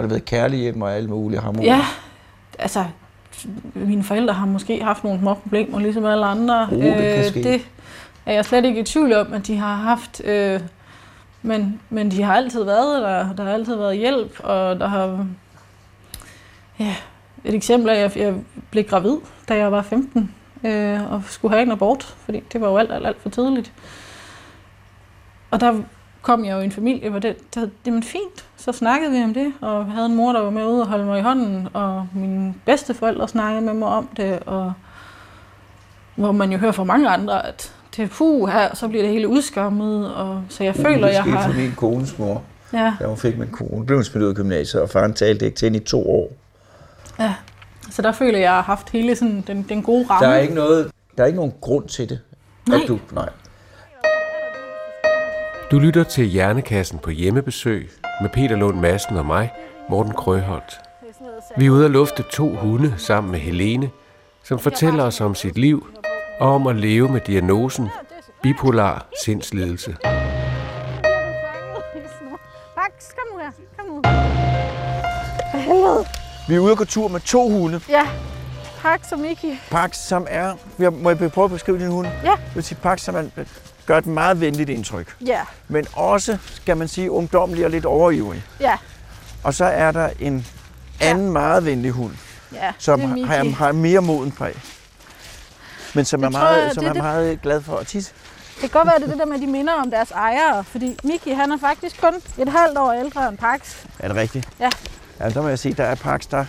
Har 0.00 0.02
det 0.02 0.10
været 0.10 0.24
kærlig 0.24 0.58
hjem 0.58 0.82
og 0.82 0.92
alle 0.92 1.08
mulige 1.08 1.40
harmonier? 1.40 1.76
Ja, 1.76 1.84
altså, 2.58 2.84
mine 3.74 4.02
forældre 4.02 4.34
har 4.34 4.46
måske 4.46 4.84
haft 4.84 5.04
nogle 5.04 5.20
små 5.20 5.34
problemer, 5.34 5.78
ligesom 5.78 6.04
alle 6.04 6.26
andre. 6.26 6.68
Uh, 6.72 6.82
det 6.82 7.14
kan 7.14 7.24
ske. 7.24 7.42
det 7.42 7.66
er 8.26 8.32
jeg 8.32 8.44
slet 8.44 8.64
ikke 8.64 8.80
i 8.80 8.84
tvivl 8.84 9.12
om, 9.12 9.32
at 9.32 9.46
de 9.46 9.56
har 9.56 9.74
haft. 9.74 10.24
Øh, 10.24 10.60
men, 11.42 11.80
men 11.90 12.10
de 12.10 12.22
har 12.22 12.34
altid 12.34 12.64
været 12.64 13.02
der. 13.02 13.34
Der 13.34 13.44
har 13.44 13.52
altid 13.52 13.76
været 13.76 13.96
hjælp, 13.96 14.40
og 14.40 14.80
der 14.80 14.88
har... 14.88 15.26
Ja, 16.78 16.94
et 17.44 17.54
eksempel 17.54 17.90
er, 17.90 17.94
at 17.94 18.16
jeg 18.16 18.34
blev 18.70 18.84
gravid, 18.84 19.16
da 19.48 19.56
jeg 19.56 19.72
var 19.72 19.82
15, 19.82 20.34
øh, 20.64 21.12
og 21.12 21.22
skulle 21.28 21.54
have 21.54 21.62
en 21.62 21.72
abort, 21.72 22.02
fordi 22.24 22.42
det 22.52 22.60
var 22.60 22.68
jo 22.68 22.76
alt, 22.76 22.92
alt, 22.92 23.06
alt 23.06 23.22
for 23.22 23.28
tidligt. 23.28 23.72
Og 25.50 25.60
der 25.60 25.82
kom 26.22 26.44
jeg 26.44 26.52
jo 26.52 26.60
i 26.60 26.64
en 26.64 26.72
familie, 26.72 27.10
hvor 27.10 27.18
det, 27.18 27.54
det, 27.54 27.70
det 27.84 27.92
var 27.94 28.00
fint. 28.00 28.49
Så 28.60 28.72
snakkede 28.72 29.12
vi 29.12 29.22
om 29.24 29.34
det, 29.34 29.52
og 29.60 29.86
havde 29.86 30.06
en 30.06 30.14
mor, 30.14 30.32
der 30.32 30.40
var 30.40 30.50
med 30.50 30.64
ude 30.64 30.80
og 30.80 30.86
holde 30.88 31.04
mig 31.04 31.18
i 31.18 31.22
hånden, 31.22 31.68
og 31.72 32.06
mine 32.14 32.54
bedsteforældre 32.66 33.28
snakkede 33.28 33.64
med 33.64 33.74
mig 33.74 33.88
om 33.88 34.08
det, 34.16 34.38
og 34.46 34.72
hvor 36.14 36.32
man 36.32 36.52
jo 36.52 36.58
hører 36.58 36.72
fra 36.72 36.84
mange 36.84 37.08
andre, 37.08 37.46
at 37.46 37.72
det 37.96 38.04
er 38.04 38.08
puh 38.08 38.48
her, 38.48 38.74
så 38.74 38.88
bliver 38.88 39.02
det 39.02 39.12
hele 39.12 39.28
udskammet, 39.28 40.14
og 40.14 40.42
så 40.48 40.64
jeg 40.64 40.76
føler, 40.76 41.06
det 41.06 41.14
jeg 41.14 41.22
har... 41.22 41.48
for 41.48 41.56
min 41.56 41.72
kones 41.76 42.18
mor, 42.18 42.42
Ja, 42.72 42.94
da 43.00 43.06
hun 43.06 43.16
fik 43.16 43.38
min 43.38 43.48
kone. 43.48 43.70
Hun 43.70 43.86
blev 43.86 44.04
smidt 44.04 44.24
ud 44.24 44.28
af 44.28 44.34
gymnasiet, 44.34 44.82
og 44.82 44.90
faren 44.90 45.14
talte 45.14 45.46
ikke 45.46 45.56
til 45.56 45.66
hende 45.66 45.78
i 45.78 45.84
to 45.84 46.10
år. 46.10 46.32
ja. 47.18 47.34
Så 47.90 48.02
der 48.02 48.12
føler 48.12 48.38
jeg, 48.38 48.44
jeg 48.44 48.52
har 48.52 48.62
haft 48.62 48.90
hele 48.90 49.16
sådan, 49.16 49.44
den, 49.46 49.66
den 49.68 49.82
gode 49.82 50.06
ramme. 50.10 50.26
Der 50.28 50.34
er 50.34 50.38
ikke 50.38 50.54
noget, 50.54 50.90
der 51.16 51.22
er 51.22 51.26
ikke 51.26 51.36
nogen 51.36 51.54
grund 51.60 51.88
til 51.88 52.08
det. 52.08 52.20
Nej. 52.68 52.80
At 52.82 52.88
du, 52.88 52.98
nej. 53.12 53.28
Du 55.70 55.78
lytter 55.78 56.04
til 56.04 56.24
Hjernekassen 56.24 56.98
på 56.98 57.10
hjemmebesøg 57.10 57.90
med 58.22 58.30
Peter 58.30 58.56
Lund 58.56 58.80
Madsen 58.80 59.16
og 59.16 59.26
mig, 59.26 59.52
Morten 59.88 60.12
Krøholt. 60.12 60.80
Vi 61.56 61.66
er 61.66 61.70
ude 61.70 61.84
at 61.84 61.90
lufte 61.90 62.24
to 62.32 62.56
hunde 62.56 62.94
sammen 62.96 63.30
med 63.30 63.40
Helene, 63.40 63.90
som 64.44 64.58
fortæller 64.58 65.04
os 65.04 65.20
om 65.20 65.34
sit 65.34 65.58
liv 65.58 65.86
og 66.40 66.54
om 66.54 66.66
at 66.66 66.76
leve 66.76 67.08
med 67.08 67.20
diagnosen 67.20 67.88
bipolar 68.42 69.06
sindslidelse. 69.24 69.96
Max, 72.76 72.92
kom 73.16 73.26
nu 73.32 73.38
her. 73.38 73.50
Kom 73.78 73.86
nu. 73.86 74.02
Vi 76.48 76.54
er 76.54 76.58
ude 76.58 76.72
og 76.72 76.78
gå 76.78 76.84
tur 76.84 77.08
med 77.08 77.20
to 77.20 77.48
hunde. 77.48 77.80
Ja, 77.88 78.06
Pax 78.82 79.12
og 79.12 79.18
Miki. 79.18 79.58
Pax, 79.70 79.96
som 79.96 80.26
er... 80.30 80.54
Jeg 80.78 80.92
må 80.92 81.10
jeg 81.10 81.32
prøve 81.32 81.44
at 81.44 81.50
beskrive 81.50 81.78
din 81.78 81.90
hund? 81.90 82.06
Ja. 82.24 82.30
Det 82.30 82.54
vil 82.54 82.64
sige, 82.64 82.78
Pax, 82.82 83.00
som 83.00 83.16
er, 83.16 83.22
gør 83.90 83.98
et 83.98 84.06
meget 84.06 84.40
venligt 84.40 84.70
indtryk. 84.70 85.16
Ja, 85.26 85.40
Men 85.68 85.86
også, 85.92 86.38
skal 86.44 86.76
man 86.76 86.88
sige, 86.88 87.10
ungdomlig 87.10 87.64
og 87.64 87.70
lidt 87.70 87.84
overivrig. 87.84 88.44
ja, 88.60 88.76
Og 89.44 89.54
så 89.54 89.64
er 89.64 89.90
der 89.92 90.10
en 90.20 90.46
anden 91.00 91.32
meget 91.32 91.64
venlig 91.64 91.90
hund, 91.90 92.12
ja. 92.52 92.72
som 92.78 93.00
det 93.00 93.26
har, 93.26 93.44
har 93.54 93.72
mere 93.72 94.00
moden 94.00 94.32
præg. 94.32 94.54
Men 95.94 96.04
som, 96.04 96.22
er 96.22 96.26
Det 96.28 96.32
meget, 96.32 96.62
jeg, 96.64 96.74
som 96.74 96.82
det- 96.84 96.88
er 96.88 96.92
det- 96.92 97.02
meget 97.02 97.42
glad 97.42 97.62
for 97.62 97.76
at 97.76 97.86
tisse. 97.86 98.12
Det 98.54 98.60
kan 98.60 98.68
godt 98.70 98.86
være, 98.86 98.96
det 98.98 99.04
er 99.04 99.08
det 99.08 99.18
der 99.18 99.24
med, 99.26 99.34
at 99.34 99.40
de 99.42 99.46
minder 99.46 99.72
om 99.74 99.90
deres 99.90 100.10
ejere, 100.10 100.64
fordi 100.64 100.96
Miki, 101.04 101.30
han 101.32 101.52
er 101.52 101.58
faktisk 101.58 102.00
kun 102.00 102.14
et 102.38 102.48
halvt 102.48 102.78
år 102.78 102.92
ældre 102.92 103.28
end 103.28 103.38
Pax. 103.38 103.60
Er 103.98 104.08
det 104.08 104.16
rigtigt? 104.16 104.48
Ja. 104.60 104.68
Ja, 105.20 105.28
der 105.30 105.42
må 105.42 105.48
jeg 105.48 105.58
sige, 105.58 105.74
der 105.74 105.84
er 105.84 105.94
Pax, 105.94 106.20
der, 106.30 106.44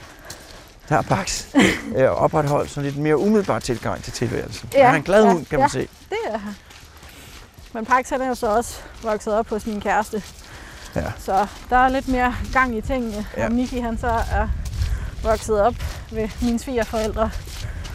der 0.89 0.97
er 0.97 1.01
Pax 1.01 1.45
øh, 1.97 2.09
opretholdt 2.09 2.69
sådan 2.71 2.83
lidt 2.89 2.97
mere 2.97 3.17
umiddelbar 3.17 3.59
tilgang 3.59 4.03
til 4.03 4.13
tilværelsen. 4.13 4.69
Ja, 4.73 4.85
han 4.85 4.93
er 4.93 4.97
en 4.97 5.03
glad 5.03 5.23
ja, 5.25 5.31
hund, 5.33 5.45
kan 5.45 5.59
ja. 5.59 5.63
man 5.63 5.69
se. 5.69 5.87
Det 6.09 6.17
er 6.29 6.37
han. 6.37 6.55
Men 7.73 7.85
Pax, 7.85 8.09
han 8.09 8.21
er 8.21 8.27
jo 8.27 8.35
så 8.35 8.47
også 8.47 8.79
vokset 9.03 9.33
op 9.33 9.49
hos 9.49 9.65
min 9.65 9.81
kæreste. 9.81 10.23
Ja. 10.95 11.11
Så 11.19 11.47
der 11.69 11.77
er 11.77 11.89
lidt 11.89 12.07
mere 12.07 12.35
gang 12.53 12.77
i 12.77 12.81
tingene. 12.81 13.25
Ja. 13.37 13.45
Og 13.45 13.51
Miki, 13.51 13.79
han 13.79 13.97
så 13.97 14.07
er 14.07 14.47
vokset 15.23 15.61
op 15.61 15.73
ved 16.11 16.29
mine 16.41 16.59
svigerforældre, 16.59 17.29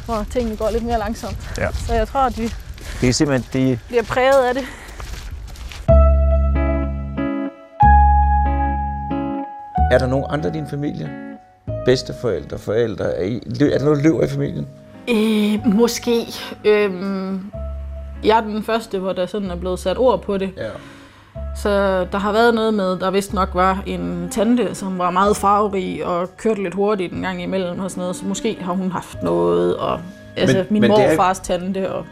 hvor 0.05 0.27
tingene 0.31 0.57
går 0.57 0.71
lidt 0.71 0.85
mere 0.85 0.99
langsomt. 0.99 1.37
Ja. 1.59 1.69
Så 1.73 1.95
jeg 1.95 2.09
tror, 2.09 2.21
at 2.21 2.39
vi 2.39 2.53
Det 3.01 3.09
er 3.09 3.13
simpelthen 3.13 3.63
det, 3.63 3.81
bliver 3.89 4.03
præget 4.03 4.45
af 4.49 4.55
det. 4.55 4.65
Er 9.91 9.99
der 9.99 10.07
nogen 10.07 10.27
andre 10.29 10.49
i 10.49 10.53
din 10.53 10.69
familie? 10.69 11.11
Bedsteforældre, 11.85 12.59
forældre? 12.59 13.05
Er, 13.05 13.25
I, 13.25 13.37
er 13.61 13.79
der 13.79 13.85
noget 13.85 14.03
løver 14.03 14.23
i 14.25 14.29
familien? 14.29 14.67
Øh, 15.09 15.75
måske. 15.75 16.27
Øhm, 16.65 17.53
jeg 18.25 18.37
er 18.37 18.41
den 18.41 18.63
første, 18.63 18.99
hvor 18.99 19.13
der 19.13 19.27
sådan 19.27 19.51
er 19.51 19.57
blevet 19.57 19.79
sat 19.79 19.99
ord 19.99 20.23
på 20.23 20.39
det. 20.39 20.51
Ja. 20.57 20.69
Så 21.57 22.05
der 22.13 22.19
har 22.19 22.33
været 22.33 22.55
noget 22.55 22.75
med, 22.75 22.99
der 22.99 23.11
vist 23.11 23.33
nok 23.35 23.49
var 23.55 23.83
en 23.87 24.29
tante, 24.31 24.75
som 24.75 24.99
var 24.99 25.11
meget 25.11 25.37
farverig 25.37 26.05
og 26.07 26.37
kørte 26.37 26.63
lidt 26.63 26.75
hurtigt 26.75 27.13
en 27.13 27.23
gang 27.23 27.43
imellem 27.43 27.81
og 27.81 27.91
sådan 27.91 28.01
noget. 28.01 28.17
Så 28.17 28.25
måske 28.27 28.57
har 28.61 28.73
hun 28.73 28.91
haft 28.91 29.23
noget, 29.23 29.77
og 29.77 30.01
altså 30.37 30.57
Men- 30.57 30.67
min 30.71 30.81
men 30.81 30.91
det 30.91 31.05
er- 31.05 31.09
morfars 31.09 31.41
tante. 31.41 31.93
Og, 31.93 32.05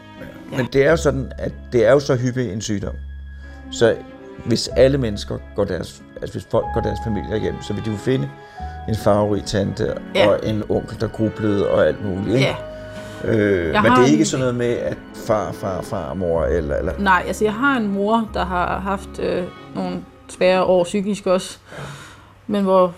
Ja. 0.53 0.57
Men 0.57 0.69
det 0.73 0.87
er 0.87 0.91
jo 0.91 0.97
sådan, 0.97 1.33
at 1.39 1.53
det 1.73 1.87
er 1.87 1.93
jo 1.93 2.01
så 2.01 2.17
hyppig 2.17 2.53
en 2.53 2.61
sygdom. 2.61 2.95
Så 3.73 3.95
hvis 4.45 4.69
alle 4.69 4.99
mennesker 4.99 5.39
går 5.57 5.65
deres, 5.65 6.03
altså 6.23 6.33
hvis 6.39 6.47
folk 6.51 6.67
går 6.75 6.81
deres 6.81 6.99
familie 7.05 7.41
hjem, 7.41 7.55
så 7.63 7.73
vil 7.73 7.85
de 7.85 7.91
jo 7.91 7.97
finde 7.97 8.29
en 8.89 8.95
farverig 8.97 9.45
tante 9.45 9.95
Ja. 10.15 10.29
og 10.29 10.41
en 10.43 10.63
onkel, 10.69 11.01
der 11.01 11.09
grublede 11.09 11.69
og 11.71 11.87
alt 11.87 12.05
muligt. 12.05 12.35
Ikke? 12.37 12.47
ja, 12.49 12.55
Øh, 13.25 13.73
Jeg 13.73 13.83
men 13.83 13.93
det 13.93 13.99
er 13.99 14.05
ikke 14.07 14.19
en- 14.19 14.27
sådan 14.27 14.41
noget 14.41 14.55
med, 14.55 14.67
at 14.77 14.97
far, 15.27 15.53
far, 15.53 15.83
far, 15.83 16.15
mor 16.15 16.45
eller... 16.45 16.77
eller 16.77 16.93
nej, 16.99 17.25
altså 17.27 17.45
jeg 17.45 17.55
har 17.55 17.77
en 17.77 17.93
mor, 17.93 18.29
der 18.35 18.45
har 18.45 18.79
haft 18.79 19.19
øh, 19.19 19.45
nogle 19.75 20.05
svære 20.29 20.63
år 20.63 20.85
psykisk 20.85 21.27
også. 21.27 21.59
Men 22.47 22.63
hvor 22.65 22.93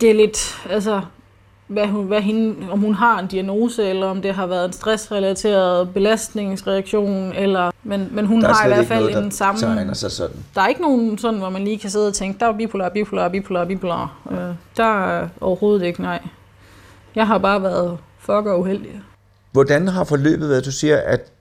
det 0.00 0.10
er 0.10 0.14
lidt, 0.14 0.60
altså 0.70 1.00
hvad 1.66 1.86
hun, 1.86 2.04
hvad 2.06 2.20
hende, 2.20 2.72
om 2.72 2.78
hun 2.80 2.94
har 2.94 3.18
en 3.18 3.26
diagnose, 3.26 3.88
eller 3.88 4.06
om 4.06 4.22
det 4.22 4.34
har 4.34 4.46
været 4.46 4.64
en 4.66 4.72
stressrelateret 4.72 5.94
belastningsreaktion, 5.94 7.32
eller, 7.32 7.70
men, 7.82 8.08
men 8.12 8.26
hun 8.26 8.42
har 8.44 8.64
i 8.64 8.68
hvert 8.68 8.86
fald 8.86 9.00
noget, 9.00 9.14
der 9.14 9.22
en 9.22 9.30
samme... 9.30 9.60
tegner 9.60 9.94
sig 9.94 10.10
sådan. 10.10 10.36
Der 10.54 10.60
er 10.60 10.66
ikke 10.68 10.82
nogen 10.82 11.18
sådan, 11.18 11.38
hvor 11.38 11.50
man 11.50 11.64
lige 11.64 11.78
kan 11.78 11.90
sidde 11.90 12.08
og 12.08 12.14
tænke, 12.14 12.40
der 12.40 12.46
er 12.46 12.52
bipolar, 12.52 12.88
bipolar, 12.88 13.28
bipolar, 13.28 13.64
bipolar. 13.64 14.16
Øh, 14.30 14.38
der 14.76 15.04
er 15.06 15.28
overhovedet 15.40 15.86
ikke, 15.86 16.02
nej. 16.02 16.20
Jeg 17.14 17.26
har 17.26 17.38
bare 17.38 17.62
været 17.62 17.98
fucker 18.30 18.54
uheldig. 18.54 19.02
Hvordan 19.52 19.88
har 19.88 20.04
forløbet 20.04 20.48
været? 20.48 20.64
Du 20.64 20.72
siger, 20.72 20.96
at, 20.96 21.32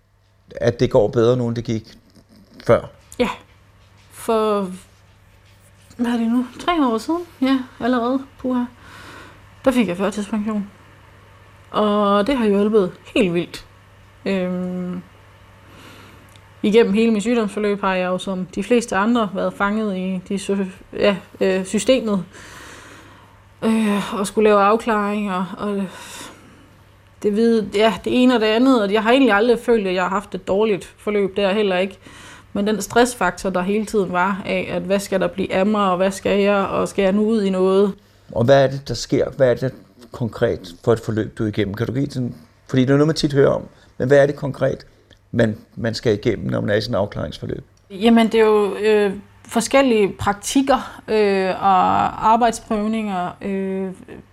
at 0.55 0.79
det 0.79 0.91
går 0.91 1.07
bedre 1.07 1.37
nu, 1.37 1.47
end 1.47 1.55
det 1.55 1.63
gik 1.63 1.97
før. 2.65 2.81
Ja, 3.19 3.29
for, 4.11 4.71
hvad 5.97 6.11
er 6.11 6.17
det 6.17 6.31
nu, 6.31 6.45
tre 6.59 6.87
år 6.87 6.97
siden? 6.97 7.21
Ja, 7.41 7.59
allerede, 7.79 8.19
puha. 8.39 8.63
Der 9.65 9.71
fik 9.71 9.87
jeg 9.87 9.97
førtidspension. 9.97 10.69
Og 11.71 12.27
det 12.27 12.37
har 12.37 12.45
jo 12.45 12.57
hjulpet 12.57 12.91
helt 13.15 13.33
vildt. 13.33 13.65
Øhm, 14.25 15.01
igennem 16.63 16.93
hele 16.93 17.11
mit 17.11 17.21
sygdomsforløb 17.21 17.81
har 17.81 17.95
jeg 17.95 18.07
jo 18.07 18.17
som 18.17 18.45
de 18.45 18.63
fleste 18.63 18.95
andre 18.95 19.29
været 19.33 19.53
fanget 19.53 19.97
i 19.97 20.21
de, 20.29 20.71
ja, 20.93 21.15
øh, 21.41 21.65
systemet. 21.65 22.25
Øh, 23.63 24.19
og 24.19 24.27
skulle 24.27 24.49
lave 24.49 24.61
afklaringer. 24.61 25.55
Og 25.57 25.85
det, 27.23 27.35
ved, 27.35 27.63
ja, 27.75 27.93
det 28.03 28.23
ene 28.23 28.35
og 28.35 28.41
det 28.41 28.47
andet. 28.47 28.81
Og 28.81 28.93
jeg 28.93 29.03
har 29.03 29.11
egentlig 29.11 29.33
aldrig 29.33 29.59
følt, 29.59 29.87
at 29.87 29.93
jeg 29.93 30.03
har 30.03 30.09
haft 30.09 30.35
et 30.35 30.47
dårligt 30.47 30.93
forløb 30.97 31.37
der 31.37 31.53
heller 31.53 31.77
ikke. 31.77 31.97
Men 32.53 32.67
den 32.67 32.81
stressfaktor, 32.81 33.49
der 33.49 33.61
hele 33.61 33.85
tiden 33.85 34.11
var 34.11 34.41
af, 34.45 34.69
at 34.71 34.81
hvad 34.81 34.99
skal 34.99 35.19
der 35.19 35.27
blive 35.27 35.53
af 35.53 35.65
mig, 35.65 35.91
og 35.91 35.97
hvad 35.97 36.11
skal 36.11 36.39
jeg, 36.39 36.55
og 36.55 36.87
skal 36.87 37.03
jeg 37.03 37.13
nu 37.13 37.25
ud 37.25 37.43
i 37.43 37.49
noget? 37.49 37.93
Og 38.31 38.43
hvad 38.43 38.63
er 38.63 38.67
det, 38.67 38.87
der 38.87 38.93
sker? 38.93 39.29
Hvad 39.29 39.49
er 39.49 39.53
det 39.53 39.73
konkret 40.11 40.75
for 40.83 40.93
et 40.93 40.99
forløb, 40.99 41.37
du 41.37 41.43
er 41.43 41.47
igennem? 41.47 41.73
Kan 41.73 41.87
du 41.87 41.93
give 41.93 42.09
sådan, 42.09 42.35
fordi 42.67 42.81
det 42.81 42.89
er 42.89 42.93
noget, 42.93 43.07
man 43.07 43.15
tit 43.15 43.33
hører 43.33 43.49
om. 43.49 43.63
Men 43.97 44.07
hvad 44.07 44.17
er 44.17 44.25
det 44.25 44.35
konkret, 44.35 44.85
man, 45.31 45.57
man 45.75 45.93
skal 45.93 46.13
igennem, 46.13 46.49
når 46.49 46.61
man 46.61 46.69
er 46.69 46.75
i 46.75 46.81
sådan 46.81 46.95
en 46.95 46.99
afklaringsforløb? 46.99 47.63
Jamen, 47.91 48.27
det 48.27 48.39
er 48.39 48.45
jo 48.45 48.75
øh, 48.75 49.13
forskellige 49.49 50.09
praktikker 50.09 51.01
øh, 51.07 51.49
og 51.49 52.31
arbejdsprøvninger. 52.31 53.29
Øh, 53.41 53.91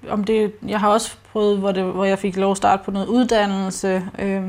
om 0.09 0.25
det, 0.25 0.53
jeg 0.69 0.81
har 0.81 0.89
også 0.89 1.17
prøvet, 1.33 1.59
hvor, 1.59 1.73
det, 1.73 1.85
hvor 1.85 2.05
jeg 2.05 2.19
fik 2.19 2.37
lov 2.37 2.51
at 2.51 2.57
starte 2.57 2.85
på 2.85 2.91
noget 2.91 3.07
uddannelse. 3.07 4.03
Øh, 4.19 4.43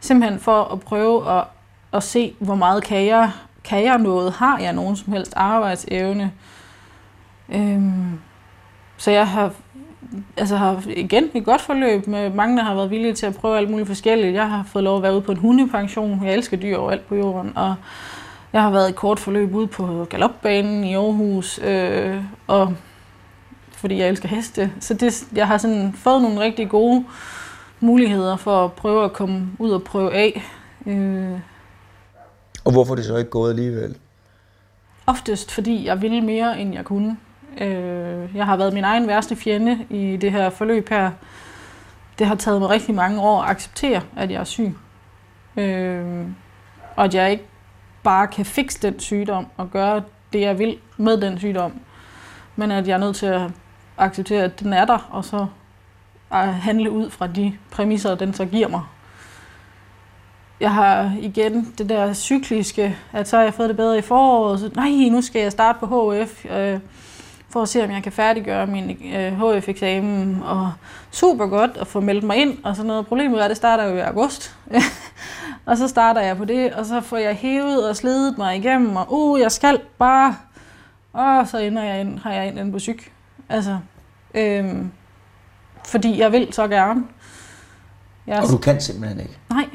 simpelthen 0.00 0.40
for 0.40 0.64
at 0.64 0.80
prøve 0.80 1.38
at, 1.38 1.44
at 1.92 2.02
se, 2.02 2.34
hvor 2.38 2.54
meget 2.54 2.84
kan 2.84 3.06
jeg, 3.06 3.30
kan 3.64 3.84
jeg 3.84 3.98
noget? 3.98 4.32
Har 4.32 4.58
jeg 4.58 4.72
nogen 4.72 4.96
som 4.96 5.12
helst 5.12 5.32
arbejdsevne? 5.36 6.32
Øh, 7.48 7.82
så 8.96 9.10
jeg 9.10 9.28
har 9.28 9.52
altså 10.36 10.56
har 10.56 10.82
igen 10.96 11.30
et 11.34 11.44
godt 11.44 11.60
forløb 11.60 12.06
med 12.06 12.30
mange, 12.30 12.56
der 12.56 12.62
har 12.62 12.74
været 12.74 12.90
villige 12.90 13.14
til 13.14 13.26
at 13.26 13.34
prøve 13.34 13.58
alt 13.58 13.70
muligt 13.70 13.88
forskelligt. 13.88 14.34
Jeg 14.34 14.50
har 14.50 14.62
fået 14.62 14.84
lov 14.84 14.96
at 14.96 15.02
være 15.02 15.12
ude 15.12 15.22
på 15.22 15.32
en 15.32 15.38
hundepension. 15.38 16.24
Jeg 16.24 16.34
elsker 16.34 16.56
dyr 16.56 16.76
overalt 16.76 17.08
på 17.08 17.14
jorden. 17.14 17.52
Og 17.56 17.74
jeg 18.52 18.62
har 18.62 18.70
været 18.70 18.88
i 18.88 18.92
kort 18.92 19.18
forløb 19.20 19.54
ude 19.54 19.66
på 19.66 20.06
galopbanen 20.10 20.84
i 20.84 20.94
Aarhus. 20.94 21.60
Øh, 21.62 22.22
og 22.46 22.74
fordi 23.72 23.98
jeg 23.98 24.08
elsker 24.08 24.28
heste. 24.28 24.72
Så 24.80 24.94
det, 24.94 25.26
jeg 25.34 25.46
har 25.46 25.58
sådan 25.58 25.92
fået 25.92 26.22
nogle 26.22 26.40
rigtig 26.40 26.68
gode 26.68 27.04
muligheder 27.80 28.36
for 28.36 28.64
at 28.64 28.72
prøve 28.72 29.04
at 29.04 29.12
komme 29.12 29.48
ud 29.58 29.70
og 29.70 29.82
prøve 29.82 30.14
af. 30.14 30.42
Øh, 30.86 31.38
Og 32.64 32.72
hvorfor 32.72 32.92
er 32.92 32.96
det 32.96 33.04
så 33.04 33.16
ikke 33.16 33.30
gået 33.30 33.50
alligevel? 33.50 33.96
Oftest 35.06 35.52
fordi 35.52 35.86
jeg 35.86 36.02
ville 36.02 36.20
mere, 36.20 36.60
end 36.60 36.74
jeg 36.74 36.84
kunne. 36.84 37.16
Øh, 37.60 38.36
jeg 38.36 38.46
har 38.46 38.56
været 38.56 38.72
min 38.74 38.84
egen 38.84 39.08
værste 39.08 39.36
fjende 39.36 39.86
i 39.90 40.16
det 40.16 40.32
her 40.32 40.50
forløb 40.50 40.88
her. 40.88 41.10
Det 42.18 42.26
har 42.26 42.34
taget 42.34 42.60
mig 42.60 42.70
rigtig 42.70 42.94
mange 42.94 43.20
år 43.20 43.42
at 43.42 43.50
acceptere, 43.50 44.02
at 44.16 44.30
jeg 44.30 44.40
er 44.40 44.44
syg. 44.44 44.76
Øh, 45.56 46.26
og 46.96 47.04
at 47.04 47.14
jeg 47.14 47.30
ikke 47.30 47.44
bare 48.08 48.26
kan 48.26 48.44
fikse 48.44 48.78
den 48.82 49.00
sygdom 49.00 49.46
og 49.56 49.70
gøre 49.70 50.02
det, 50.32 50.40
jeg 50.40 50.58
vil 50.58 50.78
med 50.96 51.20
den 51.20 51.38
sygdom. 51.38 51.72
Men 52.56 52.70
at 52.70 52.88
jeg 52.88 52.94
er 52.94 52.98
nødt 52.98 53.16
til 53.16 53.26
at 53.26 53.50
acceptere, 53.98 54.44
at 54.44 54.60
den 54.60 54.72
er 54.72 54.84
der, 54.84 55.08
og 55.10 55.24
så 55.24 55.46
handle 56.40 56.90
ud 56.90 57.10
fra 57.10 57.26
de 57.26 57.52
præmisser, 57.70 58.14
den 58.14 58.34
så 58.34 58.44
giver 58.44 58.68
mig. 58.68 58.82
Jeg 60.60 60.74
har 60.74 61.12
igen 61.20 61.74
det 61.78 61.88
der 61.88 62.12
cykliske, 62.12 62.96
at 63.12 63.28
så 63.28 63.36
har 63.36 63.44
jeg 63.44 63.54
fået 63.54 63.68
det 63.68 63.76
bedre 63.76 63.98
i 63.98 64.02
foråret, 64.02 64.60
så 64.60 64.70
nej, 64.74 65.08
nu 65.10 65.22
skal 65.22 65.42
jeg 65.42 65.52
starte 65.52 65.78
på 65.78 66.12
HF, 66.12 66.44
øh, 66.50 66.80
for 67.48 67.62
at 67.62 67.68
se, 67.68 67.84
om 67.84 67.90
jeg 67.90 68.02
kan 68.02 68.12
færdiggøre 68.12 68.66
min 68.66 68.90
øh, 69.14 69.40
HF-eksamen, 69.40 70.42
og 70.42 70.72
super 71.10 71.46
godt 71.46 71.70
at 71.80 71.86
få 71.86 72.00
meldt 72.00 72.24
mig 72.24 72.36
ind, 72.36 72.58
og 72.64 72.76
sådan 72.76 72.86
noget. 72.86 73.06
Problemet 73.06 73.40
er, 73.40 73.44
at 73.44 73.48
det 73.48 73.56
starter 73.56 73.84
jo 73.84 73.96
i 73.96 74.00
august, 74.00 74.56
og 75.66 75.76
så 75.76 75.88
starter 75.88 76.20
jeg 76.20 76.36
på 76.36 76.44
det, 76.44 76.72
og 76.72 76.86
så 76.86 77.00
får 77.00 77.16
jeg 77.16 77.34
hævet 77.34 77.88
og 77.88 77.96
slidet 77.96 78.38
mig 78.38 78.56
igennem, 78.56 78.96
og 78.96 79.06
uh, 79.12 79.40
jeg 79.40 79.52
skal 79.52 79.80
bare, 79.98 80.36
og 81.12 81.48
så 81.48 81.58
ender 81.58 81.82
jeg 81.82 82.00
ind, 82.00 82.18
har 82.18 82.32
jeg 82.32 82.46
ind 82.46 82.72
på 82.72 82.78
psyk. 82.78 83.12
Altså, 83.48 83.78
øhm, 84.34 84.90
fordi 85.84 86.18
jeg 86.18 86.32
vil 86.32 86.52
så 86.52 86.68
gerne. 86.68 87.04
Jeg, 88.26 88.42
Og 88.42 88.48
du 88.48 88.58
kan 88.58 88.80
simpelthen 88.80 89.20
ikke. 89.20 89.38
Nej, 89.50 89.68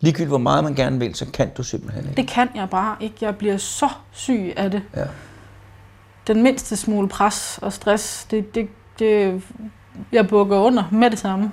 Ligegyldigt 0.00 0.30
hvor 0.30 0.38
meget 0.38 0.64
man 0.64 0.74
gerne 0.74 0.98
vil, 0.98 1.14
så 1.14 1.26
kan 1.32 1.50
du 1.56 1.62
simpelthen 1.62 2.04
ikke. 2.04 2.16
det 2.16 2.28
kan 2.28 2.48
jeg 2.54 2.70
bare 2.70 2.96
ikke. 3.00 3.16
Jeg 3.20 3.36
bliver 3.36 3.56
så 3.56 3.88
syg 4.12 4.52
af 4.56 4.70
det. 4.70 4.82
Ja. 4.96 5.04
Den 6.26 6.42
mindste 6.42 6.76
smule 6.76 7.08
pres 7.08 7.58
og 7.62 7.72
stress, 7.72 8.24
det, 8.24 8.54
det, 8.54 8.68
det 8.98 9.42
jeg 10.12 10.28
bukker 10.28 10.58
under 10.58 10.84
med 10.92 11.10
det 11.10 11.18
samme. 11.18 11.52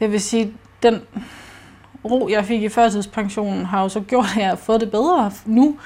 Jeg 0.00 0.12
vil 0.12 0.20
sige, 0.20 0.54
den 0.82 1.02
ro, 2.04 2.28
jeg 2.28 2.44
fik 2.44 2.62
i 2.62 2.68
førtidspensionen, 2.68 3.66
har 3.66 3.82
jo 3.82 3.88
så 3.88 4.00
gjort, 4.00 4.26
at 4.36 4.36
jeg 4.36 4.48
har 4.48 4.56
fået 4.56 4.80
det 4.80 4.90
bedre 4.90 5.32
nu. 5.46 5.78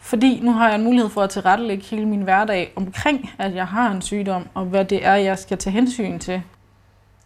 Fordi 0.00 0.40
nu 0.42 0.52
har 0.52 0.68
jeg 0.68 0.74
en 0.74 0.84
mulighed 0.84 1.10
for 1.10 1.22
at 1.22 1.30
tilrettelægge 1.30 1.84
hele 1.84 2.06
min 2.06 2.22
hverdag 2.22 2.72
omkring, 2.76 3.30
at 3.38 3.54
jeg 3.54 3.66
har 3.66 3.90
en 3.90 4.02
sygdom, 4.02 4.46
og 4.54 4.64
hvad 4.64 4.84
det 4.84 5.06
er, 5.06 5.14
jeg 5.14 5.38
skal 5.38 5.58
tage 5.58 5.74
hensyn 5.74 6.18
til. 6.18 6.42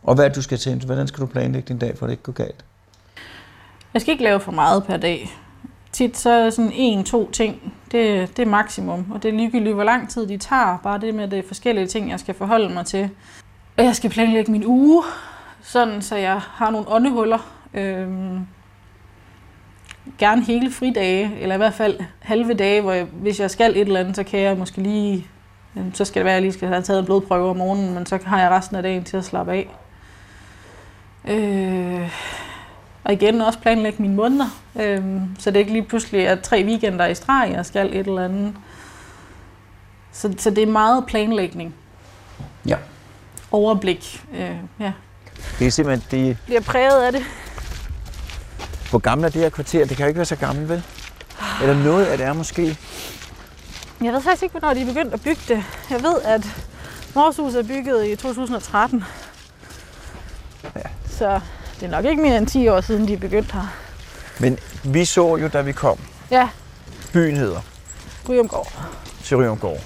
Og 0.03 0.15
hvad 0.15 0.31
du 0.31 0.43
skal 0.43 0.59
til? 0.59 0.85
Hvordan 0.87 1.07
skal 1.07 1.21
du 1.21 1.27
planlægge 1.27 1.69
din 1.69 1.79
dag, 1.79 1.99
for 1.99 2.07
at 2.07 2.09
det 2.09 2.13
ikke 2.13 2.23
går 2.23 2.33
galt? 2.33 2.65
Jeg 3.95 4.03
skal 4.03 4.13
ikke 4.13 4.25
lave 4.25 4.41
for 4.41 4.53
meget 4.53 4.85
per 4.85 4.97
dag. 4.97 5.31
Tit 6.01 6.17
så 6.17 6.31
er 6.31 6.51
sådan 6.51 6.73
en, 6.75 7.05
to 7.05 7.31
ting, 7.31 7.73
det, 7.93 8.37
det 8.37 8.43
er 8.43 8.47
maksimum. 8.47 9.07
Og 9.11 9.23
det 9.23 9.29
er 9.29 9.33
ligegyldigt, 9.33 9.75
hvor 9.75 9.85
lang 9.85 10.09
tid 10.09 10.27
de 10.27 10.37
tager. 10.37 10.79
Bare 10.83 10.99
det 10.99 11.15
med 11.15 11.29
det 11.29 11.45
forskellige 11.45 11.87
ting, 11.87 12.11
jeg 12.11 12.21
skal 12.21 12.35
forholde 12.35 12.75
mig 12.75 12.87
til. 12.87 13.11
Og 13.79 13.85
jeg 13.85 13.97
skal 13.97 14.11
planlægge 14.11 14.53
min 14.53 14.67
uge, 14.67 15.03
sådan 15.63 16.03
så 16.03 16.17
jeg 16.17 16.41
har 16.41 16.71
nogle 16.71 16.89
åndehuller. 16.89 17.39
Øhm, 17.75 18.47
gerne 20.19 20.45
hele 20.45 20.71
fridage, 20.71 21.39
eller 21.41 21.55
i 21.55 21.59
hvert 21.59 21.75
fald 21.75 22.01
halve 22.19 22.55
dage, 22.55 22.81
hvor 22.81 22.93
jeg, 22.93 23.05
hvis 23.05 23.41
jeg 23.41 23.51
skal 23.51 23.71
et 23.71 23.81
eller 23.81 24.01
andet, 24.01 24.17
så 24.17 24.23
kan 24.25 24.41
jeg 24.41 24.59
måske 24.59 24.83
lige, 24.83 25.27
så 25.93 26.05
skal 26.05 26.21
det 26.21 26.25
være, 26.25 26.35
at 26.35 26.37
jeg 26.37 26.43
lige 26.43 26.53
skal 26.53 26.69
have 26.69 26.83
taget 26.83 27.01
en 27.01 27.07
blodprøve 27.07 27.51
om 27.51 27.57
morgenen, 27.57 27.95
men 27.95 28.07
så 28.07 28.19
har 28.25 28.41
jeg 28.41 28.51
resten 28.51 28.77
af 28.77 28.83
dagen 28.83 29.05
til 29.05 29.17
at 29.17 29.25
slappe 29.25 29.53
af. 29.53 29.69
Øh, 31.29 32.11
og 33.05 33.13
igen 33.13 33.41
også 33.41 33.59
planlægge 33.59 34.03
mine 34.03 34.15
måneder, 34.15 34.49
øhm, 34.81 35.37
så 35.39 35.51
det 35.51 35.59
ikke 35.61 35.73
lige 35.73 35.85
pludselig 35.85 36.25
er 36.25 36.35
tre 36.37 36.65
weekender 36.65 37.07
i 37.07 37.15
streg, 37.15 37.51
jeg 37.55 37.67
skal 37.67 37.87
et 37.87 38.07
eller 38.07 38.25
andet. 38.25 38.55
Så, 40.13 40.35
så 40.39 40.51
det 40.51 40.63
er 40.63 40.67
meget 40.67 41.07
planlægning. 41.07 41.75
Ja. 42.67 42.77
Overblik. 43.53 44.25
Øh, 44.35 44.57
ja. 44.81 44.93
Det 45.59 45.67
er 45.67 45.71
simpelthen, 45.71 46.07
det, 46.21 46.37
Bliver 46.47 46.61
præget 46.61 47.03
af 47.03 47.13
det. 47.13 47.23
hvor 48.91 48.99
gammelt 48.99 49.27
er 49.27 49.31
det 49.33 49.41
her 49.43 49.51
kvarter? 49.51 49.85
Det 49.85 49.97
kan 49.97 50.05
jo 50.05 50.09
ikke 50.09 50.19
være 50.19 50.25
så 50.27 50.37
gammelt, 50.37 50.69
vel? 50.69 50.83
Eller 51.63 51.75
noget 51.85 52.07
af 52.07 52.19
det 52.19 52.27
er 52.27 52.33
måske. 52.33 52.79
Jeg 54.03 54.13
ved 54.13 54.21
faktisk 54.21 54.43
ikke, 54.43 54.59
hvornår 54.59 54.75
de 54.75 54.81
er 54.83 54.87
begyndt 54.87 55.15
at 55.15 55.21
bygge 55.23 55.41
det. 55.49 55.65
Jeg 55.91 56.03
ved, 56.03 56.21
at 56.25 56.47
vores 57.15 57.37
hus 57.37 57.55
er 57.55 57.63
bygget 57.63 58.07
i 58.07 58.17
2013. 58.17 59.05
Ja. 60.77 60.81
Så 61.07 61.41
det 61.81 61.87
er 61.87 61.91
nok 61.91 62.05
ikke 62.05 62.23
mere 62.23 62.39
end 62.39 62.47
10 62.47 62.69
år 62.69 62.81
siden, 62.81 63.09
de 63.09 63.13
er 63.13 63.19
begyndt 63.19 63.53
her. 63.53 63.75
Men 64.41 64.59
vi 64.85 65.05
så 65.05 65.37
jo, 65.37 65.49
da 65.49 65.61
vi 65.61 65.73
kom, 65.73 65.99
Ja, 66.31 66.49
byen 67.13 67.37
hedder 67.37 67.61
Ryumgård. 68.29 68.73
til 69.25 69.37
Ryomgård, 69.37 69.79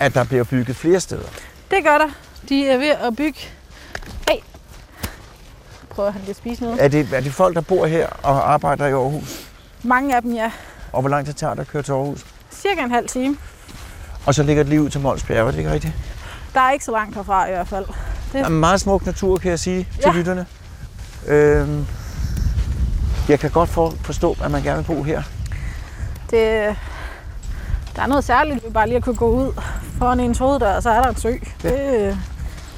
at 0.00 0.14
der 0.14 0.24
bliver 0.24 0.44
bygget 0.44 0.76
flere 0.76 1.00
steder. 1.00 1.28
Det 1.70 1.84
gør 1.84 1.98
der. 1.98 2.08
De 2.48 2.68
er 2.68 2.78
ved 2.78 2.88
at 2.90 3.16
bygge... 3.16 3.38
Hey! 4.30 4.36
Prøver 5.90 6.10
han 6.10 6.20
lige 6.20 6.30
at 6.30 6.36
spise 6.36 6.62
noget? 6.62 6.84
Er 6.84 6.88
det, 6.88 7.08
er 7.12 7.20
det 7.20 7.32
folk, 7.32 7.54
der 7.54 7.60
bor 7.60 7.86
her 7.86 8.08
og 8.22 8.52
arbejder 8.52 8.86
i 8.86 8.90
Aarhus? 8.92 9.48
Mange 9.82 10.16
af 10.16 10.22
dem, 10.22 10.34
ja. 10.34 10.50
Og 10.92 11.00
hvor 11.00 11.10
lang 11.10 11.26
tid 11.26 11.34
tager 11.34 11.54
det 11.54 11.60
at 11.60 11.68
køre 11.68 11.82
til 11.82 11.92
Aarhus? 11.92 12.26
Cirka 12.52 12.80
en 12.80 12.90
halv 12.90 13.08
time. 13.08 13.36
Og 14.26 14.34
så 14.34 14.42
ligger 14.42 14.62
det 14.62 14.70
lige 14.70 14.82
ud 14.82 14.90
til 14.90 15.00
Mols 15.00 15.22
Bjerge, 15.24 15.46
er 15.46 15.50
det 15.50 15.58
ikke 15.58 15.72
rigtigt? 15.72 15.92
Der 16.54 16.60
er 16.60 16.70
ikke 16.70 16.84
så 16.84 16.92
langt 16.92 17.14
herfra 17.16 17.46
i 17.46 17.50
hvert 17.50 17.68
fald. 17.68 17.86
Der 18.32 18.44
er 18.44 18.48
meget 18.48 18.80
smuk 18.80 19.06
natur, 19.06 19.36
kan 19.38 19.50
jeg 19.50 19.58
sige 19.60 19.88
til 19.94 20.02
Ja. 20.06 20.12
lytterne. 20.12 20.46
Øhm, 21.26 21.86
jeg 23.28 23.40
kan 23.40 23.50
godt 23.50 23.68
for, 23.68 23.94
forstå, 24.00 24.36
at 24.44 24.50
man 24.50 24.62
gerne 24.62 24.76
vil 24.76 24.84
bo 24.96 25.02
her. 25.02 25.22
Det, 26.30 26.76
der 27.96 28.02
er 28.02 28.06
noget 28.06 28.24
særligt 28.24 28.64
ved 28.64 28.70
bare 28.70 28.86
lige 28.86 28.96
at 28.96 29.04
kunne 29.04 29.16
gå 29.16 29.28
ud 29.30 29.52
foran 29.98 30.20
ens 30.20 30.38
hoveddør, 30.38 30.72
og 30.76 30.82
så 30.82 30.90
er 30.90 31.02
der 31.02 31.08
en 31.08 31.16
sø. 31.16 31.32
Det, 31.62 32.18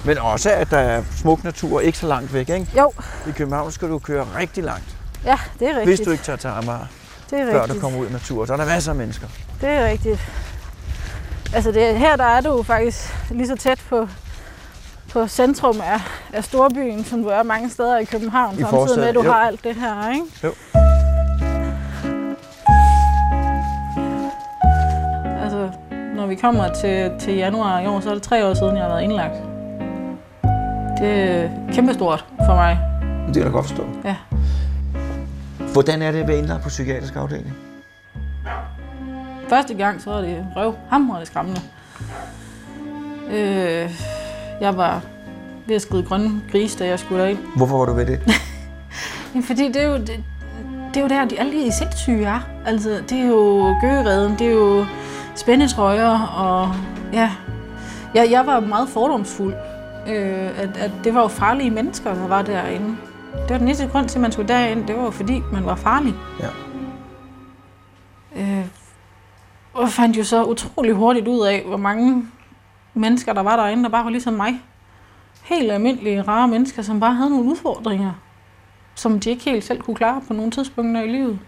Men 0.04 0.18
også, 0.18 0.50
at 0.50 0.70
der 0.70 0.78
er 0.78 1.02
smuk 1.16 1.44
natur 1.44 1.80
ikke 1.80 1.98
så 1.98 2.06
langt 2.06 2.32
væk. 2.34 2.48
Ikke? 2.48 2.66
jo, 2.78 2.92
I 3.28 3.30
København 3.30 3.72
skal 3.72 3.88
du 3.88 3.98
køre 3.98 4.26
rigtig 4.38 4.64
langt, 4.64 4.96
ja, 5.24 5.38
det 5.58 5.68
er 5.68 5.70
rigtigt. 5.70 5.86
hvis 5.86 6.00
du 6.00 6.10
ikke 6.10 6.24
tager 6.24 6.36
til 6.36 6.48
Amager, 6.48 6.86
det 7.30 7.40
er 7.40 7.52
før 7.52 7.60
rigtigt. 7.62 7.74
du 7.74 7.80
kommer 7.80 7.98
ud 7.98 8.06
i 8.08 8.12
naturen. 8.12 8.46
Så 8.46 8.52
er 8.52 8.56
der 8.56 8.66
masser 8.66 8.92
af 8.92 8.96
mennesker. 8.96 9.26
Det 9.60 9.68
er 9.68 9.86
rigtigt. 9.86 10.20
Altså 11.54 11.72
det, 11.72 11.98
her 11.98 12.16
der 12.16 12.24
er 12.24 12.40
du 12.40 12.62
faktisk 12.62 13.14
lige 13.30 13.48
så 13.48 13.56
tæt 13.56 13.80
på, 13.88 14.08
på 15.12 15.26
centrum 15.26 15.80
af, 15.80 16.00
af 16.32 16.44
storbyen, 16.44 17.04
som 17.04 17.22
du 17.22 17.28
er 17.28 17.42
mange 17.42 17.70
steder 17.70 17.98
i 17.98 18.04
København, 18.04 18.54
I 18.54 18.60
samtidig 18.60 18.98
med, 18.98 19.08
at 19.08 19.14
du 19.14 19.22
jo. 19.22 19.32
har 19.32 19.46
alt 19.46 19.64
det 19.64 19.74
her, 19.74 20.12
ikke? 20.12 20.26
Jo. 20.44 20.52
Altså, 25.42 25.70
når 26.16 26.26
vi 26.26 26.34
kommer 26.34 26.68
til, 26.74 27.12
til 27.20 27.34
januar 27.34 27.80
i 27.80 27.86
år, 27.86 28.00
så 28.00 28.10
er 28.10 28.14
det 28.14 28.22
tre 28.22 28.46
år 28.46 28.54
siden, 28.54 28.76
jeg 28.76 28.84
har 28.84 28.90
været 28.90 29.02
indlagt. 29.02 29.34
Det 30.98 31.30
er 31.30 31.48
kæmpestort 31.72 32.24
for 32.46 32.54
mig. 32.54 32.78
Det 33.26 33.34
kan 33.34 33.42
jeg 33.42 33.44
da 33.44 33.50
godt 33.50 33.66
forstå. 33.66 33.86
Ja. 34.04 34.16
Hvordan 35.72 36.02
er 36.02 36.12
det 36.12 36.18
at 36.18 36.28
være 36.28 36.38
indlagt 36.38 36.62
på 36.62 36.68
psykiatrisk 36.68 37.16
afdeling? 37.16 37.54
Første 39.48 39.74
gang, 39.74 40.02
så 40.02 40.10
var 40.10 40.20
det 40.20 40.46
røv 40.56 40.74
hamrende 40.90 41.26
skræmmende. 41.26 41.60
Øh, 43.30 43.90
jeg 44.60 44.76
var 44.76 45.02
ved 45.66 45.76
at 45.76 45.82
skride 45.82 46.02
grønne 46.02 46.42
gris, 46.52 46.76
da 46.76 46.86
jeg 46.86 46.98
skulle 46.98 47.22
derind. 47.22 47.38
Hvorfor 47.56 47.78
var 47.78 47.84
du 47.84 47.92
ved 47.92 48.06
det? 48.06 48.20
Jamen, 49.34 49.44
fordi 49.44 49.68
det 49.68 49.76
er 49.76 49.86
jo, 49.86 49.96
det, 49.96 50.24
det 50.94 50.96
er 50.96 51.00
jo 51.00 51.08
der, 51.08 51.24
de, 51.24 51.40
alle 51.40 51.52
de 51.52 51.72
sindssyge 51.72 52.24
er. 52.24 52.40
Altså, 52.66 53.02
det 53.08 53.18
er 53.18 53.26
jo 53.26 53.74
gøgereden, 53.80 54.32
det 54.38 54.46
er 54.46 54.52
jo 54.52 54.86
spændetrøjer, 55.34 56.18
og 56.18 56.74
ja. 57.12 57.30
Jeg, 58.14 58.30
jeg 58.30 58.46
var 58.46 58.60
meget 58.60 58.88
fordomsfuld. 58.88 59.54
Øh, 60.08 60.60
at, 60.60 60.76
at 60.76 60.90
det 61.04 61.14
var 61.14 61.22
jo 61.22 61.28
farlige 61.28 61.70
mennesker, 61.70 62.14
der 62.14 62.28
var 62.28 62.42
derinde. 62.42 62.96
Det 63.32 63.50
var 63.50 63.58
den 63.58 63.68
eneste 63.68 63.86
grund 63.86 64.08
til, 64.08 64.18
at 64.18 64.22
man 64.22 64.32
skulle 64.32 64.48
derind. 64.48 64.86
Det 64.86 64.96
var 64.96 65.04
jo 65.04 65.10
fordi, 65.10 65.42
man 65.52 65.66
var 65.66 65.74
farlig. 65.74 66.14
Ja. 66.40 66.48
Øh, 68.42 68.66
og 69.72 69.88
fandt 69.88 70.16
jo 70.16 70.24
så 70.24 70.44
utrolig 70.44 70.92
hurtigt 70.92 71.28
ud 71.28 71.46
af, 71.46 71.64
hvor 71.66 71.76
mange 71.76 72.24
mennesker, 72.98 73.32
der 73.32 73.42
var 73.42 73.56
derinde, 73.56 73.82
der 73.82 73.88
bare 73.88 74.04
var 74.04 74.10
ligesom 74.10 74.32
mig. 74.32 74.62
Helt 75.44 75.72
almindelige, 75.72 76.22
rare 76.22 76.48
mennesker, 76.48 76.82
som 76.82 77.00
bare 77.00 77.14
havde 77.14 77.30
nogle 77.30 77.50
udfordringer, 77.50 78.12
som 78.94 79.20
de 79.20 79.30
ikke 79.30 79.44
helt 79.44 79.64
selv 79.64 79.80
kunne 79.80 79.96
klare 79.96 80.22
på 80.28 80.32
nogle 80.32 80.50
tidspunkter 80.50 81.02
i 81.02 81.08
livet. 81.08 81.38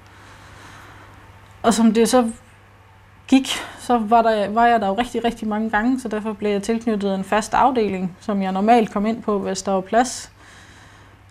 Og 1.62 1.74
som 1.74 1.94
det 1.94 2.08
så 2.08 2.30
gik, 3.28 3.48
så 3.78 3.98
var, 3.98 4.22
der, 4.22 4.50
var 4.50 4.66
jeg 4.66 4.80
der 4.80 4.86
jo 4.86 4.94
rigtig, 4.94 5.24
rigtig 5.24 5.48
mange 5.48 5.70
gange, 5.70 6.00
så 6.00 6.08
derfor 6.08 6.32
blev 6.32 6.50
jeg 6.50 6.62
tilknyttet 6.62 7.14
en 7.14 7.24
fast 7.24 7.54
afdeling, 7.54 8.16
som 8.20 8.42
jeg 8.42 8.52
normalt 8.52 8.92
kom 8.92 9.06
ind 9.06 9.22
på, 9.22 9.38
hvis 9.38 9.62
der 9.62 9.72
var 9.72 9.80
plads. 9.80 10.32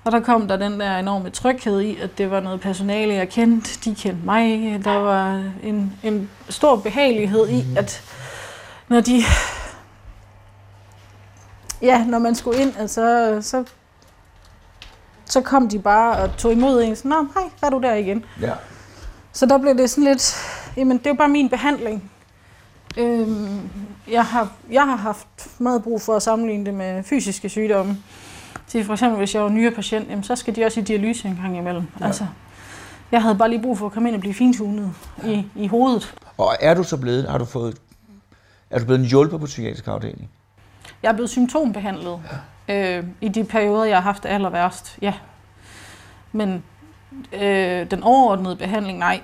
Og 0.04 0.12
der 0.12 0.20
kom 0.20 0.48
der 0.48 0.58
den 0.58 0.80
der 0.80 0.98
enorme 0.98 1.30
tryghed 1.30 1.82
i, 1.82 1.98
at 2.02 2.18
det 2.18 2.32
var 2.32 2.40
noget 2.40 2.62
personale, 2.62 3.14
jeg 3.14 3.30
kendte. 3.30 3.80
De 3.86 3.96
kendte 3.96 4.26
mig. 4.26 4.80
Der 4.84 4.98
var 4.98 5.44
en, 5.64 5.94
en 6.04 6.30
stor 6.50 6.76
behagelighed 6.76 7.50
i, 7.50 7.64
at 7.78 8.02
når 8.88 9.02
de 9.02 9.22
ja, 11.82 12.06
når 12.06 12.20
man 12.20 12.36
skulle 12.36 12.62
ind, 12.62 12.74
altså, 12.78 13.38
så, 13.42 13.64
så 15.26 15.42
kom 15.42 15.70
de 15.70 15.80
bare 15.80 16.18
og 16.18 16.38
tog 16.38 16.52
imod 16.52 16.84
en. 16.84 16.96
Så, 16.96 17.08
Nå, 17.08 17.16
hej, 17.16 17.44
hvad 17.60 17.70
er 17.70 17.70
du 17.70 17.82
der 17.82 17.94
igen? 17.94 18.26
Ja. 18.42 18.54
Så 19.32 19.46
der 19.46 19.58
blev 19.58 19.78
det 19.78 19.90
sådan 19.90 20.04
lidt, 20.04 20.36
jamen 20.78 20.98
det 20.98 21.06
er 21.06 21.10
jo 21.10 21.16
bare 21.16 21.30
min 21.30 21.50
behandling. 21.50 22.12
Øhm, 22.98 23.70
jeg, 24.12 24.26
har, 24.26 24.52
jeg 24.72 24.84
har 24.84 24.96
haft 24.96 25.28
meget 25.60 25.84
brug 25.84 26.02
for 26.02 26.16
at 26.16 26.22
sammenligne 26.22 26.66
det 26.66 26.74
med 26.74 27.04
fysiske 27.04 27.50
sygdomme. 27.50 27.98
Så 28.68 28.84
for 28.84 28.94
eksempel, 28.94 29.18
hvis 29.18 29.36
jeg 29.36 29.44
var 29.44 29.50
nyere 29.50 29.72
patient, 29.72 30.10
jamen, 30.10 30.24
så 30.24 30.36
skal 30.36 30.56
de 30.56 30.66
også 30.66 30.80
i 30.80 30.84
dialyse 30.84 31.28
en 31.28 31.40
gang 31.42 31.58
imellem. 31.58 31.84
Ja. 32.00 32.06
Altså, 32.06 32.26
jeg 33.12 33.22
havde 33.22 33.36
bare 33.36 33.50
lige 33.50 33.62
brug 33.62 33.78
for 33.78 33.86
at 33.86 33.92
komme 33.92 34.10
ind 34.10 34.16
og 34.16 34.22
blive 34.22 34.34
fintunet 34.34 34.94
i, 35.26 35.46
i 35.56 35.68
hovedet. 35.68 36.16
Og 36.38 36.56
er 36.60 36.74
du 36.74 36.84
så 36.84 36.98
blevet, 36.98 37.30
har 37.30 37.38
du 37.38 37.46
fået, 37.46 37.78
er 38.70 38.80
du 38.80 38.86
blevet 38.86 39.00
en 39.00 39.06
hjælper 39.06 39.38
på 39.38 39.46
psykiatrisk 39.46 39.88
afdeling? 39.88 40.30
Jeg 41.04 41.10
er 41.10 41.14
blevet 41.14 41.30
symptombehandlet 41.30 42.20
ja. 42.68 42.98
øh, 42.98 43.04
i 43.22 43.28
de 43.28 43.44
perioder, 43.44 43.84
jeg 43.84 43.98
har 43.98 44.02
haft 44.02 44.24
det 44.24 44.30
aller 44.30 44.50
værst, 44.50 44.98
ja. 45.02 45.14
Men 46.32 46.64
øh, 47.34 47.92
den 47.92 48.04
overordnede 48.04 48.56
behandling, 48.56 49.00
nej. 49.00 49.22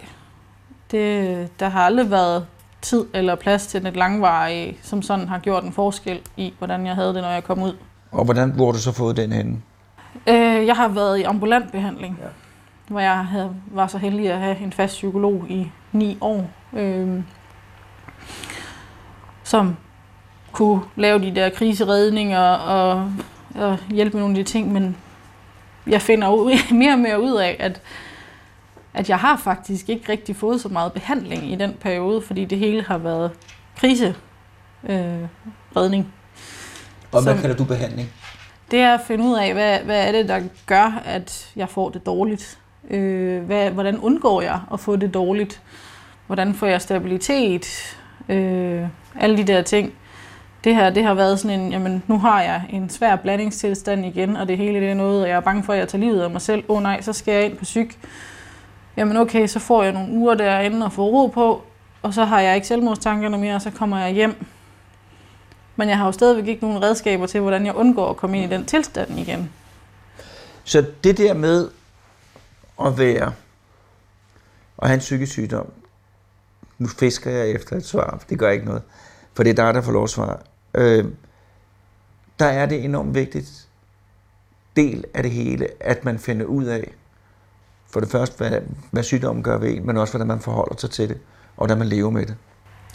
Det, 0.92 1.60
der 1.60 1.70
har 1.70 1.82
aldrig 1.82 2.12
været 2.12 2.48
tid 2.82 3.06
eller 3.14 3.36
plads 3.36 3.68
til 3.68 3.88
et 3.88 3.96
langvarigt, 3.96 4.86
som 4.86 5.02
sådan 5.02 5.28
har 5.28 5.40
gjort 5.40 5.64
en 5.64 5.72
forskel 5.74 6.22
i, 6.38 6.54
hvordan 6.58 6.88
jeg 6.88 6.96
havde 6.96 7.14
det, 7.14 7.22
når 7.22 7.30
jeg 7.30 7.44
kom 7.44 7.64
ud. 7.64 7.76
Og 8.12 8.26
hvordan, 8.26 8.52
hvor 8.52 8.66
har 8.66 8.72
du 8.72 8.80
så 8.80 8.92
fået 8.92 9.18
den 9.18 9.32
henne? 9.32 9.62
Øh, 10.28 10.66
jeg 10.66 10.76
har 10.76 10.88
været 10.88 11.18
i 11.18 11.24
ambulant 11.24 11.72
behandling, 11.72 12.20
ja. 12.22 12.28
hvor 12.88 13.00
jeg 13.00 13.26
havde, 13.26 13.56
var 13.72 13.88
så 13.88 13.98
heldig 13.98 14.32
at 14.32 14.40
have 14.40 14.60
en 14.60 14.72
fast 14.72 14.94
psykolog 14.94 15.46
i 15.50 15.72
ni 15.92 16.18
år, 16.22 16.50
øh, 16.74 17.24
som 19.44 19.76
kunne 20.56 20.82
lave 20.96 21.20
de 21.20 21.36
der 21.36 21.50
kriseredninger 21.50 22.40
og, 22.50 23.12
og 23.56 23.78
hjælpe 23.90 24.18
med 24.18 24.22
nogle 24.22 24.40
af 24.40 24.46
de 24.46 24.52
ting, 24.52 24.74
men 24.74 24.98
jeg 25.88 26.02
finder 26.02 26.30
ud, 26.30 26.52
mere 26.82 26.94
og 26.94 27.00
mere 27.00 27.22
ud 27.22 27.34
af, 27.36 27.56
at, 27.60 27.82
at 28.94 29.10
jeg 29.10 29.18
har 29.18 29.38
faktisk 29.38 29.90
ikke 29.90 30.12
rigtig 30.12 30.36
fået 30.36 30.62
så 30.62 30.70
meget 30.70 30.94
behandling 30.94 31.52
i 31.52 31.56
den 31.56 31.74
periode, 31.82 32.22
fordi 32.22 32.46
det 32.46 32.58
hele 32.58 32.84
har 32.84 32.98
været 32.98 33.32
kriseredning. 33.78 34.16
Øh, 34.84 36.10
og 37.12 37.24
hvad 37.24 37.42
kalder 37.42 37.56
du 37.56 37.64
behandling? 37.64 38.10
Det 38.72 38.80
er 38.80 38.94
at 38.94 39.02
finde 39.08 39.26
ud 39.26 39.36
af, 39.36 39.54
hvad, 39.54 39.80
hvad 39.80 40.08
er 40.08 40.12
det, 40.12 40.30
der 40.30 40.42
gør, 40.66 41.02
at 41.06 41.52
jeg 41.56 41.70
får 41.70 41.90
det 41.90 42.06
dårligt. 42.06 42.60
Øh, 42.90 43.44
hvad, 43.44 43.72
hvordan 43.72 44.00
undgår 44.00 44.42
jeg 44.42 44.60
at 44.74 44.80
få 44.80 44.96
det 44.96 45.14
dårligt? 45.14 45.62
Hvordan 46.28 46.54
får 46.54 46.68
jeg 46.68 46.82
stabilitet? 46.82 47.98
Øh, 48.30 48.88
alle 49.20 49.38
de 49.38 49.44
der 49.44 49.62
ting. 49.62 49.94
Det 50.66 50.76
her 50.76 50.90
det 50.90 51.04
har 51.04 51.14
været 51.14 51.40
sådan 51.40 51.60
en, 51.60 51.72
jamen 51.72 52.04
nu 52.08 52.20
har 52.20 52.42
jeg 52.42 52.64
en 52.70 52.90
svær 52.90 53.16
blandingstilstand 53.16 54.06
igen, 54.06 54.36
og 54.36 54.48
det 54.48 54.58
hele 54.58 54.80
det 54.80 54.90
er 54.90 54.94
noget, 54.94 55.28
jeg 55.28 55.36
er 55.36 55.40
bange 55.40 55.64
for, 55.64 55.74
at 55.74 55.80
jeg 55.80 55.88
tager 55.88 56.00
livet 56.00 56.22
af 56.22 56.30
mig 56.30 56.42
selv. 56.42 56.64
Åh 56.70 56.78
oh, 56.78 56.84
nej, 56.84 57.02
så 57.02 57.14
skal 57.14 57.34
jeg 57.34 57.46
ind 57.46 57.58
på 57.58 57.64
psyk. 57.64 58.00
Jamen 58.98 59.18
okay, 59.18 59.48
så 59.48 59.60
får 59.60 59.84
jeg 59.84 59.92
nogle 59.92 60.14
uger 60.14 60.34
derinde 60.34 60.86
og 60.86 60.94
får 60.94 61.06
ro 61.06 61.28
på, 61.28 61.64
og 62.02 62.14
så 62.14 62.26
har 62.26 62.40
jeg 62.40 62.56
ikke 62.56 62.68
selvmordstankerne 62.68 63.38
mere, 63.38 63.56
og 63.56 63.62
så 63.62 63.72
kommer 63.72 64.00
jeg 64.00 64.14
hjem. 64.14 64.46
Men 65.76 65.90
jeg 65.90 65.98
har 65.98 66.06
jo 66.06 66.12
stadigvæk 66.12 66.48
ikke 66.48 66.64
nogen 66.64 66.84
redskaber 66.84 67.28
til, 67.28 67.42
hvordan 67.42 67.66
jeg 67.66 67.76
undgår 67.76 68.10
at 68.10 68.18
komme 68.18 68.38
ind 68.42 68.52
i 68.52 68.56
den 68.56 68.66
tilstand 68.66 69.20
igen. 69.20 69.52
Så 70.64 70.86
det 71.04 71.18
der 71.18 71.34
med 71.34 71.70
at 72.86 72.98
være 72.98 73.34
og 74.78 74.88
have 74.88 74.94
en 74.94 75.00
psykisk 75.00 75.32
sygdom, 75.32 75.72
nu 76.78 76.88
fisker 76.88 77.32
jeg 77.32 77.52
efter 77.52 77.76
et 77.76 77.86
svar, 77.86 78.18
for 78.20 78.28
det 78.28 78.40
gør 78.40 78.50
ikke 78.50 78.66
noget, 78.66 78.82
for 79.34 79.44
det 79.44 79.50
er 79.60 79.66
dig, 79.66 79.74
der 79.74 79.82
får 79.82 79.92
lov 79.92 80.04
at 80.04 80.10
svare. 80.10 80.38
Øh, 80.76 81.06
der 82.40 82.46
er 82.46 82.66
det 82.66 82.86
enormt 82.86 83.16
vigtigt 83.16 83.68
del 84.76 85.06
af 85.14 85.24
det 85.24 85.32
hele, 85.32 85.68
at 85.80 86.06
man 86.06 86.20
finder 86.20 86.46
ud 86.46 86.66
af, 86.66 86.94
for 87.92 88.00
det 88.00 88.10
første, 88.10 88.38
hvad, 88.38 88.62
hvad 88.92 89.04
sygdommen 89.04 89.44
gør 89.44 89.58
ved 89.58 89.78
en, 89.78 89.86
men 89.86 89.98
også, 89.98 90.14
hvordan 90.14 90.28
man 90.28 90.40
forholder 90.40 90.76
sig 90.78 90.90
til 90.90 91.10
det, 91.10 91.18
og 91.58 91.66
hvordan 91.66 91.78
man 91.78 91.88
lever 91.88 92.10
med 92.10 92.26
det. 92.26 92.36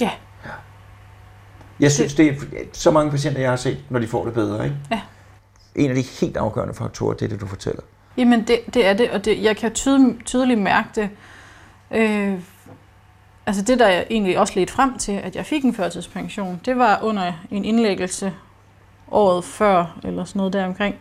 Ja. 0.00 0.10
ja. 0.44 0.50
Jeg 1.80 1.92
synes, 1.92 2.14
det 2.14 2.28
er 2.28 2.34
så 2.72 2.90
mange 2.90 3.10
patienter, 3.10 3.40
jeg 3.40 3.50
har 3.50 3.56
set, 3.56 3.84
når 3.90 3.98
de 3.98 4.08
får 4.08 4.24
det 4.24 4.34
bedre. 4.34 4.64
Ikke? 4.64 4.76
Ja. 4.90 5.00
En 5.74 5.90
af 5.90 5.96
de 5.96 6.02
helt 6.02 6.36
afgørende 6.36 6.74
faktorer, 6.74 7.14
det 7.14 7.24
er 7.24 7.28
det, 7.28 7.40
du 7.40 7.46
fortæller. 7.46 7.82
Jamen, 8.16 8.46
det, 8.46 8.60
det 8.74 8.86
er 8.86 8.92
det, 8.92 9.10
og 9.10 9.24
det, 9.24 9.42
jeg 9.42 9.56
kan 9.56 9.72
tydeligt, 9.72 10.26
tydeligt 10.26 10.60
mærke 10.60 10.88
det. 10.94 11.10
Øh, 11.90 12.40
altså 13.47 13.62
det, 13.62 13.78
der 13.78 13.88
jeg 13.88 14.07
egentlig 14.11 14.38
også 14.38 14.53
ledte 14.57 14.72
frem 14.72 14.99
til, 14.99 15.12
at 15.12 15.36
jeg 15.36 15.47
fik 15.47 15.64
en 15.64 15.74
førtidspension, 15.74 16.61
det 16.64 16.78
var 16.78 17.01
under 17.03 17.32
en 17.51 17.64
indlæggelse 17.64 18.32
året 19.11 19.45
før, 19.45 19.99
eller 20.05 20.24
sådan 20.24 20.38
noget 20.38 20.53
deromkring, 20.53 20.95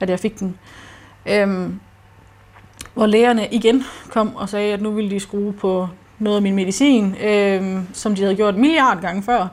at 0.00 0.10
jeg 0.10 0.20
fik 0.20 0.38
den. 0.38 0.58
Øhm, 1.26 1.80
hvor 2.94 3.06
lægerne 3.06 3.48
igen 3.50 3.84
kom 4.08 4.36
og 4.36 4.48
sagde, 4.48 4.72
at 4.72 4.82
nu 4.82 4.90
ville 4.90 5.10
de 5.10 5.20
skrue 5.20 5.52
på 5.52 5.88
noget 6.18 6.36
af 6.36 6.42
min 6.42 6.54
medicin, 6.54 7.16
øhm, 7.22 7.86
som 7.92 8.14
de 8.14 8.22
havde 8.22 8.36
gjort 8.36 8.54
en 8.54 8.60
milliard 8.60 9.00
gange 9.00 9.22
før. 9.22 9.48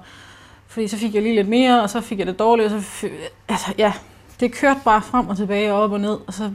Fordi 0.67 0.87
så 0.87 0.97
fik 0.97 1.15
jeg 1.15 1.23
lige 1.23 1.35
lidt 1.35 1.47
mere, 1.47 1.81
og 1.81 1.89
så 1.89 2.01
fik 2.01 2.19
jeg 2.19 2.27
det 2.27 2.39
dårligt, 2.39 2.73
og 2.73 2.81
så, 2.81 3.09
altså, 3.49 3.73
ja, 3.77 3.93
det 4.39 4.51
kørte 4.51 4.79
bare 4.85 5.01
frem 5.01 5.27
og 5.27 5.37
tilbage 5.37 5.73
og 5.73 5.81
op 5.81 5.91
og 5.91 5.99
ned, 5.99 6.17
og 6.27 6.33
så 6.33 6.51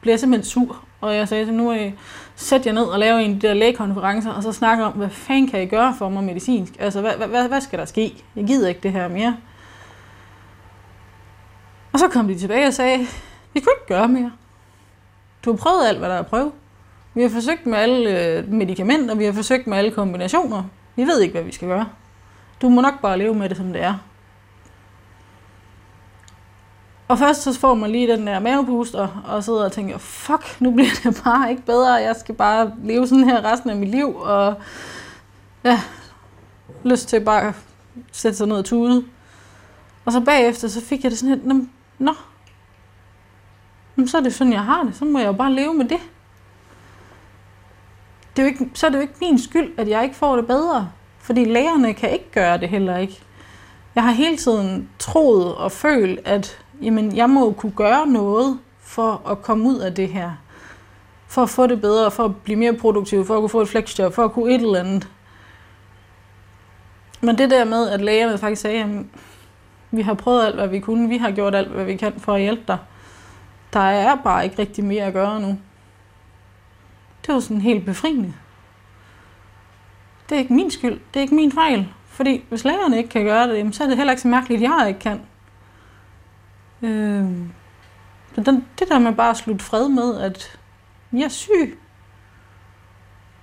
blev 0.00 0.12
jeg 0.12 0.20
simpelthen 0.20 0.50
sur. 0.50 0.84
Og 1.00 1.16
jeg 1.16 1.28
sagde, 1.28 1.46
så 1.46 1.52
nu 1.52 1.70
er 1.70 1.74
jeg, 1.74 1.94
sæt 2.36 2.66
jer 2.66 2.72
ned 2.72 2.82
og 2.82 2.98
lave 2.98 3.22
en 3.22 3.34
af 3.34 3.40
de 3.40 3.48
der 3.48 3.54
lægekonferencer, 3.54 4.32
og 4.32 4.42
så 4.42 4.52
snakke 4.52 4.84
om, 4.84 4.92
hvad 4.92 5.10
fanden 5.10 5.48
kan 5.48 5.62
I 5.62 5.66
gøre 5.66 5.94
for 5.98 6.08
mig 6.08 6.24
medicinsk? 6.24 6.72
Altså, 6.78 7.00
hvad, 7.00 7.12
hvad, 7.12 7.48
hvad 7.48 7.60
skal 7.60 7.78
der 7.78 7.84
ske? 7.84 8.24
Jeg 8.36 8.44
gider 8.44 8.68
ikke 8.68 8.80
det 8.80 8.92
her 8.92 9.08
mere. 9.08 9.36
Og 11.92 11.98
så 11.98 12.08
kom 12.08 12.28
de 12.28 12.38
tilbage 12.38 12.66
og 12.66 12.74
sagde, 12.74 12.98
vi 13.54 13.60
kunne 13.60 13.72
ikke 13.78 13.86
gøre 13.88 14.08
mere. 14.08 14.32
Du 15.44 15.50
har 15.50 15.56
prøvet 15.56 15.88
alt, 15.88 15.98
hvad 15.98 16.08
der 16.08 16.14
er 16.14 16.18
at 16.18 16.26
prøve. 16.26 16.52
Vi 17.14 17.22
har 17.22 17.28
forsøgt 17.28 17.66
med 17.66 17.78
alle 17.78 18.26
øh, 18.26 18.52
medicamenter, 18.52 19.14
vi 19.14 19.24
har 19.24 19.32
forsøgt 19.32 19.66
med 19.66 19.78
alle 19.78 19.90
kombinationer. 19.90 20.62
Vi 20.96 21.02
ved 21.02 21.20
ikke, 21.20 21.32
hvad 21.32 21.42
vi 21.42 21.52
skal 21.52 21.68
gøre. 21.68 21.88
Du 22.62 22.68
må 22.68 22.80
nok 22.80 23.00
bare 23.02 23.18
leve 23.18 23.34
med 23.34 23.48
det, 23.48 23.56
som 23.56 23.72
det 23.72 23.82
er. 23.82 23.94
Og 27.08 27.18
først 27.18 27.42
så 27.42 27.60
får 27.60 27.74
man 27.74 27.90
lige 27.90 28.12
den 28.12 28.26
der 28.26 28.38
mavepuster, 28.38 29.22
og 29.26 29.44
sidder 29.44 29.64
og 29.64 29.72
tænker, 29.72 29.98
fuck, 29.98 30.60
nu 30.60 30.70
bliver 30.70 30.90
det 31.04 31.20
bare 31.24 31.50
ikke 31.50 31.62
bedre. 31.62 31.92
Jeg 31.92 32.16
skal 32.16 32.34
bare 32.34 32.72
leve 32.84 33.08
sådan 33.08 33.24
her 33.24 33.52
resten 33.52 33.70
af 33.70 33.76
mit 33.76 33.88
liv, 33.88 34.16
og 34.16 34.54
ja, 35.64 35.80
lyst 36.84 37.08
til 37.08 37.20
bare 37.20 37.48
at 37.48 37.54
sætte 38.12 38.38
sig 38.38 38.46
ned 38.46 38.56
og 38.56 38.64
tude. 38.64 39.04
Og 40.04 40.12
så 40.12 40.20
bagefter, 40.20 40.68
så 40.68 40.80
fik 40.80 41.02
jeg 41.02 41.10
det 41.10 41.18
sådan 41.18 41.36
her, 41.36 41.64
nå, 41.98 42.14
så 44.06 44.18
er 44.18 44.22
det 44.22 44.34
sådan, 44.34 44.52
jeg 44.52 44.64
har 44.64 44.82
det. 44.82 44.96
Så 44.96 45.04
må 45.04 45.18
jeg 45.18 45.26
jo 45.26 45.32
bare 45.32 45.52
leve 45.52 45.74
med 45.74 45.84
det. 45.84 46.00
det 48.36 48.42
er 48.42 48.46
jo 48.46 48.48
ikke, 48.48 48.70
så 48.74 48.86
er 48.86 48.90
det 48.90 48.96
jo 48.96 49.02
ikke 49.02 49.14
min 49.20 49.38
skyld, 49.38 49.72
at 49.78 49.88
jeg 49.88 50.04
ikke 50.04 50.16
får 50.16 50.36
det 50.36 50.46
bedre. 50.46 50.90
Fordi 51.18 51.44
lægerne 51.44 51.94
kan 51.94 52.10
ikke 52.10 52.30
gøre 52.32 52.58
det 52.58 52.68
heller 52.68 52.96
ikke. 52.96 53.20
Jeg 53.94 54.02
har 54.02 54.12
hele 54.12 54.36
tiden 54.36 54.90
troet 54.98 55.54
og 55.54 55.72
følt, 55.72 56.20
at 56.24 56.58
jamen, 56.82 57.16
jeg 57.16 57.30
må 57.30 57.52
kunne 57.52 57.72
gøre 57.72 58.06
noget 58.06 58.58
for 58.80 59.22
at 59.30 59.42
komme 59.42 59.68
ud 59.68 59.78
af 59.78 59.94
det 59.94 60.08
her. 60.08 60.32
For 61.28 61.42
at 61.42 61.50
få 61.50 61.66
det 61.66 61.80
bedre, 61.80 62.10
for 62.10 62.24
at 62.24 62.36
blive 62.36 62.58
mere 62.58 62.72
produktiv, 62.72 63.24
for 63.24 63.34
at 63.34 63.40
kunne 63.40 63.48
få 63.48 63.60
et 63.60 63.68
flexjob, 63.68 64.12
for 64.12 64.24
at 64.24 64.32
kunne 64.32 64.54
et 64.54 64.60
eller 64.60 64.80
andet. 64.80 65.08
Men 67.20 67.38
det 67.38 67.50
der 67.50 67.64
med, 67.64 67.88
at 67.88 68.00
lægerne 68.00 68.38
faktisk 68.38 68.62
sagde, 68.62 68.82
at 68.82 68.90
vi 69.90 70.02
har 70.02 70.14
prøvet 70.14 70.46
alt, 70.46 70.54
hvad 70.54 70.68
vi 70.68 70.80
kunne, 70.80 71.08
vi 71.08 71.16
har 71.16 71.30
gjort 71.30 71.54
alt, 71.54 71.68
hvad 71.68 71.84
vi 71.84 71.96
kan 71.96 72.20
for 72.20 72.34
at 72.34 72.40
hjælpe 72.40 72.62
dig. 72.68 72.78
Der 73.72 73.80
er 73.80 74.16
bare 74.24 74.44
ikke 74.44 74.58
rigtig 74.58 74.84
mere 74.84 75.04
at 75.04 75.12
gøre 75.12 75.40
nu. 75.40 75.58
Det 77.26 77.34
var 77.34 77.40
sådan 77.40 77.60
helt 77.60 77.84
befriende. 77.84 78.34
Det 80.28 80.34
er 80.34 80.38
ikke 80.38 80.54
min 80.54 80.70
skyld, 80.70 81.00
det 81.14 81.16
er 81.16 81.20
ikke 81.20 81.34
min 81.34 81.52
fejl. 81.52 81.88
Fordi 82.06 82.44
hvis 82.48 82.64
lægerne 82.64 82.98
ikke 82.98 83.08
kan 83.08 83.24
gøre 83.24 83.48
det, 83.48 83.74
så 83.74 83.84
er 83.84 83.88
det 83.88 83.96
heller 83.96 84.12
ikke 84.12 84.22
så 84.22 84.28
mærkeligt, 84.28 84.62
at 84.62 84.70
jeg 84.70 84.88
ikke 84.88 85.00
kan. 85.00 85.20
Øh, 86.82 87.24
så 88.34 88.40
den, 88.40 88.66
det 88.78 88.88
der 88.88 88.98
med 88.98 89.12
bare 89.12 89.30
at 89.30 89.36
slutte 89.36 89.64
fred 89.64 89.88
med, 89.88 90.20
at 90.20 90.58
jeg 91.12 91.22
er 91.22 91.28
syg. 91.28 91.78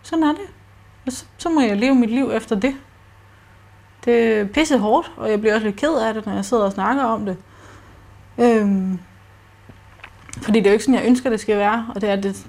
Sådan 0.02 0.24
er 0.24 0.32
det. 0.32 0.48
Og 1.06 1.12
så, 1.12 1.26
så 1.38 1.50
må 1.50 1.62
jeg 1.62 1.78
leve 1.78 1.96
mit 1.96 2.10
liv 2.10 2.32
efter 2.34 2.56
det. 2.56 2.76
Det 4.06 4.40
er 4.40 4.46
pisse 4.46 4.78
hårdt, 4.78 5.12
og 5.18 5.30
jeg 5.30 5.40
bliver 5.40 5.56
også 5.56 5.68
lidt 5.68 5.76
ked 5.76 5.94
af 5.94 6.14
det, 6.14 6.26
når 6.26 6.34
jeg 6.34 6.46
sidder 6.46 6.64
og 6.64 6.72
snakker 6.72 7.04
om 7.04 7.26
det. 7.26 7.38
Øhm, 8.38 9.00
fordi 10.42 10.60
det 10.60 10.66
er 10.66 10.70
jo 10.70 10.74
ikke 10.74 10.86
sådan, 10.86 11.00
jeg 11.00 11.08
ønsker, 11.08 11.30
det 11.30 11.40
skal 11.40 11.58
være, 11.58 11.88
og 11.96 12.02
det 12.02 12.10
er 12.10 12.16
det 12.16 12.48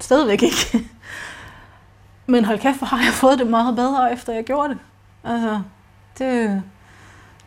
stadigvæk 0.00 0.42
ikke. 0.42 0.78
Men 2.26 2.44
hold 2.44 2.58
kæft, 2.58 2.78
hvor 2.78 2.86
har 2.86 3.04
jeg 3.04 3.12
fået 3.12 3.38
det 3.38 3.46
meget 3.46 3.76
bedre, 3.76 4.12
efter 4.12 4.32
jeg 4.32 4.44
gjorde 4.44 4.68
det. 4.68 4.78
Altså, 5.24 5.60
det, 6.18 6.62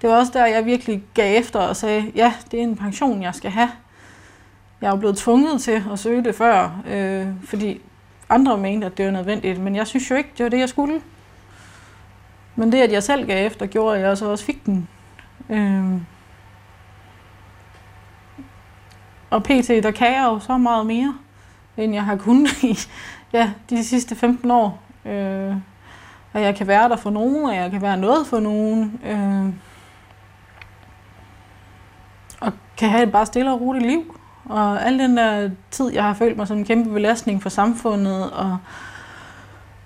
det 0.02 0.10
var 0.10 0.16
også 0.16 0.32
der, 0.34 0.46
jeg 0.46 0.66
virkelig 0.66 1.04
gav 1.14 1.40
efter 1.40 1.60
og 1.60 1.76
sagde, 1.76 2.12
ja, 2.16 2.34
det 2.52 2.60
er 2.60 2.64
en 2.64 2.76
pension, 2.76 3.24
jeg 3.24 3.36
skal 3.36 3.52
have. 3.52 3.70
Jeg 4.82 4.88
er 4.88 4.92
jo 4.92 4.98
blevet 4.98 5.18
tvunget 5.18 5.62
til 5.62 5.84
at 5.92 6.00
søge 6.00 6.24
det 6.24 6.36
før, 6.36 6.82
øh, 6.88 7.28
fordi 7.44 7.82
andre 8.30 8.58
mente, 8.58 8.88
at 8.88 8.98
det 8.98 9.06
var 9.06 9.12
nødvendigt, 9.12 9.60
men 9.60 9.76
jeg 9.76 9.88
synes 9.88 10.12
jo 10.12 10.16
ikke, 10.16 10.30
det 10.38 10.44
var 10.44 10.50
det, 10.50 10.60
jeg 10.60 10.70
skulle. 10.70 11.02
Men 12.56 12.72
det, 12.72 12.78
at 12.78 12.92
jeg 12.92 13.04
selv 13.04 13.28
gav 13.28 13.46
efter, 13.46 13.66
gjorde, 13.66 13.98
at 13.98 14.04
jeg 14.04 14.18
så 14.18 14.30
også 14.30 14.46
fik 14.46 14.66
den. 14.66 14.88
Øh, 15.50 16.02
og 19.30 19.44
pt. 19.44 19.68
der 19.68 19.92
kan 19.92 20.14
jeg 20.14 20.24
jo 20.26 20.40
så 20.40 20.58
meget 20.58 20.86
mere, 20.86 21.18
end 21.78 21.94
jeg 21.94 22.04
har 22.04 22.16
kunnet 22.16 22.64
i 22.64 22.78
ja, 23.34 23.52
de 23.70 23.84
sidste 23.84 24.16
15 24.16 24.52
år. 24.52 24.82
Øh, 25.06 25.56
og 26.34 26.42
jeg 26.42 26.56
kan 26.56 26.68
være 26.68 26.90
der 26.90 26.96
for 26.96 27.10
nogen, 27.10 27.46
og 27.46 27.56
jeg 27.56 27.72
kan 27.72 27.82
være 27.82 27.98
noget 27.98 28.28
for 28.28 28.40
nogen. 28.40 29.02
Øh, 29.06 29.54
og 32.40 32.52
kan 32.78 32.90
have 32.90 33.04
et 33.04 33.12
bare 33.12 33.26
stille 33.26 33.52
og 33.52 33.62
roligt 33.62 33.86
liv. 33.86 34.18
Og 34.46 34.86
al 34.86 35.00
den 35.00 35.18
der 35.18 35.50
tid, 35.72 35.94
jeg 35.94 36.04
har 36.04 36.14
følt 36.14 36.38
mig 36.38 36.48
som 36.48 36.58
en 36.58 36.66
kæmpe 36.66 36.90
belastning 36.90 37.42
for 37.42 37.50
samfundet, 37.50 38.32
og 38.32 38.58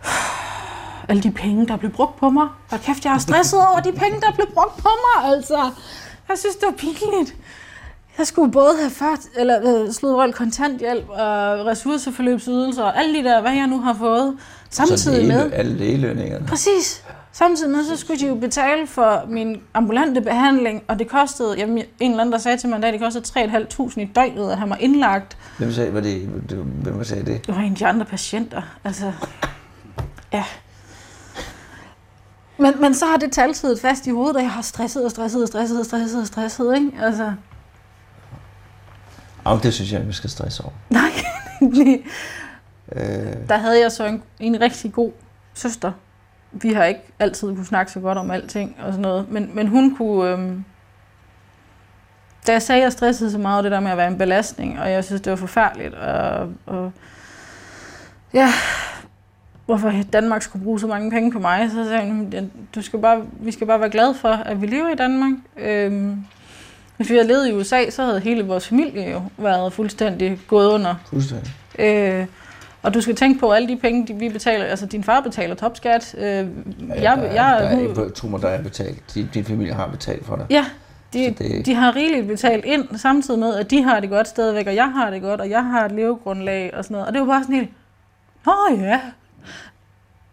alle 1.09 1.23
de 1.23 1.31
penge, 1.31 1.67
der 1.67 1.77
blev 1.77 1.91
brugt 1.91 2.19
på 2.19 2.29
mig. 2.29 2.47
Og 2.71 2.79
kæft, 2.79 3.05
jeg 3.05 3.13
er 3.13 3.17
stresset 3.17 3.59
over 3.59 3.79
de 3.79 3.91
penge, 3.91 4.21
der 4.21 4.31
blev 4.35 4.47
brugt 4.53 4.77
på 4.77 4.89
mig, 5.05 5.31
altså. 5.33 5.71
Jeg 6.29 6.37
synes, 6.37 6.55
det 6.55 6.65
var 6.65 6.73
pinligt. 6.77 7.35
Jeg 8.17 8.27
skulle 8.27 8.51
både 8.51 8.77
have 8.79 8.89
ført, 8.91 9.19
eller 9.37 9.83
øh, 9.83 9.91
slået 9.91 10.15
rold 10.15 10.33
kontanthjælp 10.33 11.09
og 11.09 11.65
ressourceforløbsydelser 11.65 12.83
og 12.83 12.99
alle 12.99 13.19
de 13.19 13.23
der, 13.23 13.41
hvad 13.41 13.51
jeg 13.51 13.67
nu 13.67 13.79
har 13.79 13.93
fået, 13.93 14.37
samtidig 14.69 15.27
med. 15.27 15.51
Alle 15.53 15.73
lægelønningerne. 15.77 16.47
Præcis. 16.47 17.03
Samtidig 17.33 17.71
med, 17.71 17.85
så 17.85 17.97
skulle 17.97 18.19
de 18.19 18.27
jo 18.27 18.35
betale 18.35 18.87
for 18.87 19.23
min 19.27 19.61
ambulante 19.73 20.21
behandling, 20.21 20.83
og 20.87 20.99
det 20.99 21.07
kostede, 21.09 21.57
jamen, 21.57 21.77
en 21.77 22.11
eller 22.11 22.21
anden, 22.21 22.31
der 22.33 22.37
sagde 22.39 22.57
til 22.57 22.69
mig 22.69 22.75
en 22.75 22.81
dag, 22.81 22.91
det 22.93 23.01
kostede 23.01 23.25
3.500 23.79 23.99
i 23.99 24.05
døgnet 24.15 24.51
at 24.51 24.57
have 24.57 24.67
mig 24.67 24.77
indlagt. 24.81 25.37
Hvem 25.57 25.71
sagde, 25.71 25.93
var 25.93 25.99
det, 26.01 26.21
hvem 26.83 27.03
sagde 27.03 27.25
det? 27.25 27.47
Det 27.47 27.55
var 27.55 27.61
en 27.61 27.71
af 27.71 27.77
de 27.77 27.85
andre 27.87 28.05
patienter. 28.05 28.61
Altså, 28.83 29.13
ja. 30.33 30.43
Men, 32.57 32.81
men 32.81 32.93
så 32.95 33.05
har 33.05 33.17
det 33.17 33.31
tal 33.31 33.55
siddet 33.55 33.81
fast 33.81 34.07
i 34.07 34.09
hovedet, 34.09 34.35
og 34.35 34.41
jeg 34.41 34.51
har 34.51 34.61
stresset 34.61 35.05
og 35.05 35.11
stresset 35.11 35.41
og 35.41 35.47
stresset 35.47 35.79
og 35.79 35.85
stresset 35.85 36.21
og 36.21 36.27
stresset, 36.27 36.75
ikke? 36.75 36.91
Altså, 37.01 37.33
Og 39.43 39.63
det 39.63 39.73
synes 39.73 39.91
jeg, 39.93 40.07
vi 40.07 40.13
skal 40.13 40.29
stresse 40.29 40.63
over. 40.63 40.73
nej. 40.89 41.11
Øh, 42.91 43.49
Der 43.49 43.57
havde 43.57 43.81
jeg 43.81 43.91
så 43.91 44.05
en, 44.05 44.23
en 44.39 44.61
rigtig 44.61 44.93
god 44.93 45.11
søster. 45.53 45.91
Vi 46.51 46.73
har 46.73 46.83
ikke 46.85 47.01
altid 47.19 47.55
kunne 47.55 47.65
snakke 47.65 47.91
så 47.91 47.99
godt 47.99 48.17
om 48.17 48.31
alting 48.31 48.75
og 48.79 48.93
sådan 48.93 49.01
noget, 49.01 49.31
men, 49.31 49.51
men 49.53 49.67
hun 49.67 49.95
kunne... 49.95 50.29
Øhm, 50.31 50.63
da 52.47 52.51
jeg 52.51 52.61
sagde, 52.61 52.81
at 52.81 52.83
jeg 52.83 52.91
stressede 52.91 53.31
så 53.31 53.37
meget, 53.37 53.63
det 53.63 53.71
der 53.71 53.79
med 53.79 53.91
at 53.91 53.97
være 53.97 54.07
en 54.07 54.17
belastning, 54.17 54.79
og 54.79 54.91
jeg 54.91 55.03
synes, 55.03 55.21
det 55.21 55.31
var 55.31 55.37
forfærdeligt, 55.37 55.93
og, 55.93 56.49
og 56.65 56.91
ja, 58.33 58.49
hvorfor 59.65 59.93
Danmark 60.13 60.41
skulle 60.41 60.63
bruge 60.65 60.79
så 60.79 60.87
mange 60.87 61.11
penge 61.11 61.31
på 61.31 61.39
mig, 61.39 61.69
så 61.71 61.85
sagde 61.85 62.07
hun, 62.11 62.29
"Ja, 62.33 62.41
du 62.75 62.81
skal 62.81 62.99
bare, 62.99 63.25
vi 63.39 63.51
skal 63.51 63.67
bare 63.67 63.79
være 63.79 63.89
glade 63.89 64.13
for, 64.15 64.29
at 64.29 64.61
vi 64.61 64.67
lever 64.67 64.89
i 64.89 64.95
Danmark. 64.95 65.31
Øhm, 65.57 66.25
hvis 66.97 67.09
vi 67.09 67.15
havde 67.15 67.27
levet 67.27 67.47
i 67.49 67.53
USA, 67.53 67.89
så 67.89 68.05
havde 68.05 68.19
hele 68.19 68.43
vores 68.43 68.67
familie 68.67 69.11
jo 69.11 69.21
været 69.37 69.73
fuldstændig 69.73 70.39
gået 70.47 70.67
under. 70.67 70.95
fuldstændig. 71.09 71.53
Øh, 71.79 72.25
og 72.83 72.93
du 72.93 73.01
skal 73.01 73.15
tænke 73.15 73.39
på 73.39 73.51
alle 73.51 73.67
de 73.67 73.77
penge, 73.77 74.07
de, 74.07 74.13
vi 74.13 74.29
betaler. 74.29 74.65
Altså, 74.65 74.85
din 74.85 75.03
far 75.03 75.19
betaler 75.21 75.55
topskat. 75.55 76.15
Øh, 76.17 76.23
jeg, 76.23 76.47
der, 76.87 76.97
jeg, 76.97 77.53
er, 77.53 77.59
der 77.59 77.67
er, 77.69 78.27
mig, 78.27 78.41
der 78.41 78.47
er 78.49 78.63
betalt. 78.63 79.13
Din, 79.13 79.29
din 79.33 79.45
familie 79.45 79.73
har 79.73 79.87
betalt 79.87 80.25
for 80.25 80.35
dig. 80.35 80.45
ja, 80.49 80.65
de, 81.13 81.25
Så 81.37 81.43
det- 81.43 81.65
de 81.65 81.73
har 81.75 81.95
rigeligt 81.95 82.27
betalt 82.27 82.65
ind, 82.65 82.97
samtidig 82.97 83.39
med, 83.39 83.55
at 83.55 83.71
de 83.71 83.83
har 83.83 83.99
det 83.99 84.09
godt 84.09 84.27
stadigvæk, 84.27 84.67
og 84.67 84.75
jeg 84.75 84.91
har 84.91 85.09
det 85.09 85.21
godt, 85.21 85.41
og 85.41 85.49
jeg 85.49 85.63
har 85.65 85.85
et 85.85 85.91
levegrundlag 85.91 86.71
og 86.77 86.83
sådan 86.83 86.93
noget. 86.93 87.07
Og 87.07 87.13
det 87.13 87.21
var 87.21 87.27
bare 87.27 87.43
sådan 87.43 87.55
helt, 87.55 87.69
nå 88.45 88.53
ja. 88.79 89.01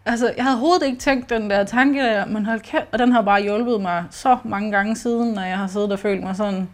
Altså, 0.05 0.33
jeg 0.37 0.43
havde 0.45 0.55
overhovedet 0.57 0.85
ikke 0.85 0.99
tænkt 0.99 1.29
den 1.29 1.49
der 1.49 1.63
tanke 1.63 1.99
der, 2.01 2.25
men 2.25 2.45
hold 2.45 2.59
kæft, 2.59 2.83
og 2.91 2.99
den 2.99 3.11
har 3.11 3.21
bare 3.21 3.41
hjulpet 3.41 3.81
mig 3.81 4.03
så 4.11 4.37
mange 4.43 4.71
gange 4.71 4.95
siden, 4.95 5.33
når 5.33 5.41
jeg 5.41 5.57
har 5.57 5.67
siddet 5.67 5.91
og 5.91 5.99
følt 5.99 6.23
mig 6.23 6.35
sådan 6.35 6.69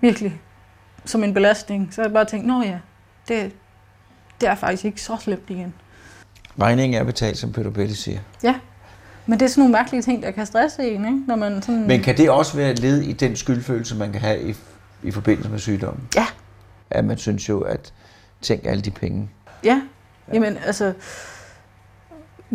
virkelig 0.00 0.40
som 1.04 1.24
en 1.24 1.34
belastning. 1.34 1.88
Så 1.92 2.00
har 2.00 2.06
jeg 2.08 2.12
bare 2.12 2.24
tænkt, 2.24 2.46
nå 2.46 2.62
ja, 2.62 2.78
det, 3.28 3.52
det 4.40 4.48
er 4.48 4.54
faktisk 4.54 4.84
ikke 4.84 5.02
så 5.02 5.16
slemt 5.20 5.50
igen. 5.50 5.74
Regningen 6.60 7.00
er 7.00 7.04
betalt, 7.04 7.38
som 7.38 7.52
Peter 7.52 7.70
Belli 7.70 7.94
siger. 7.94 8.18
Ja, 8.42 8.54
men 9.26 9.40
det 9.40 9.44
er 9.44 9.50
sådan 9.50 9.60
nogle 9.60 9.72
mærkelige 9.72 10.02
ting, 10.02 10.22
der 10.22 10.30
kan 10.30 10.46
stresse 10.46 10.90
en, 10.90 11.04
ikke? 11.04 11.20
Når 11.26 11.36
man 11.36 11.62
sådan... 11.62 11.86
Men 11.86 12.02
kan 12.02 12.16
det 12.16 12.30
også 12.30 12.56
være 12.56 12.74
led 12.74 13.02
i 13.02 13.12
den 13.12 13.36
skyldfølelse, 13.36 13.96
man 13.96 14.12
kan 14.12 14.20
have 14.20 14.50
i, 14.50 14.54
i 15.02 15.10
forbindelse 15.10 15.50
med 15.50 15.58
sygdommen? 15.58 16.08
Ja. 16.16 16.26
At 16.90 17.04
man 17.04 17.18
synes 17.18 17.48
jo, 17.48 17.60
at 17.60 17.92
tænk 18.42 18.66
alle 18.66 18.82
de 18.82 18.90
penge. 18.90 19.30
Ja, 19.64 19.82
jamen 20.32 20.56
altså... 20.66 20.92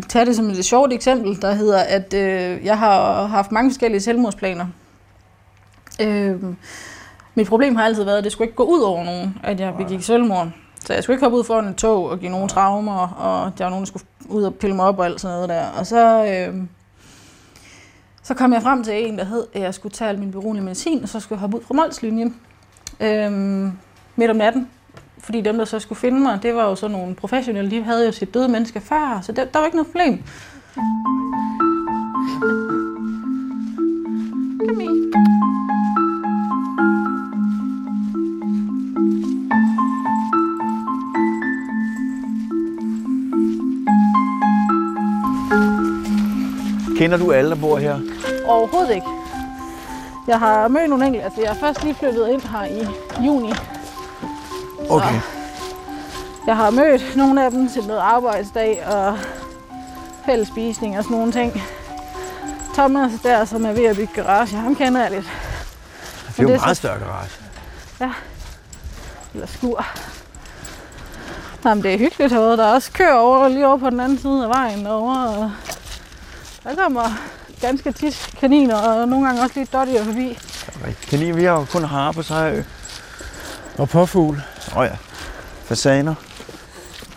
Tag 0.10 0.26
det 0.26 0.36
som 0.36 0.50
et 0.50 0.66
sjovt 0.66 0.94
eksempel, 0.94 1.42
der 1.42 1.54
hedder, 1.54 1.80
at 1.80 2.14
øh, 2.14 2.66
jeg 2.66 2.78
har 2.78 3.26
haft 3.26 3.52
mange 3.52 3.72
forskellige 3.72 4.02
selvmordsplaner. 4.02 4.66
Øh, 6.02 6.44
mit 7.36 7.48
problem 7.48 7.76
har 7.76 7.84
altid 7.84 8.04
været, 8.04 8.18
at 8.18 8.24
det 8.24 8.32
skulle 8.32 8.48
ikke 8.48 8.56
gå 8.56 8.64
ud 8.64 8.82
over 8.82 9.04
nogen, 9.04 9.38
at 9.44 9.60
jeg 9.60 9.74
begik 9.78 10.04
selvmord. 10.04 10.52
Så 10.86 10.94
jeg 10.94 11.04
skulle 11.04 11.16
ikke 11.16 11.26
hoppe 11.26 11.38
ud 11.38 11.44
foran 11.44 11.68
et 11.68 11.76
tog 11.76 12.10
og 12.10 12.20
give 12.20 12.32
nogen 12.32 12.50
traumer, 12.50 13.08
og 13.08 13.58
der 13.58 13.66
var 13.66 13.70
nogen, 13.70 13.86
der 13.86 13.88
skulle 13.88 14.06
ud 14.30 14.44
og 14.44 14.56
pille 14.56 14.76
mig 14.76 14.86
op 14.86 15.00
og 15.00 15.06
alt 15.06 15.22
sådan 15.22 15.36
noget 15.36 15.50
der. 15.50 15.68
Og 15.80 15.88
så, 15.88 16.26
øh, 16.26 16.64
så 18.24 18.34
kom 18.34 18.54
jeg 18.54 18.62
frem 18.62 18.84
til 18.84 19.08
en, 19.08 19.18
der 19.18 19.24
hed, 19.24 19.48
at 19.54 19.62
jeg 19.62 19.74
skulle 19.74 19.94
tage 19.94 20.10
al 20.10 20.20
min 20.20 20.32
beroligende 20.32 20.66
medicin, 20.66 21.04
og 21.04 21.10
så 21.10 21.20
skulle 21.20 21.38
jeg 21.38 21.40
hoppe 21.40 21.58
ud 21.58 21.62
fra 21.62 21.74
Molslinjen 21.74 22.36
øh, 23.00 23.32
midt 24.16 24.32
om 24.32 24.36
natten. 24.36 24.70
Fordi 25.18 25.42
dem, 25.42 25.58
der 25.58 25.66
så 25.66 25.80
skulle 25.80 26.00
finde 26.00 26.20
mig, 26.20 26.40
det 26.44 26.56
var 26.56 26.64
jo 26.64 26.76
sådan 26.76 26.98
nogle 26.98 27.16
professionelle, 27.16 27.72
de 27.72 27.84
havde 27.84 28.06
jo 28.06 28.12
set 28.12 28.34
døde 28.34 28.48
mennesker 28.48 28.80
før, 28.80 29.20
så 29.22 29.32
der, 29.32 29.46
der 29.46 29.60
var 29.60 29.66
ikke 29.66 29.78
noget 29.78 29.88
problem. 29.88 30.24
Kom 34.68 34.82
i. 34.82 35.73
Kender 47.04 47.18
du 47.18 47.32
alle, 47.32 47.50
der 47.50 47.56
bor 47.56 47.78
her? 47.78 48.00
Overhovedet 48.46 48.96
ikke. 48.96 49.08
Jeg 50.28 50.40
har 50.40 50.68
mødt 50.68 50.90
nogle 50.90 51.06
enkelte, 51.06 51.26
altså 51.26 51.42
jeg 51.42 51.50
er 51.50 51.54
først 51.60 51.84
lige 51.84 51.96
flyttet 51.96 52.30
ind 52.30 52.42
her 52.42 52.64
i 52.66 52.88
juni. 53.26 53.54
Okay. 54.90 55.20
Jeg 56.48 56.56
har 56.56 56.70
mødt 56.70 57.16
nogle 57.16 57.46
af 57.46 57.52
dem 57.52 57.70
til 57.70 57.84
noget 57.88 58.00
arbejdsdag 58.00 58.86
og 58.88 59.18
fælles 60.26 60.48
spisning 60.48 60.98
og 60.98 61.04
sådan 61.04 61.18
nogle 61.18 61.32
ting. 61.32 61.64
Thomas 62.74 63.12
der, 63.24 63.46
som 63.46 63.66
er 63.66 63.72
ved 63.74 63.86
at 63.86 63.96
bygge 63.96 64.14
garage, 64.16 64.56
ham 64.58 64.76
kender 64.76 65.02
jeg 65.02 65.12
lidt. 65.12 65.26
Det 66.28 66.40
er 66.40 66.44
jo 66.44 66.50
en 66.50 66.56
meget 66.56 66.78
så- 66.78 66.82
større 66.82 67.00
garage. 67.00 67.30
Eller 69.34 69.48
skur. 69.48 69.86
Jamen, 71.66 71.84
det 71.84 71.94
er 71.94 71.98
hyggeligt 71.98 72.34
herude. 72.34 72.58
Der 72.58 72.66
er 72.66 72.74
også 72.74 72.92
køer 72.92 73.14
over, 73.14 73.48
lige 73.48 73.68
over 73.68 73.78
på 73.78 73.90
den 73.90 74.00
anden 74.00 74.18
side 74.18 74.44
af 74.44 74.50
vejen 74.50 74.86
derovre. 74.86 75.28
Og 75.28 75.52
der 76.64 76.76
kommer 76.76 77.04
ganske 77.62 77.92
tit 77.92 78.36
kaniner, 78.40 78.76
og 78.76 79.08
nogle 79.08 79.26
gange 79.26 79.42
også 79.42 79.60
lidt 79.60 79.74
dårligere 79.74 80.06
forbi. 80.06 80.38
Kan 81.10 81.20
I, 81.20 81.32
vi 81.32 81.44
har 81.44 81.60
jo 81.60 81.66
kun 81.66 81.84
på 82.16 82.22
Sejrø. 82.22 82.62
Og 83.78 83.90
påfugl. 83.90 84.42
Åh 84.72 84.78
oh 84.78 84.86
ja. 84.86 84.96
Fasaner. 85.64 86.16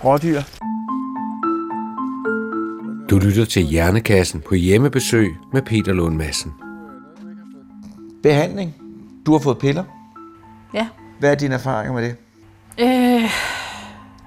Rådyr. 0.04 0.40
Du 3.10 3.18
lytter 3.18 3.44
til 3.44 3.62
Hjernekassen 3.62 4.40
på 4.48 4.54
hjemmebesøg 4.54 5.36
med 5.52 5.62
Peter 5.62 5.92
Lund 5.92 6.16
Madsen. 6.16 6.52
Behandling. 8.22 8.74
Du 9.26 9.32
har 9.32 9.38
fået 9.38 9.58
piller. 9.58 9.84
Ja. 10.74 10.88
Hvad 11.20 11.30
er 11.30 11.34
dine 11.34 11.54
erfaringer 11.54 11.92
med 11.92 12.02
det? 12.02 12.16
Øh, 12.78 13.30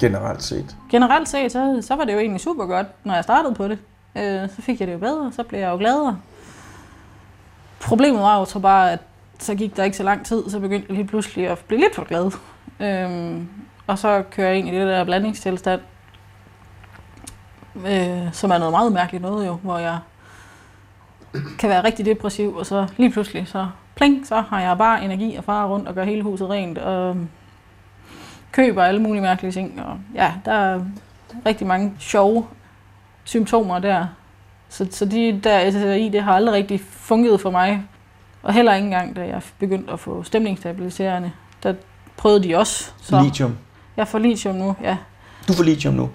Generelt 0.01 0.43
set. 0.43 0.75
generelt 0.91 1.29
set, 1.29 1.51
så, 1.51 1.79
så 1.81 1.95
var 1.95 2.03
det 2.03 2.13
jo 2.13 2.19
egentlig 2.19 2.41
super 2.41 2.65
godt, 2.65 2.87
når 3.05 3.13
jeg 3.13 3.23
startede 3.23 3.55
på 3.55 3.67
det. 3.67 3.77
Øh, 4.15 4.49
så 4.49 4.61
fik 4.61 4.79
jeg 4.79 4.87
det 4.87 4.93
jo 4.93 4.99
bedre, 4.99 5.31
så 5.31 5.43
blev 5.43 5.59
jeg 5.59 5.69
jo 5.69 5.77
gladere. 5.77 6.19
Problemet 7.81 8.21
var 8.21 8.39
jo 8.39 8.45
så 8.45 8.59
bare, 8.59 8.91
at 8.91 8.99
så 9.39 9.55
gik 9.55 9.77
der 9.77 9.83
ikke 9.83 9.97
så 9.97 10.03
lang 10.03 10.25
tid, 10.25 10.49
så 10.49 10.59
begyndte 10.59 10.85
jeg 10.89 10.95
lige 10.95 11.07
pludselig 11.07 11.47
at 11.47 11.59
blive 11.59 11.81
lidt 11.81 11.95
for 11.95 12.03
glad. 12.03 12.31
Øhm, 12.79 13.49
og 13.87 13.99
så 13.99 14.23
kører 14.31 14.47
jeg 14.47 14.57
ind 14.57 14.67
i 14.67 14.71
det 14.71 14.87
der 14.87 15.03
blandingstilstand, 15.03 15.81
øh, 17.75 18.33
som 18.33 18.51
er 18.51 18.57
noget 18.57 18.71
meget 18.71 18.91
mærkeligt 18.91 19.21
noget 19.21 19.47
jo, 19.47 19.53
hvor 19.53 19.77
jeg 19.77 19.99
kan 21.59 21.69
være 21.69 21.83
rigtig 21.83 22.05
depressiv, 22.05 22.55
og 22.55 22.65
så 22.65 22.87
lige 22.97 23.11
pludselig, 23.11 23.47
så 23.47 23.67
pling, 23.95 24.27
så 24.27 24.41
har 24.41 24.61
jeg 24.61 24.77
bare 24.77 25.03
energi 25.03 25.35
og 25.35 25.43
far 25.43 25.67
rundt 25.67 25.87
og 25.87 25.95
gør 25.95 26.03
hele 26.03 26.23
huset 26.23 26.49
rent, 26.49 26.77
og 26.77 27.17
køber 28.51 28.83
alle 28.83 29.01
mulige 29.01 29.21
mærkelige 29.21 29.51
ting. 29.51 29.81
Og 29.81 29.97
ja, 30.15 30.33
der 30.45 30.51
er 30.51 30.81
rigtig 31.45 31.67
mange 31.67 31.93
sjove 31.99 32.45
symptomer 33.29 33.79
der. 33.79 34.07
Så, 34.69 34.87
så 34.91 35.05
de 35.05 35.39
der 35.43 35.71
SSRI, 35.71 36.09
det 36.09 36.23
har 36.23 36.33
aldrig 36.33 36.55
rigtig 36.55 36.81
fungeret 36.89 37.41
for 37.41 37.51
mig. 37.51 37.83
Og 38.43 38.53
heller 38.53 38.73
ikke 38.75 38.85
engang, 38.85 39.15
da 39.15 39.21
jeg 39.21 39.41
begyndte 39.59 39.93
at 39.93 39.99
få 39.99 40.23
stemningsstabiliserende. 40.23 41.31
Der 41.63 41.73
prøvede 42.17 42.43
de 42.43 42.57
også. 42.57 42.91
Så 43.01 43.21
Lithium. 43.21 43.57
jeg 43.97 44.07
får 44.07 44.19
lithium 44.19 44.55
nu, 44.55 44.75
ja. 44.83 44.97
Du 45.47 45.53
får 45.53 45.63
lithium 45.63 45.93
nu. 45.93 46.09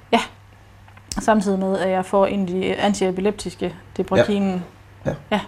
Samtidig 1.19 1.59
med, 1.59 1.79
at 1.79 1.91
jeg 1.91 2.05
får 2.05 2.27
en 2.27 2.41
af 2.41 2.47
de 2.47 2.75
antiepileptiske, 2.77 3.75
deprakinen. 3.97 4.65
Ja. 5.07 5.15
ja. 5.31 5.41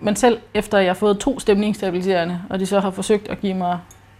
Men 0.00 0.16
selv 0.16 0.40
efter 0.54 0.78
jeg 0.78 0.88
har 0.88 0.94
fået 0.94 1.18
to 1.18 1.38
stemningsstabiliserende, 1.38 2.42
og 2.50 2.60
de 2.60 2.66
så 2.66 2.80
har 2.80 2.90
forsøgt 2.90 3.28
at 3.28 3.40
give 3.40 3.54
mig 3.54 3.78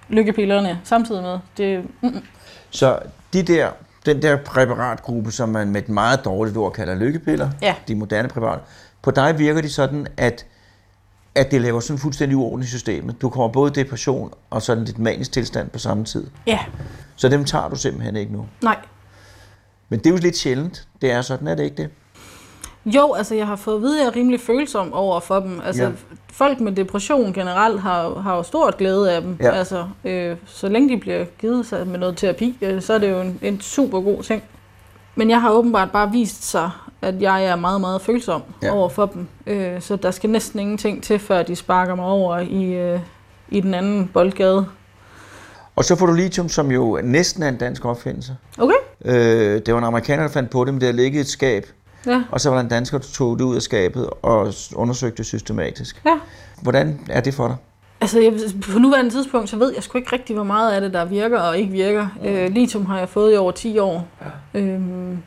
lykkepillerne 0.08 0.80
samtidig 0.84 1.22
med. 1.22 1.38
Det, 1.56 1.84
mm, 2.00 2.22
Så 2.70 2.98
de 3.32 3.42
der, 3.42 3.70
den 4.06 4.22
der 4.22 4.36
præparatgruppe, 4.36 5.30
som 5.32 5.48
man 5.48 5.68
med 5.70 5.82
et 5.82 5.88
meget 5.88 6.24
dårligt 6.24 6.56
ord 6.56 6.72
kalder 6.72 6.94
lykkepiller, 6.94 7.50
Ja. 7.62 7.74
de 7.88 7.94
moderne 7.94 8.28
præparater, 8.28 8.62
på 9.02 9.10
dig 9.10 9.38
virker 9.38 9.60
de 9.60 9.70
sådan, 9.70 10.06
at, 10.16 10.46
at 11.34 11.50
det 11.50 11.60
laver 11.60 11.80
sådan 11.80 11.98
fuldstændig 11.98 12.36
uorden 12.36 12.62
i 12.62 12.66
systemet. 12.66 13.20
Du 13.22 13.28
kommer 13.30 13.48
både 13.48 13.70
depression 13.70 14.32
og 14.50 14.62
sådan 14.62 14.84
lidt 14.84 14.98
manisk 14.98 15.32
tilstand 15.32 15.70
på 15.70 15.78
samme 15.78 16.04
tid. 16.04 16.26
ja, 16.46 16.58
Så 17.16 17.28
dem 17.28 17.44
tager 17.44 17.68
du 17.68 17.76
simpelthen 17.76 18.16
ikke 18.16 18.32
nu. 18.32 18.46
nej. 18.62 18.76
Men 19.88 19.98
det 19.98 20.06
er 20.06 20.10
jo 20.10 20.16
lidt 20.16 20.36
sjældent. 20.36 20.88
Det 21.02 21.12
er 21.12 21.22
sådan, 21.22 21.48
er 21.48 21.54
det 21.54 21.62
ikke 21.64 21.76
det? 21.76 21.90
Jo, 22.86 23.12
altså 23.12 23.34
jeg 23.34 23.46
har 23.46 23.56
fået 23.56 23.76
at 23.76 23.82
vide, 23.82 23.98
at 24.00 24.04
jeg 24.04 24.10
er 24.12 24.16
rimelig 24.16 24.40
følsom 24.40 24.92
over 24.92 25.20
for 25.20 25.40
dem. 25.40 25.60
Altså 25.64 25.82
Ja. 25.82 25.90
folk 26.32 26.60
med 26.60 26.72
depression 26.72 27.32
generelt 27.32 27.80
har, 27.80 28.18
har 28.20 28.36
jo 28.36 28.42
stort 28.42 28.76
glæde 28.76 29.12
af 29.12 29.22
dem. 29.22 29.36
Ja. 29.40 29.50
Altså, 29.50 29.84
øh, 30.04 30.36
så 30.46 30.68
længe 30.68 30.88
de 30.88 31.00
bliver 31.00 31.24
givet 31.40 31.66
sig 31.66 31.86
med 31.86 31.98
noget 31.98 32.16
terapi, 32.16 32.58
øh, 32.62 32.82
så 32.82 32.92
er 32.94 32.98
det 32.98 33.10
jo 33.10 33.20
en, 33.20 33.38
en 33.42 33.60
super 33.60 34.00
god 34.00 34.22
ting. 34.22 34.42
Men 35.14 35.30
jeg 35.30 35.40
har 35.40 35.50
åbenbart 35.50 35.90
bare 35.90 36.10
vist 36.10 36.44
sig, 36.50 36.70
at 37.02 37.22
jeg 37.22 37.44
er 37.44 37.56
meget, 37.56 37.80
meget 37.80 38.02
følsom 38.02 38.42
ja. 38.62 38.72
over 38.72 38.88
for 38.88 39.06
dem. 39.06 39.26
Øh, 39.46 39.80
så 39.80 39.96
der 39.96 40.10
skal 40.10 40.30
næsten 40.30 40.60
ingenting 40.60 41.02
til, 41.02 41.18
før 41.18 41.42
de 41.42 41.56
sparker 41.56 41.94
mig 41.94 42.04
over 42.04 42.38
i, 42.38 42.64
øh, 42.72 43.00
i 43.48 43.60
den 43.60 43.74
anden 43.74 44.10
boldgade. 44.14 44.66
Og 45.76 45.84
så 45.84 45.96
får 45.96 46.06
du 46.06 46.12
lithium, 46.12 46.48
som 46.48 46.70
jo 46.70 47.00
næsten 47.04 47.42
er 47.42 47.48
en 47.48 47.56
dansk 47.56 47.84
opfindelse. 47.84 48.36
Okay? 48.58 48.74
Øh, 49.04 49.60
det 49.66 49.74
var 49.74 49.78
en 49.78 49.84
amerikaner, 49.84 50.22
der 50.22 50.30
fandt 50.30 50.50
på 50.50 50.64
det, 50.64 50.74
men 50.74 50.80
det 50.80 50.86
har 50.86 50.92
ligget 50.92 51.18
i 51.18 51.20
et 51.20 51.26
skab. 51.28 51.66
Ja. 52.06 52.22
Og 52.30 52.40
så 52.40 52.48
var 52.48 52.56
der 52.56 52.62
en 52.62 52.68
dansker, 52.68 52.98
der 52.98 53.06
tog 53.12 53.38
det 53.38 53.44
ud 53.44 53.56
af 53.56 53.62
skabet 53.62 54.10
og 54.22 54.54
undersøgte 54.74 55.16
det 55.16 55.26
systematisk. 55.26 56.02
Ja. 56.06 56.18
Hvordan 56.62 57.00
er 57.10 57.20
det 57.20 57.34
for 57.34 57.48
dig? 57.48 57.56
Altså, 58.00 58.20
jeg, 58.20 58.32
på 58.72 58.78
nuværende 58.78 59.10
tidspunkt, 59.10 59.48
så 59.48 59.56
ved 59.56 59.74
jeg 59.74 59.82
sgu 59.82 59.98
ikke 59.98 60.12
rigtig, 60.12 60.34
hvor 60.34 60.44
meget 60.44 60.72
af 60.72 60.80
det, 60.80 60.92
der 60.92 61.04
virker 61.04 61.40
og 61.40 61.58
ikke 61.58 61.72
virker. 61.72 62.08
Øh, 62.24 62.50
lithium 62.50 62.86
har 62.86 62.98
jeg 62.98 63.08
fået 63.08 63.34
i 63.34 63.36
over 63.36 63.52
10 63.52 63.78
år. 63.78 64.08
Ja. 64.54 64.60
Øhm, 64.60 65.22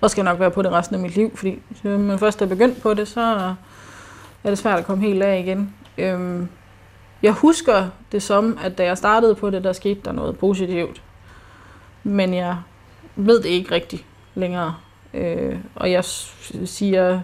og 0.00 0.10
skal 0.10 0.24
nok 0.24 0.40
være 0.40 0.50
på 0.50 0.62
det 0.62 0.72
resten 0.72 0.96
af 0.96 1.02
mit 1.02 1.16
liv, 1.16 1.36
fordi 1.36 1.58
når 1.82 1.98
man 1.98 2.18
først 2.18 2.42
er 2.42 2.46
begyndt 2.46 2.82
på 2.82 2.94
det, 2.94 3.08
så 3.08 3.20
er 4.44 4.50
det 4.50 4.58
svært 4.58 4.78
at 4.78 4.86
komme 4.86 5.04
helt 5.04 5.22
af 5.22 5.38
igen. 5.38 5.74
Øhm, 5.98 6.48
jeg 7.22 7.32
husker 7.32 7.88
det 8.12 8.22
som, 8.22 8.58
at 8.62 8.78
da 8.78 8.84
jeg 8.84 8.98
startede 8.98 9.34
på 9.34 9.50
det, 9.50 9.64
der 9.64 9.72
skete 9.72 10.00
der 10.04 10.12
noget 10.12 10.38
positivt. 10.38 11.02
Men 12.02 12.34
jeg 12.34 12.56
ved 13.16 13.42
det 13.42 13.48
ikke 13.48 13.74
rigtigt 13.74 14.04
længere. 14.34 14.74
Øh, 15.14 15.56
og 15.74 15.92
jeg 15.92 16.04
siger, 16.64 17.20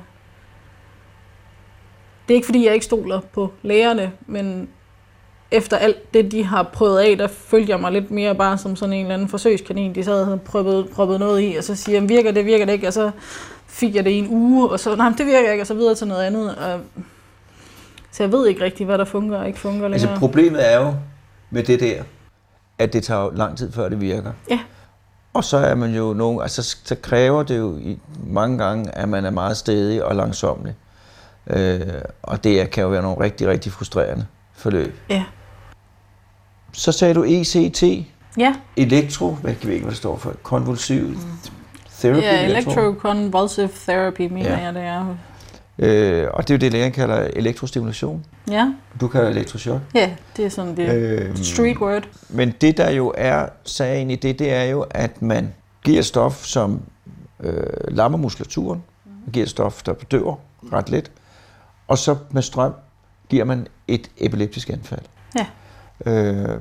det 2.29 2.35
er 2.35 2.35
ikke 2.35 2.47
fordi, 2.47 2.67
jeg 2.67 2.75
ikke 2.75 2.87
stoler 2.87 3.21
på 3.33 3.53
lægerne, 3.63 4.13
men 4.27 4.69
efter 5.51 5.77
alt 5.77 6.15
det, 6.15 6.33
de 6.33 6.45
har 6.45 6.63
prøvet 6.63 6.99
af, 6.99 7.17
der 7.19 7.29
følger 7.29 7.69
jeg 7.69 7.81
mig 7.81 7.93
lidt 7.93 8.11
mere 8.11 8.35
bare 8.35 8.59
som 8.59 8.77
sådan 8.77 8.93
en 8.93 9.01
eller 9.01 9.15
anden 9.15 9.29
forsøgskanin, 9.29 9.95
de 9.95 10.05
sad 10.05 10.33
og 10.33 10.41
prøvet, 10.41 10.89
prøvet 10.89 11.21
noget 11.21 11.43
i, 11.43 11.57
og 11.57 11.65
så 11.65 11.75
siger 11.75 12.01
jeg, 12.01 12.09
virker 12.09 12.33
det, 12.33 12.47
virker 12.47 12.65
det 12.65 12.73
ikke, 12.73 12.87
og 12.87 12.93
så 12.93 13.11
fik 13.67 13.95
jeg 13.95 14.05
det 14.05 14.11
i 14.11 14.19
en 14.19 14.29
uge, 14.31 14.71
og 14.71 14.81
så, 14.81 14.97
nej, 14.97 15.13
det 15.19 15.27
virker 15.27 15.53
ikke, 15.53 15.63
og 15.63 15.67
så 15.67 15.75
videre 15.75 15.95
til 15.95 16.07
noget 16.07 16.23
andet. 16.23 16.57
Og, 16.57 16.81
så 18.11 18.23
jeg 18.23 18.33
ved 18.33 18.47
ikke 18.47 18.61
rigtig, 18.61 18.87
hvad 18.87 18.99
der 18.99 19.05
fungerer 19.05 19.41
og 19.41 19.47
ikke 19.47 19.59
fungerer 19.59 19.89
længere. 19.89 20.11
Altså 20.11 20.21
problemet 20.21 20.73
er 20.73 20.81
jo 20.81 20.95
med 21.51 21.63
det 21.63 21.81
der, 21.81 22.03
at 22.79 22.93
det 22.93 23.03
tager 23.03 23.31
lang 23.35 23.59
tid 23.59 23.73
før 23.73 23.89
det 23.89 24.01
virker. 24.01 24.33
Ja. 24.51 24.61
Og 25.37 25.45
så 25.45 25.57
er 25.57 25.75
man 25.75 25.95
jo 25.95 26.13
nogen, 26.13 26.43
altså 26.43 26.63
så 26.85 26.97
kræver 27.03 27.43
det 27.43 27.59
jo 27.59 27.77
i 27.79 27.99
mange 28.27 28.59
gange, 28.59 28.95
at 28.95 29.09
man 29.09 29.25
er 29.25 29.31
meget 29.31 29.57
stedig 29.57 30.05
og 30.05 30.17
langsomlig. 30.17 30.75
Øh, 31.47 31.81
og 32.23 32.45
det 32.45 32.71
kan 32.71 32.83
jo 32.83 32.89
være 32.89 33.03
nogle 33.03 33.21
rigtig, 33.21 33.49
rigtig 33.49 33.73
frustrerende 33.73 34.27
forløb. 34.55 34.95
Ja. 35.11 35.25
Så 36.73 36.93
sagde 36.93 37.15
du 37.15 37.25
ECT, 37.25 37.83
Ja, 38.39 38.55
elektro, 38.77 39.31
hvad 39.31 39.55
kan 39.55 39.69
vi 39.69 39.75
ikke, 39.75 39.85
hvad 39.85 39.91
det 39.91 39.99
står 39.99 40.17
for, 40.17 40.33
konvulsiv 40.43 41.17
therapy. 41.99 42.23
ja 42.23 42.45
electroconvulsive 42.45 43.69
therapy, 43.89 44.21
mener 44.21 44.51
ja. 44.51 44.65
jeg, 44.65 44.75
det 44.75 44.83
er. 44.83 45.17
Øh, 45.79 46.27
og 46.33 46.49
det 46.49 46.55
er 46.55 46.59
jo 46.59 46.61
det, 46.61 46.73
lægen 46.73 46.93
kalder 46.93 47.17
elektrostimulation. 47.17 48.25
Ja, 48.51 48.73
Du 49.01 49.09
kalder 49.09 49.27
det 49.27 49.37
elektrochok. 49.37 49.81
ja 49.95 50.11
det 50.37 50.45
er 50.45 50.49
sådan 50.49 50.77
det 50.77 50.89
Øhm, 50.95 51.37
street 51.37 51.77
word. 51.79 52.09
Men 52.29 52.51
det, 52.61 52.77
der 52.77 52.91
jo 52.91 53.13
er 53.17 53.47
sagen 53.65 54.11
i 54.11 54.17
det, 54.17 54.39
det 54.39 54.53
er 54.53 54.63
jo, 54.65 54.87
at 54.91 55.23
man 55.23 55.55
giver 55.85 55.99
et 55.99 56.07
stof, 56.07 56.45
som 56.45 56.81
øh, 57.41 57.63
lammer 57.89 58.19
muskulaturen, 58.19 58.83
man 59.05 59.33
giver 59.33 59.45
et 59.45 59.51
stof, 59.51 59.83
der 59.83 59.93
bedøver 59.93 60.37
ret 60.73 60.89
let, 60.91 61.11
og 61.89 61.99
så 61.99 62.17
med 62.31 62.43
strøm 62.43 62.73
giver 63.29 63.45
man 63.45 63.67
et 63.89 64.11
epileptisk 64.19 64.71
anfald. 64.71 65.03
Ja. 65.39 65.47
Øh, 66.13 66.61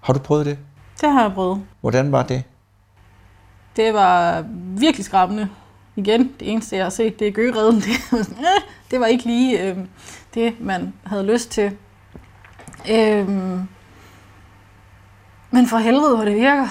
har 0.00 0.12
du 0.12 0.18
prøvet 0.18 0.46
det? 0.46 0.58
Det 1.00 1.12
har 1.12 1.22
jeg 1.22 1.32
prøvet. 1.32 1.62
Hvordan 1.80 2.12
var 2.12 2.22
det? 2.22 2.42
Det 3.76 3.94
var 3.94 4.44
virkelig 4.78 5.04
skræmmende. 5.04 5.48
Igen, 5.96 6.32
det 6.40 6.52
eneste, 6.52 6.76
jeg 6.76 6.84
har 6.84 6.90
set, 6.90 7.18
det 7.18 7.28
er 7.28 7.32
gøgereden. 7.32 7.80
Det, 7.86 8.18
øh, 8.18 8.24
det 8.90 9.00
var 9.00 9.06
ikke 9.06 9.24
lige 9.24 9.62
øh, 9.62 9.76
det, 10.34 10.60
man 10.60 10.92
havde 11.06 11.26
lyst 11.32 11.50
til. 11.50 11.76
Øh, 12.90 13.28
men 15.50 15.66
for 15.66 15.76
helvede, 15.78 16.16
hvor 16.16 16.24
det 16.24 16.34
virker. 16.34 16.66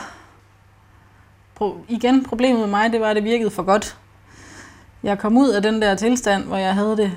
Pro- 1.61 1.85
igen, 1.87 2.23
problemet 2.23 2.59
med 2.59 2.67
mig, 2.67 2.91
det 2.91 3.01
var, 3.01 3.07
at 3.09 3.15
det 3.15 3.23
virkede 3.23 3.51
for 3.51 3.63
godt. 3.63 3.97
Jeg 5.03 5.19
kom 5.19 5.37
ud 5.37 5.49
af 5.49 5.61
den 5.61 5.81
der 5.81 5.95
tilstand, 5.95 6.43
hvor 6.43 6.57
jeg 6.57 6.73
havde 6.73 6.97
det 6.97 7.11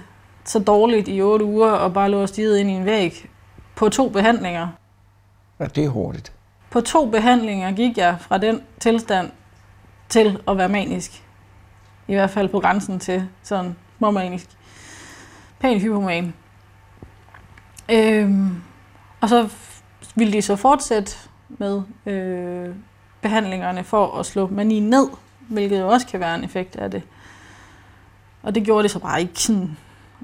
så 0.44 0.58
dårligt 0.58 1.08
i 1.08 1.22
otte 1.22 1.44
uger, 1.44 1.70
og 1.70 1.92
bare 1.94 2.10
lå 2.10 2.22
og 2.22 2.28
stirrede 2.28 2.60
ind 2.60 2.70
i 2.70 2.72
en 2.72 2.84
væg 2.84 3.30
på 3.76 3.88
to 3.88 4.08
behandlinger. 4.08 4.68
Ja, 5.60 5.64
det 5.64 5.84
er 5.84 5.88
hurtigt. 5.88 6.32
På 6.70 6.80
to 6.80 7.06
behandlinger 7.10 7.72
gik 7.72 7.98
jeg 7.98 8.16
fra 8.20 8.38
den 8.38 8.62
tilstand 8.80 9.30
til 10.08 10.40
at 10.48 10.58
være 10.58 10.68
manisk. 10.68 11.22
I 12.08 12.14
hvert 12.14 12.30
fald 12.30 12.48
på 12.48 12.60
grænsen 12.60 12.98
til 12.98 13.28
sådan 13.42 13.76
småmanisk. 13.98 14.46
Pænt 15.60 15.82
hypoman. 15.82 16.34
Øhm, 17.90 18.62
og 19.20 19.28
så 19.28 19.48
ville 20.14 20.32
de 20.32 20.42
så 20.42 20.56
fortsætte 20.56 21.12
med 21.48 21.82
øh, 22.06 22.74
behandlingerne 23.20 23.84
for 23.84 24.18
at 24.18 24.26
slå 24.26 24.46
manien 24.46 24.90
ned, 24.90 25.08
hvilket 25.48 25.80
jo 25.80 25.88
også 25.88 26.06
kan 26.06 26.20
være 26.20 26.34
en 26.34 26.44
effekt 26.44 26.76
af 26.76 26.90
det. 26.90 27.02
Og 28.42 28.54
det 28.54 28.64
gjorde 28.64 28.82
det 28.82 28.90
så 28.90 28.98
bare 28.98 29.20
ikke 29.20 29.42
sådan 29.42 29.76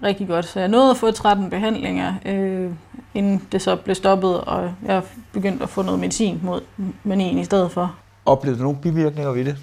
rigtig 0.03 0.29
godt. 0.29 0.45
Så 0.45 0.61
jeg 0.61 0.69
nåede 0.69 0.91
at 0.91 0.97
få 0.97 1.11
13 1.11 1.51
behandlinger, 1.51 2.15
øh, 2.25 2.73
inden 3.15 3.49
det 3.53 3.63
så 3.63 3.77
blev 3.77 3.95
stoppet, 3.95 4.41
og 4.41 4.75
jeg 4.83 5.03
begyndte 5.33 5.63
at 5.63 5.69
få 5.69 5.83
noget 5.83 6.01
medicin 6.01 6.41
mod 6.43 6.61
manien 7.05 7.39
i 7.39 7.45
stedet 7.45 7.71
for. 7.71 7.95
Oplevede 8.27 8.59
du 8.59 8.65
nogle 8.65 8.79
bivirkninger 8.79 9.33
ved 9.33 9.45
det? 9.45 9.57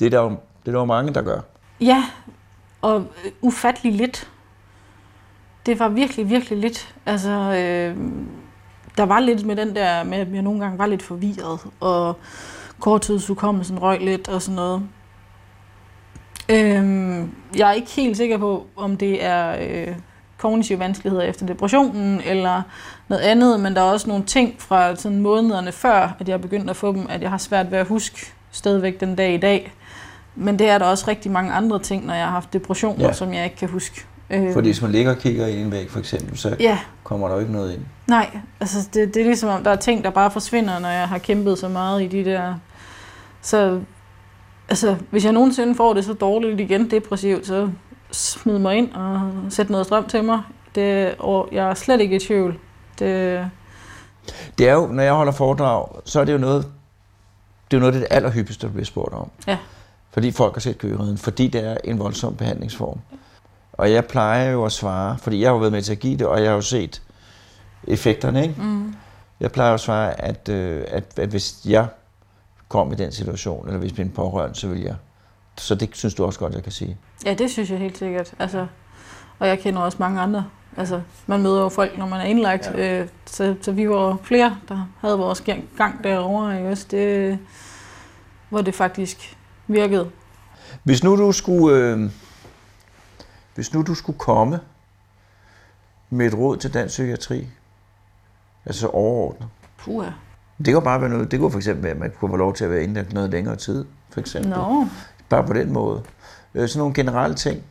Det 0.00 0.06
er 0.06 0.10
der 0.10 0.20
jo, 0.20 0.36
det 0.62 0.68
er 0.68 0.72
der 0.72 0.78
jo 0.78 0.84
mange, 0.84 1.14
der 1.14 1.22
gør. 1.22 1.40
Ja, 1.80 2.04
og 2.82 3.06
ufattelig 3.40 3.92
lidt. 3.92 4.30
Det 5.66 5.78
var 5.78 5.88
virkelig, 5.88 6.30
virkelig 6.30 6.58
lidt. 6.58 6.94
Altså, 7.06 7.30
øh, 7.30 7.96
der 8.96 9.02
var 9.02 9.20
lidt 9.20 9.46
med 9.46 9.56
den 9.56 9.76
der, 9.76 10.04
med 10.04 10.18
at 10.18 10.34
jeg 10.34 10.42
nogle 10.42 10.60
gange 10.60 10.78
var 10.78 10.86
lidt 10.86 11.02
forvirret, 11.02 11.60
og 11.80 12.18
korttidshukommelsen 12.80 13.82
røg 13.82 14.00
lidt 14.00 14.28
og 14.28 14.42
sådan 14.42 14.56
noget. 14.56 14.82
Øh, 16.48 17.28
jeg 17.56 17.68
er 17.68 17.72
ikke 17.72 17.90
helt 17.90 18.16
sikker 18.16 18.38
på, 18.38 18.66
om 18.76 18.96
det 18.96 19.24
er 19.24 19.56
øh, 19.60 19.96
kognitive 20.38 20.78
vanskeligheder 20.78 21.24
efter 21.24 21.46
depressionen, 21.46 22.20
eller 22.20 22.62
noget 23.08 23.22
andet, 23.22 23.60
men 23.60 23.74
der 23.74 23.80
er 23.80 23.92
også 23.92 24.08
nogle 24.08 24.24
ting 24.24 24.54
fra 24.58 24.96
sådan 24.96 25.20
månederne 25.20 25.72
før, 25.72 26.16
at 26.18 26.28
jeg 26.28 26.40
begyndte 26.40 26.70
at 26.70 26.76
få 26.76 26.92
dem, 26.92 27.06
at 27.08 27.22
jeg 27.22 27.30
har 27.30 27.38
svært 27.38 27.70
ved 27.70 27.78
at 27.78 27.86
huske 27.86 28.32
stadigvæk 28.50 29.00
den 29.00 29.16
dag 29.16 29.34
i 29.34 29.38
dag. 29.38 29.72
Men 30.36 30.58
det 30.58 30.68
er 30.68 30.78
der 30.78 30.86
også 30.86 31.04
rigtig 31.08 31.30
mange 31.30 31.52
andre 31.52 31.78
ting, 31.78 32.06
når 32.06 32.14
jeg 32.14 32.24
har 32.24 32.30
haft 32.32 32.52
depressioner, 32.52 33.06
Ja. 33.06 33.12
som 33.12 33.34
jeg 33.34 33.44
ikke 33.44 33.56
kan 33.56 33.68
huske. 33.68 34.04
Øh, 34.30 34.52
Fordi 34.52 34.68
hvis 34.68 34.82
man 34.82 34.92
ligger 34.92 35.10
og 35.10 35.18
kigger 35.18 35.46
i 35.46 35.60
en 35.60 35.72
væg, 35.72 35.90
for 35.90 35.98
eksempel, 35.98 36.38
så 36.38 36.56
Ja, 36.60 36.78
kommer 37.04 37.28
der 37.28 37.34
jo 37.34 37.40
ikke 37.40 37.52
noget 37.52 37.72
ind. 37.74 37.82
nej. 38.06 38.38
Altså, 38.60 38.88
det, 38.94 39.14
det 39.14 39.20
er 39.20 39.24
ligesom, 39.26 39.48
om 39.48 39.64
der 39.64 39.70
er 39.70 39.76
ting, 39.76 40.04
der 40.04 40.10
bare 40.10 40.30
forsvinder, 40.30 40.78
når 40.78 40.88
jeg 40.88 41.08
har 41.08 41.18
kæmpet 41.18 41.58
så 41.58 41.68
meget 41.68 42.02
i 42.02 42.06
de 42.06 42.24
der... 42.24 42.54
Så 43.42 43.80
altså, 44.68 44.96
hvis 45.10 45.24
jeg 45.24 45.32
nogensinde 45.32 45.74
får 45.74 45.94
det 45.94 46.04
så 46.04 46.12
dårligt 46.12 46.60
igen, 46.60 46.90
depressivt, 46.90 47.46
så 47.46 47.68
smid 48.12 48.58
mig 48.58 48.76
ind 48.76 48.92
og 48.92 49.20
sæt 49.48 49.70
noget 49.70 49.86
strøm 49.86 50.04
til 50.06 50.24
mig. 50.24 50.40
Det, 50.74 51.14
og 51.18 51.48
jeg 51.52 51.70
er 51.70 51.74
slet 51.74 52.00
ikke 52.00 52.16
i 52.16 52.18
tvivl. 52.18 52.58
Det, 52.98 53.40
Det 54.58 54.68
er 54.68 54.72
jo, 54.72 54.86
når 54.86 55.02
jeg 55.02 55.12
holder 55.14 55.32
foredrag, 55.32 55.86
så 56.04 56.20
er 56.20 56.24
det 56.24 56.32
jo 56.32 56.38
noget, 56.38 56.62
det 57.70 57.76
er 57.76 57.78
jo 57.78 57.80
noget 57.80 57.94
af 57.94 58.00
det 58.00 58.08
allerhyppigste, 58.10 58.66
der 58.66 58.72
bliver 58.72 58.84
spurgt 58.86 59.14
om. 59.14 59.30
Ja. 59.46 59.56
Fordi 60.12 60.30
folk 60.30 60.54
har 60.54 60.60
set 60.60 60.78
køgereden, 60.78 61.18
fordi 61.18 61.48
det 61.48 61.64
er 61.66 61.76
en 61.84 61.98
voldsom 61.98 62.36
behandlingsform. 62.36 62.98
Og 63.72 63.92
jeg 63.92 64.04
plejer 64.06 64.50
jo 64.50 64.64
at 64.64 64.72
svare, 64.72 65.18
fordi 65.18 65.40
jeg 65.40 65.48
har 65.48 65.52
jo 65.52 65.58
været 65.58 65.72
med 65.72 65.82
til 65.82 65.92
at 65.92 65.98
give 65.98 66.16
det, 66.16 66.26
og 66.26 66.40
jeg 66.40 66.48
har 66.48 66.54
jo 66.54 66.60
set 66.60 67.02
effekterne, 67.88 68.42
ikke? 68.42 68.54
mm, 68.62 68.94
Jeg 69.40 69.52
plejer 69.52 69.74
at 69.74 69.80
svare, 69.80 70.20
at, 70.20 70.48
øh, 70.48 70.84
at, 70.88 71.04
at 71.18 71.28
hvis 71.28 71.56
jeg 71.64 71.86
kom 72.68 72.92
i 72.92 72.94
den 72.94 73.12
situation, 73.12 73.66
eller 73.66 73.78
hvis 73.78 73.98
min 73.98 74.10
pårørende, 74.10 74.54
så 74.56 74.68
vil 74.68 74.80
jeg. 74.80 74.94
Så 75.58 75.74
det 75.74 75.90
synes 75.92 76.14
du 76.14 76.24
også 76.24 76.38
godt, 76.38 76.54
jeg 76.54 76.62
kan 76.62 76.72
sige. 76.72 76.96
ja, 77.26 77.34
det 77.34 77.50
synes 77.50 77.70
jeg 77.70 77.78
helt 77.78 77.98
sikkert. 77.98 78.34
Altså, 78.38 78.66
og 79.38 79.48
jeg 79.48 79.58
kender 79.58 79.80
også 79.80 79.96
mange 80.00 80.20
andre 80.20 80.44
Altså, 80.76 81.00
man 81.26 81.42
møder 81.42 81.60
jo 81.62 81.68
folk, 81.68 81.98
når 81.98 82.06
man 82.06 82.20
er 82.20 82.24
indlagt. 82.24 82.70
Ja. 82.74 83.00
Øh, 83.00 83.08
så, 83.26 83.54
så 83.62 83.72
vi 83.72 83.88
var 83.88 84.16
flere, 84.22 84.56
der 84.68 84.88
havde 85.00 85.18
vores 85.18 85.40
gang- 85.40 85.64
gang 85.76 86.04
derovre. 86.04 86.56
Ikke? 86.56 86.68
også? 86.70 86.86
Det, 86.90 87.38
hvor 88.48 88.62
det 88.62 88.74
faktisk 88.74 89.36
virkede. 89.72 90.10
Hvis 90.82 91.04
nu 91.04 91.16
du 91.16 91.32
skulle, 91.32 91.76
øh, 91.76 92.10
hvis 93.54 93.74
nu 93.74 93.82
du 93.82 93.94
skulle 93.94 94.18
komme 94.18 94.60
med 96.10 96.26
et 96.26 96.34
råd 96.34 96.56
til 96.56 96.74
dansk 96.74 96.92
psykiatri, 96.92 97.46
altså 98.66 98.88
overordnet, 98.88 99.48
Puh, 99.78 100.06
det 100.64 100.74
kunne 100.74 100.84
bare 100.84 101.00
være 101.00 101.10
noget, 101.10 101.30
det 101.30 101.40
kunne 101.40 101.50
for 101.50 101.58
eksempel 101.58 101.84
være, 101.84 101.92
at 101.92 101.98
man 101.98 102.12
kunne 102.20 102.30
få 102.30 102.36
lov 102.36 102.54
til 102.54 102.64
at 102.64 102.70
være 102.70 102.82
indlagt 102.82 103.12
noget 103.12 103.30
længere 103.30 103.56
tid, 103.56 103.84
for 104.10 104.20
eksempel. 104.20 104.50
Nå. 104.50 104.86
Bare 105.28 105.44
på 105.44 105.52
den 105.52 105.72
måde. 105.72 106.02
Øh, 106.54 106.68
sådan 106.68 106.78
nogle 106.78 106.94
generelle 106.94 107.36
ting. 107.36 107.62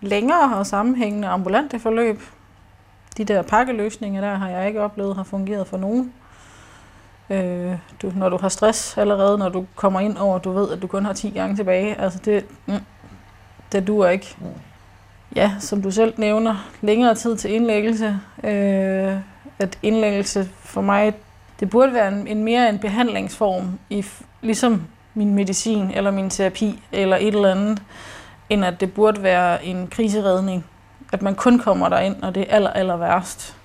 Længere 0.00 0.56
og 0.56 0.66
sammenhængende 0.66 1.28
ambulante 1.28 1.78
forløb. 1.78 2.20
De 3.16 3.24
der 3.24 3.42
pakkeløsninger 3.42 4.20
der 4.20 4.34
har 4.34 4.48
jeg 4.48 4.66
ikke 4.66 4.80
oplevet 4.80 5.16
har 5.16 5.22
fungeret 5.22 5.66
for 5.66 5.76
nogen. 5.76 6.12
Øh, 7.30 7.72
du, 8.02 8.12
når 8.16 8.28
du 8.28 8.36
har 8.36 8.48
stress 8.48 8.98
allerede, 8.98 9.38
når 9.38 9.48
du 9.48 9.66
kommer 9.74 10.00
ind 10.00 10.18
over, 10.18 10.38
du 10.38 10.52
ved, 10.52 10.70
at 10.70 10.82
du 10.82 10.86
kun 10.86 11.04
har 11.04 11.12
10 11.12 11.30
gange 11.30 11.56
tilbage. 11.56 12.00
Altså 12.00 12.18
det, 12.24 12.44
mm, 12.66 12.74
det 13.72 13.86
duer 13.86 14.08
ikke. 14.08 14.36
Ja, 15.36 15.52
som 15.60 15.82
du 15.82 15.90
selv 15.90 16.14
nævner, 16.16 16.68
længere 16.80 17.14
tid 17.14 17.36
til 17.36 17.54
indlæggelse. 17.54 18.20
Øh, 18.44 19.16
at 19.58 19.78
indlæggelse 19.82 20.48
for 20.60 20.80
mig, 20.80 21.14
det 21.60 21.70
burde 21.70 21.92
være 21.92 22.08
en, 22.08 22.26
en 22.26 22.44
mere 22.44 22.68
en 22.68 22.78
behandlingsform, 22.78 23.78
i, 23.90 24.04
ligesom 24.42 24.82
min 25.14 25.34
medicin 25.34 25.90
eller 25.90 26.10
min 26.10 26.30
terapi 26.30 26.82
eller 26.92 27.16
et 27.16 27.26
eller 27.34 27.50
andet, 27.50 27.82
end 28.50 28.64
at 28.64 28.80
det 28.80 28.94
burde 28.94 29.22
være 29.22 29.64
en 29.64 29.86
kriseredning. 29.86 30.64
At 31.12 31.22
man 31.22 31.34
kun 31.34 31.58
kommer 31.58 31.88
derind, 31.88 32.16
når 32.20 32.30
det 32.30 32.42
er 32.42 32.56
aller, 32.56 32.70
aller 32.70 32.96
værst. 32.96 33.56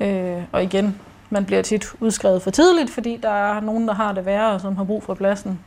Øh, 0.00 0.42
og 0.52 0.62
igen, 0.62 1.00
man 1.36 1.44
bliver 1.44 1.62
tit 1.62 1.86
udskrevet 2.00 2.42
for 2.42 2.50
tidligt, 2.50 2.90
fordi 2.90 3.18
der 3.22 3.30
er 3.30 3.60
nogen, 3.60 3.88
der 3.88 3.94
har 3.94 4.12
det 4.12 4.26
værre, 4.26 4.52
og 4.52 4.60
som 4.60 4.76
har 4.76 4.84
brug 4.84 5.02
for 5.02 5.14
pladsen. 5.14 5.60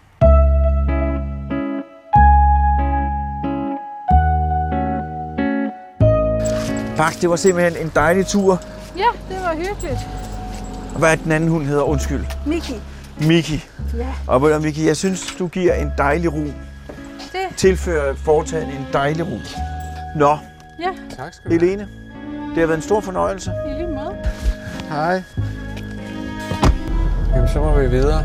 Bak, 6.98 7.22
det 7.22 7.30
var 7.30 7.36
simpelthen 7.36 7.86
en 7.86 7.92
dejlig 7.96 8.28
tur. 8.28 8.62
Ja, 8.98 9.06
det 9.30 9.38
var 9.44 9.56
hyggeligt. 9.56 10.00
Hvad 10.98 11.12
er 11.12 11.16
den 11.16 11.32
anden 11.32 11.50
hund 11.50 11.66
hedder? 11.66 11.84
Undskyld. 11.84 12.26
Miki. 12.46 12.76
Miki. 13.28 13.66
Ja. 13.98 14.08
Og 14.28 14.62
Miki, 14.62 14.88
jeg 14.88 14.98
synes, 14.98 15.36
du 15.40 15.48
giver 15.48 15.74
en 15.74 15.92
dejlig 15.98 16.34
ro. 16.34 16.40
Det. 16.40 17.58
Tilfører 17.58 18.16
foretagen 18.16 18.70
en 18.70 18.88
dejlig 18.94 19.28
ro. 19.28 19.38
Nå, 20.16 20.38
Ja, 20.80 20.90
Tak 21.18 21.34
skal 21.34 21.52
du 21.52 21.60
have. 21.60 21.70
Helene, 21.70 21.88
det 22.50 22.58
har 22.58 22.66
været 22.66 22.78
en 22.78 22.82
stor 22.82 23.00
fornøjelse. 23.02 23.52
i 23.70 23.74
lige 23.74 23.88
måde. 23.88 24.16
Hej. 24.90 25.24
Jamen, 27.36 27.48
så 27.48 27.60
må 27.60 27.80
vi 27.80 27.88
videre. 27.88 28.24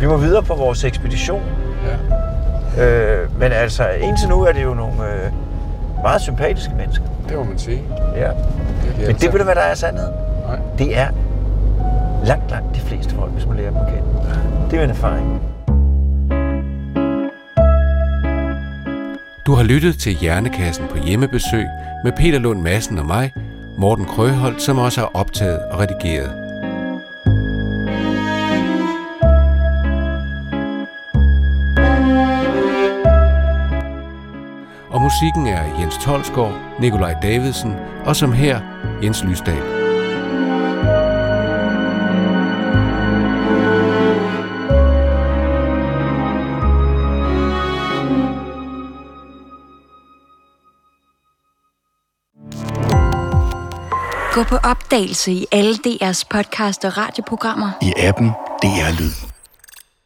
Vi 0.00 0.06
må 0.06 0.16
videre 0.16 0.42
på 0.42 0.54
vores 0.54 0.84
ekspedition. 0.84 1.42
Ja, 1.86 1.96
Øh, 2.78 3.40
men 3.40 3.52
altså, 3.52 3.88
indtil 3.88 4.28
nu 4.28 4.42
er 4.42 4.52
det 4.52 4.62
jo 4.62 4.74
nogle 4.74 4.92
øh, 4.92 5.32
meget 6.02 6.20
sympatiske 6.20 6.74
mennesker. 6.76 7.04
det 7.28 7.36
må 7.36 7.44
man 7.44 7.58
sige. 7.58 7.82
Ja. 8.16 8.28
Det 8.28 9.06
Men 9.06 9.16
det 9.16 9.32
ved 9.32 9.38
du, 9.38 9.44
hvad 9.44 9.54
der 9.54 9.60
er 9.60 9.74
sandheden? 9.74 10.14
Nej. 10.48 10.58
Det 10.78 10.98
er 10.98 11.06
langt, 12.24 12.50
langt 12.50 12.74
de 12.74 12.80
fleste 12.80 13.14
folk, 13.14 13.32
hvis 13.32 13.46
man 13.46 13.56
lærer 13.56 13.70
dem 13.70 13.78
at 13.78 13.86
kende. 13.86 14.02
Det 14.70 14.78
er 14.78 14.84
en 14.84 14.90
erfaring. 14.90 15.40
Du 19.46 19.54
har 19.54 19.62
lyttet 19.62 19.98
til 19.98 20.12
Hjernekassen 20.12 20.84
på 20.90 20.96
hjemmebesøg 20.98 21.66
med 22.04 22.12
Peter 22.16 22.38
Lund 22.38 22.60
Madsen 22.60 22.98
og 22.98 23.06
mig, 23.06 23.32
Morten 23.78 24.04
Krøholt, 24.04 24.62
som 24.62 24.78
også 24.78 25.00
har 25.00 25.10
optaget 25.14 25.58
og 25.58 25.80
redigeret. 25.80 26.41
Og 35.02 35.06
musikken 35.06 35.46
er 35.46 35.80
Jens 35.80 35.98
Tolsgaard, 35.98 36.54
Nikolaj 36.80 37.14
Davidsen 37.22 37.74
og 38.04 38.16
som 38.16 38.32
her 38.32 38.60
Jens 39.02 39.24
Lysdal. 39.24 39.62
Gå 54.32 54.42
på 54.42 54.56
opdagelse 54.56 55.32
i 55.32 55.46
alle 55.52 55.74
DR's 55.86 56.22
podcast 56.30 56.84
og 56.84 56.96
radioprogrammer. 56.96 57.70
i 57.80 57.92
appen 57.96 58.28
DR 58.62 59.00
Lyd. 59.00 59.31